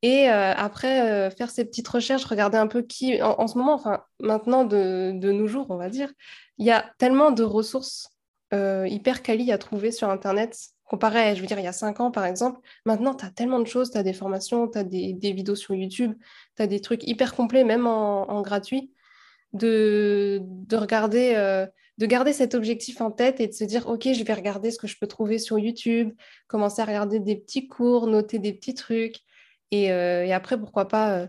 Et 0.01 0.29
euh, 0.29 0.53
après, 0.53 1.29
faire 1.31 1.49
ses 1.49 1.65
petites 1.65 1.87
recherches, 1.87 2.23
regarder 2.25 2.57
un 2.57 2.67
peu 2.67 2.81
qui, 2.81 3.21
en, 3.21 3.47
ce 3.47 3.57
moment, 3.57 3.73
enfin 3.73 4.03
maintenant 4.19 4.63
de, 4.63 5.11
nos 5.11 5.47
jours, 5.47 5.67
on 5.69 5.77
va 5.77 5.89
dire, 5.89 6.11
il 6.57 6.65
y 6.65 6.71
a 6.71 6.85
tellement 6.97 7.31
de 7.31 7.43
ressources 7.43 8.09
hyper 8.51 9.21
quali 9.21 9.51
à 9.51 9.57
trouver 9.57 9.91
sur 9.91 10.09
Internet, 10.09 10.57
comparé 10.85 11.19
à, 11.19 11.35
je 11.35 11.41
veux 11.41 11.47
dire, 11.47 11.59
il 11.59 11.65
y 11.65 11.67
a 11.67 11.73
cinq 11.73 11.99
ans, 11.99 12.11
par 12.11 12.25
exemple. 12.25 12.59
Maintenant, 12.85 13.13
tu 13.13 13.25
as 13.25 13.29
tellement 13.29 13.59
de 13.59 13.67
choses, 13.67 13.91
tu 13.91 13.97
as 13.97 14.03
des 14.03 14.13
formations, 14.13 14.67
tu 14.67 14.77
as 14.77 14.83
des, 14.83 15.13
vidéos 15.21 15.55
sur 15.55 15.75
YouTube, 15.75 16.13
tu 16.55 16.63
as 16.63 16.67
des 16.67 16.79
trucs 16.79 17.05
hyper 17.05 17.35
complets, 17.35 17.63
même 17.63 17.85
en, 17.85 18.41
gratuit, 18.41 18.91
de, 19.53 20.39
de 20.41 20.77
regarder 20.77 21.67
de 21.99 22.05
garder 22.05 22.31
cet 22.31 22.55
objectif 22.55 23.01
en 23.01 23.11
tête 23.11 23.41
et 23.41 23.47
de 23.47 23.53
se 23.53 23.65
dire, 23.65 23.89
OK, 23.89 24.07
je 24.13 24.23
vais 24.23 24.33
regarder 24.33 24.71
ce 24.71 24.79
que 24.79 24.87
je 24.87 24.97
peux 24.97 25.05
trouver 25.05 25.37
sur 25.37 25.59
YouTube, 25.59 26.13
commencer 26.47 26.81
à 26.81 26.85
regarder 26.85 27.19
des 27.19 27.35
petits 27.35 27.67
cours, 27.67 28.07
noter 28.07 28.39
des 28.39 28.53
petits 28.53 28.73
trucs. 28.73 29.17
Et, 29.71 29.91
euh, 29.91 30.33
après, 30.33 30.57
pourquoi 30.57 30.87
pas 30.87 31.17
euh, 31.17 31.27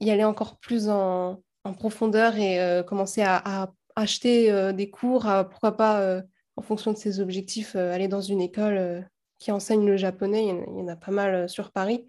y 0.00 0.10
aller 0.10 0.24
encore 0.24 0.58
plus 0.58 0.88
en, 0.88 1.42
profondeur 1.78 2.36
et 2.36 2.60
euh, 2.60 2.84
commencer 2.84 3.22
à, 3.22 3.72
acheter 3.96 4.72
des 4.74 4.90
cours, 4.90 5.26
pourquoi 5.50 5.74
pas, 5.74 6.20
en 6.56 6.62
fonction 6.62 6.92
de 6.92 6.98
ses 6.98 7.18
objectifs, 7.18 7.76
aller 7.76 8.08
dans 8.08 8.20
une 8.20 8.42
école 8.42 9.08
qui 9.38 9.50
enseigne 9.50 9.86
le 9.86 9.96
japonais. 9.96 10.44
Il 10.44 10.78
y, 10.78 10.82
en, 10.82 10.88
a 10.88 10.96
pas 10.96 11.10
mal 11.10 11.48
sur 11.48 11.72
Paris. 11.72 12.06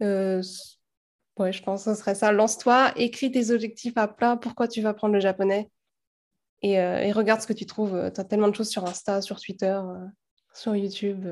ouais, 0.00 0.42
je 1.52 1.62
pense 1.62 1.84
que 1.84 1.94
ce 1.94 1.98
serait 1.98 2.14
ça. 2.14 2.32
Lance-toi, 2.32 2.92
écris 2.96 3.30
tes 3.30 3.50
objectifs 3.50 3.96
à 3.96 4.08
plat, 4.08 4.36
pourquoi 4.36 4.68
tu 4.68 4.82
vas 4.82 4.90
apprendre 4.90 5.14
le 5.14 5.20
japonais? 5.20 5.70
Et, 6.60 6.78
regarde 7.12 7.40
ce 7.40 7.46
que 7.46 7.54
tu 7.54 7.64
trouves. 7.64 8.10
Tu 8.14 8.20
as 8.20 8.24
tellement 8.24 8.48
de 8.48 8.54
choses 8.54 8.68
sur 8.68 8.84
Insta, 8.84 9.22
sur 9.22 9.40
Twitter, 9.40 9.80
sur 10.52 10.76
YouTube. 10.76 11.26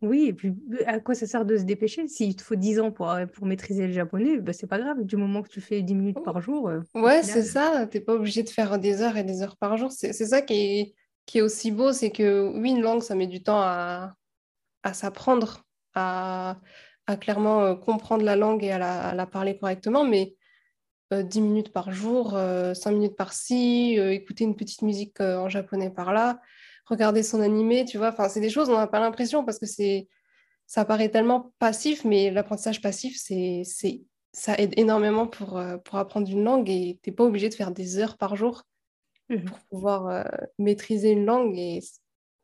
Oui, 0.00 0.26
et 0.28 0.32
puis 0.32 0.54
à 0.86 1.00
quoi 1.00 1.14
ça 1.14 1.26
sert 1.26 1.44
de 1.44 1.56
se 1.56 1.64
dépêcher? 1.64 2.06
S'il 2.06 2.36
te 2.36 2.42
faut 2.42 2.54
10 2.54 2.80
ans 2.80 2.92
pour, 2.92 3.12
pour 3.34 3.46
maîtriser 3.46 3.86
le 3.86 3.92
japonais, 3.92 4.38
bah, 4.38 4.52
c'est 4.52 4.66
pas 4.66 4.78
grave, 4.78 5.02
du 5.04 5.16
moment 5.16 5.42
que 5.42 5.48
tu 5.48 5.60
fais 5.60 5.82
10 5.82 5.94
minutes 5.94 6.24
par 6.24 6.40
jour. 6.40 6.68
Euh, 6.68 6.80
ouais, 6.94 7.22
c'est 7.22 7.42
ça, 7.42 7.86
t'es 7.90 8.00
pas 8.00 8.14
obligé 8.14 8.42
de 8.42 8.48
faire 8.48 8.78
des 8.78 9.02
heures 9.02 9.16
et 9.16 9.24
des 9.24 9.42
heures 9.42 9.56
par 9.56 9.76
jour. 9.76 9.90
C'est 9.90 10.12
ça 10.12 10.40
qui 10.40 10.54
est, 10.54 10.94
qui 11.26 11.38
est 11.38 11.42
aussi 11.42 11.70
beau, 11.72 11.92
c'est 11.92 12.10
que 12.10 12.48
oui, 12.54 12.70
une 12.70 12.80
langue, 12.80 13.02
ça 13.02 13.14
met 13.14 13.26
du 13.26 13.42
temps 13.42 13.60
à, 13.60 14.14
à 14.84 14.94
s'apprendre, 14.94 15.64
à, 15.94 16.58
à, 17.06 17.16
clairement 17.16 17.74
comprendre 17.74 18.24
la 18.24 18.36
langue 18.36 18.62
et 18.62 18.70
à 18.70 18.78
la, 18.78 19.08
à 19.08 19.14
la 19.14 19.26
parler 19.26 19.58
correctement, 19.58 20.04
mais 20.04 20.36
10 21.10 21.38
euh, 21.38 21.42
minutes 21.42 21.72
par 21.72 21.90
jour, 21.90 22.30
5 22.30 22.36
euh, 22.36 22.92
minutes 22.92 23.16
par-ci, 23.16 23.98
euh, 23.98 24.12
écouter 24.12 24.44
une 24.44 24.56
petite 24.56 24.82
musique 24.82 25.20
en 25.20 25.48
japonais 25.48 25.90
par-là, 25.90 26.40
regarder 26.88 27.22
son 27.22 27.40
animé, 27.40 27.84
tu 27.84 27.98
vois. 27.98 28.08
Enfin, 28.08 28.28
c'est 28.28 28.40
des 28.40 28.50
choses, 28.50 28.68
on 28.70 28.76
n'a 28.76 28.86
pas 28.86 29.00
l'impression 29.00 29.44
parce 29.44 29.58
que 29.58 29.66
c'est, 29.66 30.08
ça 30.66 30.84
paraît 30.84 31.08
tellement 31.08 31.52
passif, 31.58 32.04
mais 32.04 32.30
l'apprentissage 32.30 32.80
passif, 32.80 33.16
c'est, 33.18 33.62
c'est, 33.64 34.02
ça 34.32 34.54
aide 34.58 34.74
énormément 34.76 35.26
pour, 35.26 35.60
pour 35.84 35.96
apprendre 35.96 36.30
une 36.30 36.44
langue 36.44 36.68
et 36.70 36.98
tu 37.02 37.10
n'es 37.10 37.16
pas 37.16 37.24
obligé 37.24 37.48
de 37.48 37.54
faire 37.54 37.70
des 37.70 37.98
heures 37.98 38.16
par 38.16 38.36
jour 38.36 38.64
mmh 39.30 39.44
pour 39.44 39.58
pouvoir 39.70 40.26
maîtriser 40.58 41.10
une 41.10 41.26
langue. 41.26 41.56
Et 41.58 41.80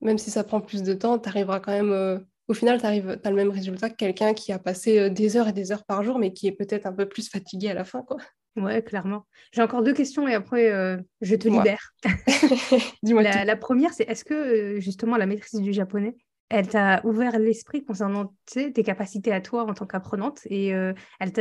même 0.03 0.19
si 0.19 0.31
ça 0.31 0.45
prend 0.45 0.61
plus 0.61 0.83
de 0.83 0.93
temps, 0.93 1.19
tu 1.19 1.29
arriveras 1.29 1.61
quand 1.61 1.73
même 1.73 2.27
au 2.49 2.55
final, 2.55 2.79
tu 2.81 2.87
as 2.87 3.31
le 3.31 3.37
même 3.37 3.51
résultat 3.51 3.89
que 3.89 3.97
quelqu'un 3.97 4.35
qui 4.35 4.53
a 4.53 4.59
passé 4.59 5.09
des 5.09 5.37
heures 5.37 5.49
et 5.49 5.53
des 5.53 5.73
heures 5.73 5.85
par 5.85 6.03
jour, 6.03 6.19
mais 6.19 6.33
qui 6.33 6.47
est 6.47 6.53
peut-être 6.53 6.87
un 6.87 6.93
peu 6.93 7.09
plus 7.09 7.29
fatigué 7.29 7.71
à 7.71 7.75
la 7.75 7.85
fin. 7.85 8.03
Quoi. 8.03 8.19
Ouais, 8.57 8.83
clairement. 8.83 9.27
J'ai 9.53 9.63
encore 9.63 9.83
deux 9.83 9.93
questions 9.93 10.29
et 10.29 10.35
après, 10.35 10.71
euh, 10.71 10.97
je 11.21 11.35
te 11.35 11.49
libère. 11.49 11.93
Dis-moi 13.03 13.23
la, 13.23 13.45
la, 13.45 13.57
première, 13.57 13.93
c'est 13.93 14.09
est-ce 14.09 14.25
que 14.25 14.35
euh, 14.35 14.81
justement 14.81 15.17
la 15.17 15.27
maîtrise 15.27 15.61
du 15.61 15.73
japonais, 15.73 16.17
elle 16.51 16.69
t'a 16.69 17.01
ouvert 17.05 17.39
l'esprit 17.39 17.85
concernant 17.85 18.33
tes 18.47 18.73
capacités 18.85 19.33
à 19.33 19.41
toi 19.41 19.65
en 19.65 19.75
tant 19.75 19.87
qu'apprenante 19.87 20.41
et 20.45 20.73
euh, 20.75 20.93
elle 21.19 21.33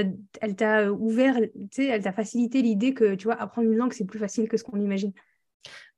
t'a 0.56 0.92
ouvert, 0.92 1.38
elle 1.78 2.02
t'a 2.02 2.14
facilité 2.14 2.62
l'idée 2.64 2.94
que 2.94 3.14
tu 3.14 3.26
vois, 3.26 3.36
apprendre 3.36 3.70
une 3.70 3.78
langue, 3.78 3.94
c'est 3.94 4.06
plus 4.06 4.20
facile 4.20 4.48
que 4.48 4.58
ce 4.58 4.64
qu'on 4.64 4.80
imagine? 4.80 5.12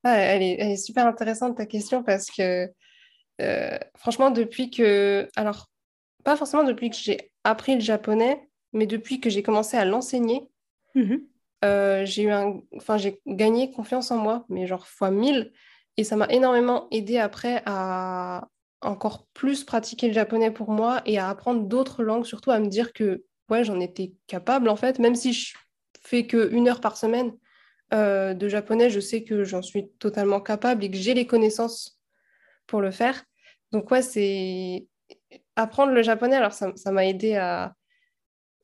elle, 0.03 0.41
est, 0.41 0.57
elle, 0.59 0.71
est, 0.71 0.77
super 0.77 1.07
intéressante 1.07 1.55
ta 1.57 1.65
question 1.65 2.03
parce 2.03 2.29
que 2.29 2.69
franchement, 3.95 4.31
depuis 4.31 4.69
que. 4.69 5.29
Alors, 5.35 5.69
pas 6.23 6.35
forcément 6.35 6.63
depuis 6.63 6.89
que 6.89 6.97
j'ai 6.97 7.31
appris 7.43 7.75
le 7.75 7.81
japonais, 7.81 8.41
mais 8.73 8.87
depuis 8.87 9.21
que 9.21 9.29
j'ai 9.29 9.43
commencé 9.43 9.77
à 9.77 9.85
l'enseigner 9.85 10.49
Mmh 10.95 11.15
euh, 11.63 12.05
j'ai 12.05 12.23
eu 12.23 12.29
un... 12.29 12.61
enfin, 12.75 12.97
j'ai 12.97 13.21
gagné 13.25 13.71
confiance 13.71 14.11
en 14.11 14.17
moi, 14.17 14.45
mais 14.49 14.67
genre 14.67 14.85
fois 14.87 15.09
1000. 15.09 15.51
Et 15.97 16.03
ça 16.03 16.15
m'a 16.15 16.27
énormément 16.27 16.87
aidé 16.91 17.17
après 17.17 17.63
à 17.65 18.47
encore 18.81 19.25
plus 19.33 19.63
pratiquer 19.63 20.07
le 20.07 20.13
japonais 20.13 20.51
pour 20.51 20.69
moi 20.69 21.01
et 21.05 21.17
à 21.17 21.29
apprendre 21.29 21.63
d'autres 21.63 22.03
langues, 22.03 22.25
surtout 22.25 22.51
à 22.51 22.59
me 22.59 22.67
dire 22.67 22.93
que 22.93 23.23
ouais, 23.49 23.63
j'en 23.63 23.79
étais 23.79 24.13
capable 24.27 24.69
en 24.69 24.75
fait, 24.75 24.99
même 24.99 25.15
si 25.15 25.33
je 25.33 25.55
fais 26.03 26.27
que 26.27 26.51
une 26.51 26.67
heure 26.67 26.81
par 26.81 26.97
semaine 26.97 27.31
euh, 27.93 28.33
de 28.33 28.47
japonais, 28.47 28.89
je 28.89 28.99
sais 28.99 29.23
que 29.23 29.43
j'en 29.43 29.61
suis 29.61 29.89
totalement 29.99 30.41
capable 30.41 30.83
et 30.83 30.91
que 30.91 30.97
j'ai 30.97 31.13
les 31.13 31.25
connaissances 31.25 31.99
pour 32.67 32.81
le 32.81 32.91
faire. 32.91 33.23
Donc 33.71 33.89
ouais, 33.89 34.01
c'est 34.01 34.87
apprendre 35.55 35.93
le 35.93 36.03
japonais. 36.03 36.35
Alors 36.35 36.53
ça 36.53 36.91
m'a 36.91 37.05
aidé 37.05 37.35
à, 37.35 37.73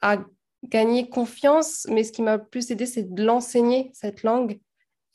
à 0.02 0.18
gagner 0.64 1.10
confiance, 1.10 1.88
mais 1.90 2.04
ce 2.04 2.12
qui 2.12 2.22
m'a 2.22 2.38
plus 2.38 2.72
aidé, 2.72 2.86
c'est 2.86 3.14
de 3.14 3.24
l'enseigner, 3.24 3.92
cette 3.94 4.24
langue. 4.24 4.60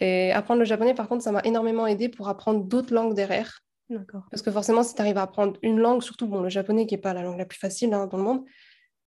Et 0.00 0.32
apprendre 0.32 0.58
le 0.60 0.66
japonais, 0.66 0.94
par 0.94 1.08
contre, 1.08 1.24
ça 1.24 1.32
m'a 1.32 1.40
énormément 1.42 1.86
aidé 1.86 2.08
pour 2.08 2.28
apprendre 2.28 2.64
d'autres 2.64 2.92
langues 2.92 3.14
derrière. 3.14 3.60
D'accord. 3.88 4.26
Parce 4.30 4.42
que 4.42 4.50
forcément, 4.50 4.82
si 4.82 4.94
tu 4.94 5.00
arrives 5.00 5.18
à 5.18 5.22
apprendre 5.22 5.58
une 5.62 5.78
langue, 5.78 6.02
surtout 6.02 6.26
bon, 6.26 6.40
le 6.40 6.48
japonais, 6.48 6.86
qui 6.86 6.94
n'est 6.94 7.00
pas 7.00 7.14
la 7.14 7.22
langue 7.22 7.38
la 7.38 7.46
plus 7.46 7.58
facile 7.58 7.94
hein, 7.94 8.06
dans 8.06 8.18
le 8.18 8.22
monde, 8.24 8.44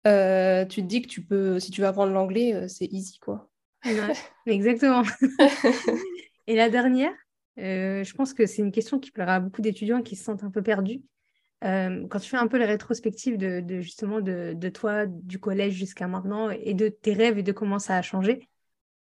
euh, 0.06 0.64
tu 0.66 0.82
te 0.82 0.86
dis 0.86 1.02
que 1.02 1.08
tu 1.08 1.22
peux, 1.22 1.58
si 1.58 1.70
tu 1.70 1.80
veux 1.80 1.86
apprendre 1.86 2.12
l'anglais, 2.12 2.54
euh, 2.54 2.68
c'est 2.68 2.86
easy, 2.86 3.18
quoi. 3.18 3.50
exactement. 4.46 5.02
Et 6.46 6.54
la 6.54 6.68
dernière, 6.68 7.12
euh, 7.58 8.04
je 8.04 8.14
pense 8.14 8.34
que 8.34 8.46
c'est 8.46 8.62
une 8.62 8.70
question 8.70 8.98
qui 8.98 9.10
plaira 9.10 9.36
à 9.36 9.40
beaucoup 9.40 9.62
d'étudiants 9.62 10.02
qui 10.02 10.14
se 10.14 10.24
sentent 10.24 10.44
un 10.44 10.50
peu 10.50 10.62
perdus. 10.62 11.02
Euh, 11.64 12.06
quand 12.08 12.18
tu 12.18 12.28
fais 12.28 12.36
un 12.36 12.48
peu 12.48 12.58
la 12.58 12.66
rétrospective 12.66 13.38
de, 13.38 13.80
justement 13.80 14.20
de, 14.20 14.68
toi, 14.68 15.06
du 15.06 15.38
collège 15.38 15.74
jusqu'à 15.74 16.06
maintenant, 16.06 16.50
et 16.50 16.74
de 16.74 16.88
tes 16.88 17.12
rêves 17.12 17.38
et 17.38 17.42
de 17.42 17.52
comment 17.52 17.78
ça 17.78 17.96
a 17.96 18.02
changé, 18.02 18.48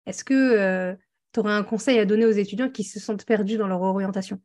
est-ce 0.05 0.23
que 0.23 0.33
euh, 0.33 0.95
tu 1.33 1.39
aurais 1.39 1.53
un 1.53 1.63
conseil 1.63 1.99
à 1.99 2.05
donner 2.05 2.25
aux 2.25 2.31
étudiants 2.31 2.69
qui 2.69 2.83
se 2.83 2.99
sentent 2.99 3.25
perdus 3.25 3.57
dans 3.57 3.67
leur 3.67 3.81
orientation? 3.81 4.39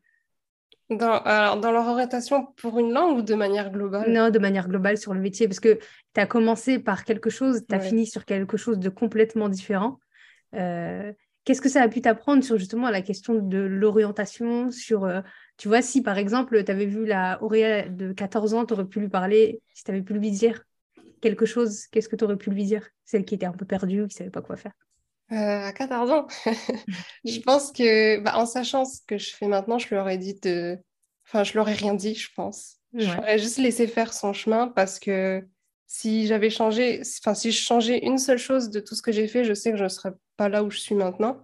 Dans, 0.88 1.18
alors, 1.18 1.58
dans 1.58 1.72
leur 1.72 1.88
orientation 1.88 2.46
pour 2.56 2.78
une 2.78 2.92
langue 2.92 3.18
ou 3.18 3.22
de 3.22 3.34
manière 3.34 3.72
globale? 3.72 4.12
Non, 4.12 4.30
de 4.30 4.38
manière 4.38 4.68
globale 4.68 4.98
sur 4.98 5.14
le 5.14 5.20
métier, 5.20 5.48
parce 5.48 5.58
que 5.58 5.80
tu 6.14 6.20
as 6.20 6.26
commencé 6.26 6.78
par 6.78 7.04
quelque 7.04 7.28
chose, 7.28 7.64
tu 7.68 7.74
as 7.74 7.80
fini 7.80 8.06
sur 8.06 8.24
quelque 8.24 8.56
chose 8.56 8.78
de 8.78 8.88
complètement 8.88 9.48
différent. 9.48 9.98
Euh, 10.54 11.12
qu'est-ce 11.44 11.60
que 11.60 11.68
ça 11.68 11.82
a 11.82 11.88
pu 11.88 12.02
t'apprendre 12.02 12.44
sur 12.44 12.56
justement 12.56 12.88
la 12.88 13.02
question 13.02 13.34
de 13.34 13.58
l'orientation, 13.58 14.70
sur 14.70 15.10
tu 15.56 15.68
vois, 15.68 15.82
si 15.82 16.02
par 16.02 16.18
exemple, 16.18 16.62
tu 16.64 16.70
avais 16.70 16.86
vu 16.86 17.06
la 17.06 17.42
Auréa 17.42 17.88
de 17.88 18.12
14 18.12 18.54
ans, 18.54 18.66
tu 18.66 18.74
aurais 18.74 18.84
pu 18.84 19.00
lui 19.00 19.08
parler, 19.08 19.62
si 19.74 19.84
tu 19.84 19.90
avais 19.90 20.02
pu 20.02 20.14
lui 20.14 20.30
dire 20.30 20.62
quelque 21.20 21.46
chose, 21.46 21.86
qu'est-ce 21.86 22.08
que 22.08 22.16
tu 22.16 22.24
aurais 22.24 22.36
pu 22.36 22.50
lui 22.50 22.64
dire? 22.64 22.88
Celle 23.04 23.24
qui 23.24 23.34
était 23.34 23.46
un 23.46 23.52
peu 23.52 23.64
perdue, 23.64 24.06
qui 24.08 24.14
ne 24.14 24.18
savait 24.18 24.30
pas 24.30 24.42
quoi 24.42 24.56
faire. 24.56 24.72
Euh, 25.32 25.64
à 25.64 25.72
14 25.72 26.10
ans? 26.10 26.26
Je 27.24 27.40
pense 27.40 27.72
que, 27.72 28.20
bah, 28.20 28.36
en 28.36 28.46
sachant 28.46 28.84
ce 28.84 29.00
que 29.06 29.18
je 29.18 29.34
fais 29.34 29.48
maintenant, 29.48 29.78
je 29.78 29.88
lui 29.88 29.96
aurais 29.96 30.18
dit 30.18 30.38
de. 30.40 30.78
Enfin, 31.26 31.42
je 31.42 31.54
leur 31.54 31.68
ai 31.68 31.72
rien 31.72 31.94
dit, 31.94 32.14
je 32.14 32.28
pense. 32.36 32.76
J'aurais 32.94 33.38
juste 33.38 33.58
laissé 33.58 33.88
faire 33.88 34.12
son 34.12 34.32
chemin 34.32 34.68
parce 34.68 35.00
que 35.00 35.44
si 35.88 36.28
j'avais 36.28 36.50
changé, 36.50 37.02
enfin, 37.20 37.34
si 37.34 37.50
je 37.50 37.60
changeais 37.60 37.98
une 38.04 38.18
seule 38.18 38.38
chose 38.38 38.70
de 38.70 38.78
tout 38.78 38.94
ce 38.94 39.02
que 39.02 39.10
j'ai 39.10 39.26
fait, 39.26 39.42
je 39.42 39.52
sais 39.52 39.72
que 39.72 39.76
je 39.76 39.84
ne 39.84 39.88
serais 39.88 40.12
pas 40.36 40.48
là 40.48 40.62
où 40.62 40.70
je 40.70 40.78
suis 40.78 40.94
maintenant. 40.94 41.40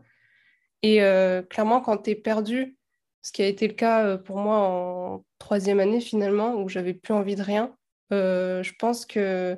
Et 0.83 1.03
euh, 1.03 1.43
clairement, 1.43 1.81
quand 1.81 1.99
tu 1.99 2.11
es 2.11 2.15
perdu, 2.15 2.77
ce 3.23 3.33
qui 3.33 3.43
a 3.43 3.47
été 3.47 3.67
le 3.69 3.75
cas 3.75 4.05
euh, 4.05 4.19
pour 4.19 4.37
moi 4.37 4.59
en 4.59 5.25
troisième 5.39 5.81
année 5.81 6.01
finalement, 6.01 6.57
où 6.57 6.69
j'avais 6.69 6.95
plus 6.95 7.15
envie 7.15 7.37
de 7.37 7.43
rien. 7.43 7.75
Euh, 8.13 8.63
je 8.63 8.73
pense 8.79 9.07
que 9.07 9.57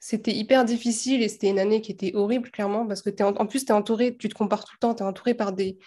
c'était 0.00 0.32
hyper 0.32 0.64
difficile 0.64 1.22
et 1.22 1.28
c'était 1.28 1.48
une 1.48 1.58
année 1.58 1.80
qui 1.80 1.92
était 1.92 2.14
horrible 2.14 2.50
clairement 2.50 2.86
parce 2.86 3.02
que 3.02 3.10
en, 3.22 3.46
plus 3.46 3.64
tu 3.64 3.72
es 3.72 3.74
entouré, 3.74 4.16
tu 4.16 4.28
te 4.28 4.34
compares 4.34 4.64
tout 4.64 4.74
le 4.74 4.78
temps, 4.80 4.94
tu 4.94 5.02
es 5.02 5.06
entouré 5.06 5.34
par 5.34 5.52
des, 5.52 5.78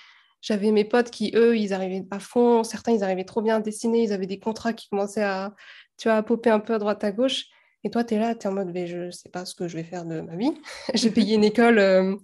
j'avais 0.42 0.72
mes 0.72 0.86
potes 0.86 1.12
qui, 1.12 1.32
eux, 1.36 1.58
ils 1.58 1.74
arrivaient 1.74 2.06
à 2.12 2.20
fond. 2.20 2.64
Certains, 2.64 2.94
ils 2.94 3.04
arrivaient 3.04 3.26
trop 3.26 3.42
bien 3.42 3.58
à 3.58 3.60
dessiner. 3.60 4.04
Ils 4.04 4.14
avaient 4.14 4.28
des 4.28 4.40
contrats 4.40 4.74
qui 4.74 4.88
commençaient 4.90 5.24
à, 5.24 5.54
tu 5.98 6.08
vois, 6.08 6.18
à 6.18 6.24
popper 6.24 6.50
un 6.50 6.60
peu 6.60 6.74
à 6.74 6.80
droite, 6.80 7.04
à 7.04 7.12
gauche. 7.12 7.46
Et 7.84 7.90
toi, 7.90 8.04
tu 8.04 8.16
es 8.16 8.20
là, 8.20 8.36
tu 8.36 8.48
es 8.48 8.50
en 8.50 8.54
mode, 8.54 8.72
mais 8.74 8.88
je 8.88 8.98
ne 8.98 9.12
sais 9.12 9.30
pas 9.30 9.46
ce 9.46 9.56
que 9.56 9.68
je 9.68 9.76
vais 9.78 9.84
faire 9.84 10.06
de 10.06 10.22
ma 10.22 10.36
vie. 10.36 10.54
J'ai 10.94 11.12
payé 11.12 11.36
une 11.36 11.44
école 11.44 11.80
euh, 11.80 12.16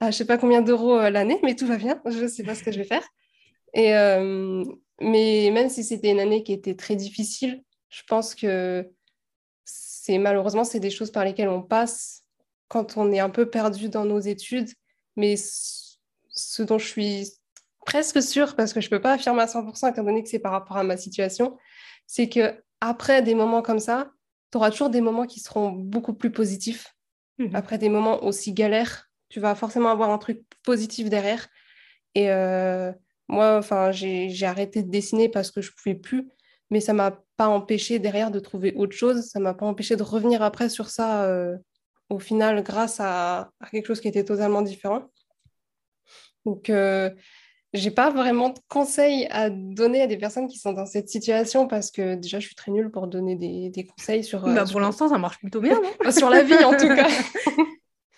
à 0.00 0.06
je 0.06 0.08
ne 0.08 0.12
sais 0.12 0.26
pas 0.26 0.38
combien 0.38 0.62
d'euros 0.62 0.98
l'année, 1.10 1.40
mais 1.42 1.56
tout 1.56 1.66
va 1.66 1.76
bien. 1.76 2.00
Je 2.06 2.22
ne 2.22 2.28
sais 2.28 2.42
pas 2.42 2.54
ce 2.54 2.62
que 2.62 2.72
je 2.72 2.78
vais 2.78 2.84
faire. 2.84 3.02
Et, 3.74 3.94
euh, 3.94 4.64
mais 5.00 5.50
même 5.52 5.68
si 5.68 5.84
c'était 5.84 6.10
une 6.10 6.20
année 6.20 6.42
qui 6.42 6.52
était 6.52 6.76
très 6.76 6.96
difficile, 6.96 7.62
je 7.90 8.02
pense 8.08 8.34
que 8.34 8.88
c'est 9.64 10.18
malheureusement, 10.18 10.64
c'est 10.64 10.80
des 10.80 10.90
choses 10.90 11.10
par 11.10 11.24
lesquelles 11.24 11.48
on 11.48 11.62
passe 11.62 12.22
quand 12.68 12.96
on 12.96 13.12
est 13.12 13.20
un 13.20 13.30
peu 13.30 13.50
perdu 13.50 13.88
dans 13.88 14.04
nos 14.04 14.20
études. 14.20 14.70
Mais 15.16 15.34
ce 15.36 16.62
dont 16.62 16.78
je 16.78 16.86
suis 16.86 17.32
presque 17.84 18.22
sûre, 18.22 18.56
parce 18.56 18.72
que 18.72 18.80
je 18.80 18.86
ne 18.86 18.90
peux 18.90 19.00
pas 19.00 19.12
affirmer 19.12 19.42
à 19.42 19.46
100% 19.46 19.90
étant 19.90 20.04
donné 20.04 20.22
que 20.22 20.28
c'est 20.28 20.38
par 20.38 20.52
rapport 20.52 20.76
à 20.76 20.84
ma 20.84 20.96
situation, 20.96 21.58
c'est 22.06 22.28
que 22.28 22.62
après 22.80 23.22
des 23.22 23.34
moments 23.34 23.62
comme 23.62 23.78
ça, 23.78 24.10
tu 24.50 24.58
auras 24.58 24.70
toujours 24.70 24.90
des 24.90 25.00
moments 25.00 25.26
qui 25.26 25.40
seront 25.40 25.70
beaucoup 25.70 26.14
plus 26.14 26.30
positifs. 26.30 26.94
Mhm. 27.38 27.54
Après 27.54 27.78
des 27.78 27.88
moments 27.88 28.22
aussi 28.24 28.52
galères, 28.52 29.10
tu 29.28 29.40
vas 29.40 29.54
forcément 29.54 29.90
avoir 29.90 30.10
un 30.10 30.18
truc 30.18 30.42
positif 30.62 31.08
derrière. 31.08 31.48
Et 32.14 32.30
euh, 32.30 32.92
moi, 33.28 33.56
enfin, 33.56 33.90
j'ai 33.92 34.46
arrêté 34.46 34.82
de 34.82 34.90
dessiner 34.90 35.28
parce 35.28 35.50
que 35.50 35.62
je 35.62 35.70
ne 35.70 35.74
pouvais 35.74 35.94
plus, 35.94 36.28
mais 36.70 36.80
ça 36.80 36.92
ne 36.92 36.98
m'a 36.98 37.22
pas 37.36 37.48
empêché 37.48 37.98
derrière 37.98 38.30
de 38.30 38.38
trouver 38.38 38.74
autre 38.76 38.96
chose. 38.96 39.28
Ça 39.28 39.38
ne 39.38 39.44
m'a 39.44 39.54
pas 39.54 39.66
empêché 39.66 39.96
de 39.96 40.02
revenir 40.02 40.42
après 40.42 40.68
sur 40.68 40.90
ça 40.90 41.24
euh, 41.24 41.56
au 42.10 42.18
final 42.18 42.62
grâce 42.62 42.98
à, 43.00 43.50
quelque 43.70 43.86
chose 43.86 44.00
qui 44.00 44.08
était 44.08 44.24
totalement 44.24 44.62
différent. 44.62 45.02
Donc, 46.44 46.68
euh, 46.68 47.10
j'ai 47.72 47.90
pas 47.90 48.10
vraiment 48.10 48.50
de 48.50 48.58
conseils 48.68 49.26
à 49.30 49.50
donner 49.50 50.02
à 50.02 50.06
des 50.06 50.18
personnes 50.18 50.46
qui 50.46 50.58
sont 50.58 50.72
dans 50.72 50.86
cette 50.86 51.08
situation 51.08 51.66
parce 51.66 51.90
que 51.90 52.14
déjà, 52.14 52.38
je 52.38 52.46
suis 52.46 52.54
très 52.54 52.70
nulle 52.70 52.90
pour 52.90 53.08
donner 53.08 53.36
des, 53.36 53.86
conseils 53.86 54.22
sur. 54.22 54.42
Bah, 54.42 54.64
pour 54.70 54.80
l'instant, 54.80 55.08
ça 55.08 55.18
marche 55.18 55.38
plutôt 55.38 55.60
bien, 55.60 55.80
non? 55.80 56.10
Sur 56.12 56.28
la 56.28 56.42
vie, 56.42 56.62
en 56.62 56.76
tout 56.76 56.88
cas. 56.94 57.08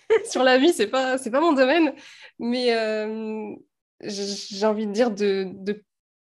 sur 0.25 0.43
la 0.43 0.59
vie, 0.59 0.73
c'est 0.73 0.87
pas, 0.87 1.19
c'est 1.19 1.31
pas 1.31 1.41
mon 1.41 1.53
domaine. 1.53 1.95
Mais 2.39 2.75
euh, 2.75 3.55
j'ai 4.01 4.67
envie 4.67 4.87
de 4.87 4.93
dire 4.93 5.11
de, 5.11 5.47
de, 5.53 5.83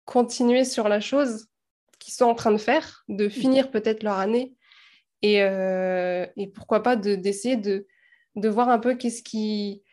continuer 0.06 0.66
sur 0.66 0.90
la 0.90 1.00
chose 1.00 1.48
qu'ils 2.00 2.14
sont 2.14 2.26
en 2.26 2.36
train 2.36 2.52
de 2.52 2.58
faire, 2.58 3.04
de 3.08 3.30
finir 3.30 3.70
peut-être 3.72 4.04
leur 4.04 4.18
année 4.18 4.56
et, 5.22 5.44
euh, 5.44 6.26
et 6.36 6.48
pourquoi 6.48 6.84
pas 6.84 6.96
d'essayer 6.96 7.56
de, 7.56 7.88
de, 8.36 8.50
voir 8.50 8.70
un 8.70 8.80
peu 8.80 8.96
qu'est-ce 8.96 9.22
qui 9.22 9.84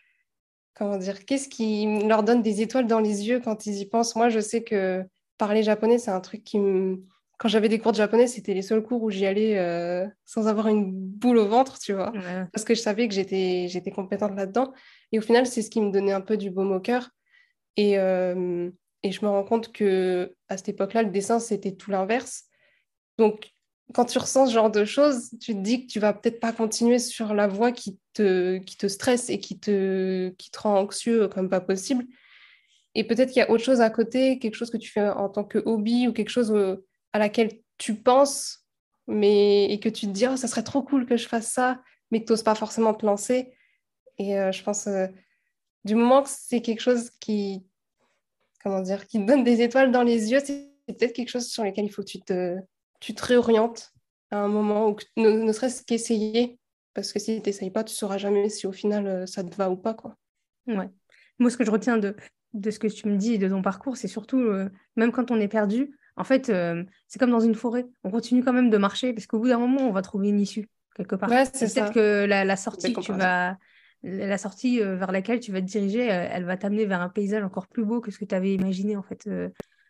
comment 0.79 0.97
dire, 0.97 1.25
qu'est-ce 1.25 1.49
qui 1.49 1.87
leur 2.07 2.23
donne 2.23 2.43
des 2.43 2.63
étoiles 2.63 2.87
dans 2.87 3.01
les 3.01 3.29
yeux 3.29 3.41
quand 3.41 3.67
ils 3.67 3.79
y 3.79 3.87
pensent 3.87 4.15
Moi, 4.17 4.29
je 4.29 4.41
sais 4.41 4.63
que 4.63 5.05
parler 5.37 5.63
japonais, 5.63 5.99
c'est 5.99 6.11
un 6.11 6.21
truc 6.21 6.45
qui 6.45 6.59
me... 6.59 7.03
Quand 7.39 7.49
j'avais 7.49 7.69
des 7.69 7.79
cours 7.79 7.93
de 7.93 7.97
japonais, 7.97 8.27
c'était 8.27 8.55
les 8.55 8.63
seuls 8.63 8.83
cours 8.83 9.03
où 9.03 9.11
j'y 9.11 9.25
allais 9.25 9.59
euh, 9.59 10.07
sans 10.25 10.49
avoir 10.49 10.67
une 10.67 10.91
boule 10.91 11.39
au 11.39 11.47
ventre, 11.47 11.79
tu 11.79 11.93
vois. 11.93 12.13
Parce 12.53 12.65
que 12.65 12.75
je 12.75 12.81
savais 12.81 13.07
que 13.07 13.15
j'étais, 13.15 13.67
j'étais 13.69 13.93
compétente 13.93 14.35
là-dedans. 14.35 14.73
Et 15.13 15.21
au 15.21 15.23
final, 15.23 15.47
c'est 15.47 15.63
ce 15.63 15.71
qui 15.71 15.81
me 15.81 15.93
donnait 15.93 16.13
un 16.13 16.21
peu 16.21 16.37
du 16.37 16.51
baume 16.51 16.73
au 16.73 16.81
cœur. 16.81 17.11
Et, 17.77 17.99
euh, 17.99 18.71
et 19.03 19.13
je 19.13 19.25
me 19.25 19.31
rends 19.31 19.45
compte 19.45 19.73
que 19.73 20.35
à 20.49 20.57
cette 20.57 20.71
époque-là, 20.71 21.03
le 21.03 21.11
dessin, 21.11 21.39
c'était 21.39 21.73
tout 21.73 21.91
l'inverse. 21.91 22.45
Donc, 23.19 23.53
quand 23.95 24.05
tu 24.05 24.19
ressens 24.19 24.47
ce 24.47 24.53
genre 24.53 24.71
de 24.71 24.85
choses, 24.85 25.31
tu 25.41 25.55
te 25.55 25.61
dis 25.61 25.87
que 25.87 25.93
tu 25.93 26.01
vas 26.01 26.13
peut-être 26.13 26.41
pas 26.41 26.53
continuer 26.53 26.99
sur 26.99 27.35
la 27.35 27.49
voie 27.49 27.73
qui 27.73 27.99
te, 28.13 28.59
qui 28.59 28.77
te 28.77 28.87
stresse 28.87 29.31
et 29.31 29.41
qui 29.41 29.59
te, 29.59 30.29
qui 30.31 30.51
te 30.51 30.59
rend 30.61 30.79
anxieux 30.79 31.29
comme 31.29 31.49
pas 31.49 31.61
possible. 31.61 32.05
Et 32.95 33.05
peut-être 33.05 33.29
qu'il 33.29 33.39
y 33.39 33.43
a 33.43 33.51
autre 33.51 33.65
chose 33.65 33.81
à 33.81 33.91
côté, 33.91 34.39
quelque 34.39 34.57
chose 34.57 34.71
que 34.71 34.77
tu 34.77 34.91
fais 34.91 35.09
en 35.09 35.29
tant 35.29 35.45
que 35.45 35.59
hobby 35.59 36.09
ou 36.09 36.13
quelque 36.13 36.31
chose 36.31 36.53
euh, 36.53 36.85
à 37.13 37.19
laquelle 37.19 37.51
tu 37.79 37.95
penses 37.95 38.67
mais, 39.07 39.73
et 39.73 39.81
que 39.81 39.89
tu 39.89 40.07
te 40.07 40.13
dis, 40.13 40.27
oh, 40.27 40.37
ça 40.37 40.49
serait 40.49 40.63
trop 40.63 40.83
cool 40.83 41.07
que 41.07 41.17
je 41.17 41.27
fasse 41.27 41.51
ça, 41.51 41.81
mais 42.11 42.21
que 42.21 42.27
tu 42.27 42.33
n'oses 42.33 42.43
pas 42.43 42.55
forcément 42.55 42.93
te 42.93 43.07
lancer. 43.07 43.55
Et 44.19 44.39
euh, 44.39 44.53
je 44.53 44.63
pense, 44.63 44.87
du 45.85 45.95
moment 45.95 46.23
que 46.23 46.29
c'est 46.31 46.61
quelque 46.61 46.81
chose 46.81 47.11
qui, 47.21 47.65
comment 48.63 48.81
dire, 48.81 49.07
qui 49.07 49.19
te 49.19 49.25
donne 49.25 49.45
des 49.45 49.63
étoiles 49.63 49.91
dans 49.91 50.03
les 50.03 50.31
yeux, 50.31 50.41
c'est 50.45 50.71
peut-être 50.87 51.13
quelque 51.13 51.31
chose 51.31 51.47
sur 51.47 51.65
lequel 51.65 51.85
il 51.85 51.91
faut 51.91 52.03
que 52.03 52.09
tu 52.09 52.21
te, 52.21 52.57
tu 53.01 53.15
te 53.15 53.25
réorientes 53.25 53.93
à 54.31 54.39
un 54.39 54.49
moment, 54.49 54.89
ou 54.89 54.97
ne, 55.17 55.53
serait-ce 55.53 55.83
qu'essayer, 55.83 56.59
parce 56.95 57.13
que 57.13 57.19
si 57.19 57.41
tu 57.41 57.49
n'essayes 57.49 57.71
pas, 57.71 57.85
tu 57.85 57.93
ne 57.93 57.97
sauras 57.97 58.19
jamais 58.19 58.49
si 58.49 58.67
au 58.67 58.73
final 58.73 59.07
euh, 59.07 59.27
ça 59.27 59.43
te 59.43 59.55
va 59.57 59.71
ou 59.71 59.77
pas. 59.77 59.95
Quoi. 59.95 60.17
Ouais. 60.67 60.91
Moi, 61.39 61.51
ce 61.51 61.57
que 61.57 61.65
je 61.65 61.71
retiens 61.71 61.97
de, 61.97 62.15
de 62.53 62.71
ce 62.71 62.79
que 62.79 62.89
tu 62.89 63.09
me 63.09 63.17
dis 63.17 63.35
et 63.35 63.39
de 63.39 63.49
ton 63.49 63.63
parcours, 63.63 63.97
c'est 63.97 64.09
surtout, 64.09 64.41
euh, 64.41 64.69
même 64.97 65.13
quand 65.13 65.31
on 65.31 65.41
est 65.41 65.49
perdu, 65.49 65.97
en 66.17 66.25
fait, 66.25 66.51
euh, 66.51 66.85
c'est 67.07 67.19
comme 67.19 67.31
dans 67.31 67.41
une 67.41 67.55
forêt. 67.55 67.87
On 68.03 68.11
continue 68.11 68.43
quand 68.43 68.53
même 68.53 68.71
de 68.71 68.77
marcher, 68.77 69.13
parce 69.13 69.27
qu'au 69.27 69.39
bout 69.39 69.49
d'un 69.49 69.59
moment, 69.59 69.83
on 69.83 69.93
va 69.93 70.03
trouver 70.03 70.29
une 70.29 70.41
issue, 70.41 70.69
quelque 70.95 71.15
part. 71.15 71.31
c'est 71.53 71.73
peut-être 71.73 71.93
que 71.93 72.27
la, 72.27 72.45
la 72.45 72.57
sortie, 72.57 72.93
tu 72.93 73.13
vas 73.13 73.57
la 74.03 74.39
sortie 74.39 74.81
vers 74.81 75.11
laquelle 75.11 75.41
tu 75.41 75.53
vas 75.53 75.61
te 75.61 75.67
diriger, 75.67 76.05
elle 76.07 76.45
va 76.45 76.57
t'amener 76.57 76.87
vers 76.87 77.01
un 77.01 77.09
paysage 77.09 77.43
encore 77.43 77.67
plus 77.67 77.85
beau 77.85 78.01
que 78.01 78.11
ce 78.11 78.19
que 78.19 78.25
tu 78.25 78.35
avais 78.35 78.55
imaginé 78.55 78.97
en 78.97 79.03
fait. 79.03 79.29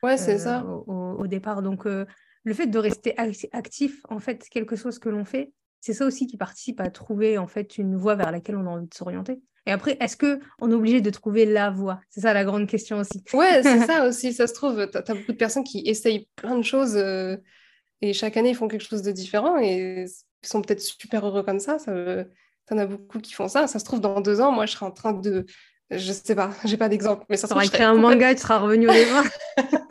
ouais, 0.02 0.16
c'est 0.16 0.38
ça. 0.38 0.64
Au, 0.64 1.16
au, 1.18 1.26
départ. 1.26 1.62
Donc, 1.62 1.84
le 1.84 2.54
fait 2.54 2.66
de 2.66 2.78
rester 2.78 3.14
actif, 3.52 4.00
en 4.08 4.18
fait, 4.18 4.48
quelque 4.48 4.76
chose 4.76 4.98
que 4.98 5.08
l'on 5.08 5.24
fait, 5.24 5.52
c'est 5.80 5.92
ça 5.92 6.06
aussi 6.06 6.26
qui 6.26 6.36
participe 6.36 6.80
à 6.80 6.90
trouver 6.90 7.38
en 7.38 7.46
fait 7.46 7.78
une 7.78 7.96
voie 7.96 8.14
vers 8.14 8.32
laquelle 8.32 8.56
on 8.56 8.66
a 8.66 8.70
envie 8.70 8.88
de 8.88 8.94
s'orienter. 8.94 9.40
Et 9.66 9.70
après, 9.70 9.96
est-ce 10.00 10.16
que 10.16 10.40
on 10.60 10.70
est 10.70 10.74
obligé 10.74 11.00
de 11.00 11.10
trouver 11.10 11.44
la 11.44 11.70
voie? 11.70 12.00
C'est 12.08 12.22
ça 12.22 12.32
la 12.32 12.44
grande 12.44 12.66
question 12.66 12.98
aussi. 12.98 13.22
Ouais, 13.34 13.62
c'est 13.62 13.80
ça 13.86 14.08
aussi. 14.08 14.32
Ça 14.32 14.46
se 14.46 14.54
trouve, 14.54 14.88
tu 14.90 14.96
as, 14.96 15.14
beaucoup 15.14 15.32
de 15.32 15.36
personnes 15.36 15.64
qui 15.64 15.82
essayent 15.86 16.26
plein 16.36 16.56
de 16.56 16.62
choses 16.62 16.96
euh, 16.96 17.36
et 18.00 18.12
chaque 18.12 18.36
année 18.36 18.50
ils 18.50 18.56
font 18.56 18.68
quelque 18.68 18.84
chose 18.84 19.02
de 19.02 19.12
différent 19.12 19.58
et 19.58 20.06
ils 20.06 20.48
sont 20.48 20.62
peut-être 20.62 20.80
super 20.80 21.26
heureux 21.26 21.42
comme 21.42 21.60
ça. 21.60 21.78
Ça, 21.78 21.92
en 22.74 22.78
as 22.78 22.86
beaucoup 22.86 23.18
qui 23.20 23.32
font 23.32 23.48
ça. 23.48 23.66
Ça 23.66 23.78
se 23.78 23.84
trouve 23.84 24.00
dans 24.00 24.20
deux 24.20 24.40
ans, 24.40 24.52
moi 24.52 24.66
je 24.66 24.72
serai 24.72 24.86
en 24.86 24.90
train 24.90 25.12
de 25.12 25.46
je 25.90 26.12
sais 26.12 26.34
pas, 26.34 26.50
j'ai 26.64 26.76
pas 26.76 26.88
d'exemple. 26.88 27.24
Mais 27.30 27.36
ça 27.36 27.46
se 27.46 27.52
trouve, 27.52 27.64
écrit 27.64 27.82
un 27.82 27.94
manga, 27.94 28.34
tu 28.34 28.42
seras 28.42 28.58
revenu 28.58 28.88
au 28.88 28.92
départ. 28.92 29.24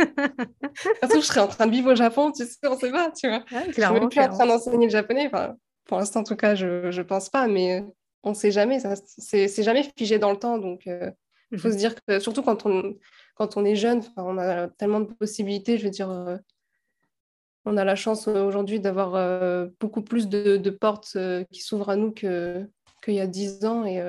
ça 1.02 1.08
se 1.08 1.08
trouve, 1.08 1.22
je 1.22 1.28
serais 1.28 1.40
en 1.40 1.48
train 1.48 1.66
de 1.66 1.72
vivre 1.72 1.92
au 1.92 1.96
Japon, 1.96 2.32
tu 2.32 2.46
sais, 2.46 2.68
on 2.68 2.78
sait 2.78 2.92
pas, 2.92 3.12
tu 3.12 3.28
vois. 3.28 3.44
je 3.50 3.72
suis 3.72 3.82
même 3.82 4.10
plus 4.10 4.20
en 4.20 4.30
train 4.30 4.46
d'enseigner 4.46 4.86
le 4.86 4.92
japonais. 4.92 5.28
Enfin, 5.28 5.56
pour 5.86 5.98
l'instant, 5.98 6.22
en 6.22 6.24
tout 6.24 6.36
cas, 6.36 6.56
je, 6.56 6.92
je 6.92 7.02
pense 7.02 7.30
pas, 7.30 7.48
mais 7.48 7.84
on 8.24 8.34
sait 8.34 8.52
jamais. 8.52 8.80
C'est 9.18 9.64
jamais 9.64 9.90
figé 9.98 10.20
dans 10.20 10.32
le 10.32 10.38
temps. 10.38 10.58
Donc, 10.58 10.86
euh, 10.88 11.10
il 11.52 11.60
faut 11.60 11.70
mhm. 11.70 11.74
se 11.74 11.78
dire 11.78 11.96
que, 11.96 12.20
surtout 12.20 12.44
quand 12.44 12.66
on, 12.66 12.96
quand 13.36 13.58
on 13.58 13.66
est 13.66 13.76
jeune, 13.76 14.04
on 14.18 14.38
a 14.38 14.68
tellement 14.68 15.00
de 15.00 15.12
possibilités. 15.14 15.78
Je 15.78 15.86
veux 15.86 15.90
dire, 15.92 16.12
euh, 16.12 16.38
on 17.68 17.78
a 17.78 17.84
la 17.84 17.96
chance 17.96 18.28
euh, 18.28 18.44
aujourd'hui 18.44 18.80
d'avoir 18.80 19.70
beaucoup 19.80 20.02
plus 20.02 20.28
de, 20.28 20.58
de 20.58 20.70
portes 20.70 21.18
qui 21.52 21.62
s'ouvrent 21.62 21.90
à 21.90 21.96
nous 21.96 22.12
qu'il 22.12 22.68
y 23.08 23.20
a 23.20 23.28
dix 23.28 23.66
ans. 23.66 23.86
Et 23.86 24.02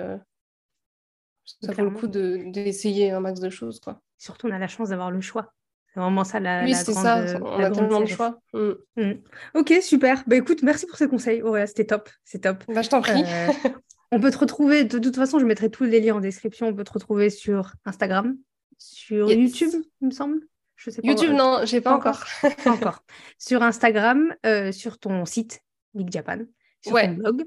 ça 1.45 1.73
vaut 1.73 1.85
le 1.85 1.91
coup 1.91 2.07
d'essayer 2.07 3.11
un 3.11 3.21
max 3.21 3.41
de 3.41 3.51
choses. 3.51 3.81
Quoi. 3.81 4.01
Surtout, 4.19 4.49
on 4.49 4.53
a 4.53 4.59
la 4.59 4.69
chance 4.69 4.91
d'avoir 4.91 5.11
le 5.11 5.21
choix. 5.21 5.53
C'est 5.95 6.01
vraiment 6.01 6.23
ça 6.23 6.39
la, 6.39 6.65
oui, 6.65 6.75
c'est 6.75 6.93
ça, 6.93 7.25
on 7.41 7.61
a 7.61 7.71
tellement 7.71 8.01
de 8.01 8.07
choix. 8.07 8.39
Mm. 8.53 8.73
Mm. 8.97 9.13
Ok, 9.55 9.73
super. 9.81 10.23
Bah, 10.27 10.37
écoute, 10.37 10.63
merci 10.63 10.87
pour 10.87 10.97
ces 10.99 11.09
conseils. 11.09 11.43
Ouais, 11.43 11.67
c'était 11.67 11.87
top. 11.87 12.11
C'est 12.25 12.41
top. 12.41 12.63
Bah, 12.69 12.83
je 12.83 12.91
t'en 12.91 13.01
prie. 13.01 13.25
Euh, 13.25 13.71
on 14.13 14.21
peut 14.21 14.31
te 14.31 14.39
retrouver, 14.39 14.85
de 14.85 14.99
toute 14.99 15.17
façon, 15.17 15.39
je 15.39 15.47
mettrai 15.47 15.71
tous 15.71 15.85
les 15.85 16.01
liens 16.01 16.17
en 16.17 16.21
description. 16.21 16.69
On 16.69 16.75
peut 16.75 16.85
te 16.85 16.93
retrouver 16.93 17.31
sur 17.31 17.73
Instagram, 17.87 18.37
sur 18.77 19.31
YouTube, 19.31 19.83
il 20.03 20.09
me 20.09 20.13
semble. 20.13 20.41
Je 20.79 20.91
sais 20.91 21.03
pas. 21.03 21.09
YouTube, 21.09 21.33
non, 21.33 21.61
j'ai 21.65 21.81
pas, 21.81 21.93
encore. 21.93 22.25
pas 22.41 22.71
encore. 22.71 23.03
Sur 23.37 23.63
Instagram, 23.63 24.35
euh, 24.47 24.71
sur 24.73 24.99
ton 24.99 25.25
site 25.27 25.61
Big 25.93 26.11
Japan, 26.11 26.39
sur 26.85 26.95
ton 26.95 27.13
blog, 27.15 27.45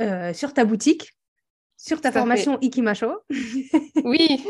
euh, 0.00 0.32
sur 0.32 0.52
ta 0.52 0.64
boutique 0.64 1.14
sur 1.76 2.00
ta 2.00 2.12
formation 2.12 2.60
Ikimasho. 2.60 3.10
oui. 4.04 4.46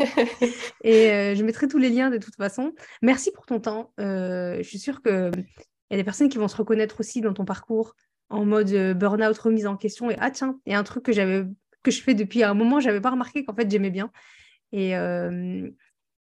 et 0.84 1.10
euh, 1.10 1.34
je 1.34 1.42
mettrai 1.42 1.66
tous 1.66 1.78
les 1.78 1.88
liens 1.88 2.10
de 2.10 2.18
toute 2.18 2.36
façon. 2.36 2.74
Merci 3.00 3.32
pour 3.32 3.46
ton 3.46 3.58
temps. 3.58 3.90
Je 3.96 4.62
suis 4.62 4.78
sûre 4.78 5.00
qu'il 5.00 5.32
y 5.90 5.94
a 5.94 5.96
des 5.96 6.04
personnes 6.04 6.28
qui 6.28 6.36
vont 6.36 6.48
se 6.48 6.56
reconnaître 6.56 7.00
aussi 7.00 7.22
dans 7.22 7.32
ton 7.32 7.46
parcours 7.46 7.96
en 8.28 8.44
mode 8.44 8.70
burn-out, 8.98 9.38
remise 9.38 9.66
en 9.66 9.78
question. 9.78 10.10
Et 10.10 10.16
ah 10.20 10.30
tiens, 10.30 10.60
il 10.66 10.72
y 10.72 10.76
a 10.76 10.78
un 10.78 10.82
truc 10.82 11.04
que 11.04 11.12
j'avais 11.12 11.46
que 11.82 11.90
je 11.90 12.02
fais 12.02 12.12
depuis 12.12 12.42
un 12.42 12.52
moment, 12.52 12.80
j'avais 12.80 13.00
pas 13.00 13.10
remarqué 13.10 13.46
qu'en 13.46 13.54
fait 13.54 13.70
j'aimais 13.70 13.90
bien. 13.90 14.12
Et, 14.72 14.90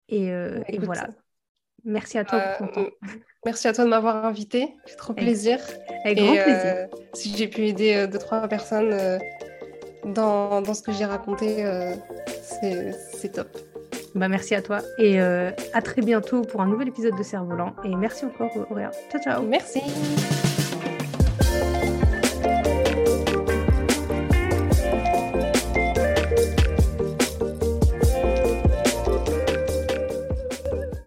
et, 0.08 0.80
voilà. 0.80 1.10
Merci 1.86 2.18
à 2.18 2.26
toi 2.26 2.40
pour 2.58 2.72
ton 2.72 2.84
temps. 2.84 2.90
Merci 3.46 3.68
à 3.68 3.74
toi 3.74 3.86
de 3.86 3.90
m'avoir 3.90 4.26
invité. 4.26 4.70
C'est 4.86 4.98
trop 4.98 5.14
plaisir. 5.14 5.60
Avec 6.06 6.20
grand 6.20 6.34
plaisir. 6.34 6.88
si 7.14 7.36
j'ai 7.36 7.48
pu 7.48 7.66
aider 7.68 8.08
deux, 8.08 8.20
trois 8.20 8.48
personnes 8.48 9.20
dans, 10.06 10.62
dans 10.62 10.74
ce 10.74 10.82
que 10.82 10.92
j'ai 10.92 11.06
raconté, 11.06 11.66
euh, 11.66 11.94
c'est 13.14 13.32
top. 13.32 13.58
Bah, 14.16 14.28
merci 14.28 14.56
à 14.56 14.62
toi 14.62 14.80
et 14.98 15.22
euh, 15.22 15.52
à 15.74 15.82
très 15.82 16.02
bientôt 16.02 16.42
pour 16.42 16.62
un 16.62 16.68
nouvel 16.68 16.90
épisode 16.90 17.16
de 17.18 17.24
Cerf-Volant. 17.24 17.76
Et 17.84 17.96
merci 17.96 18.26
encore, 18.26 18.52
Auréa. 18.70 18.92
Ciao, 19.12 19.22
ciao. 19.22 19.44
Merci. 19.44 19.82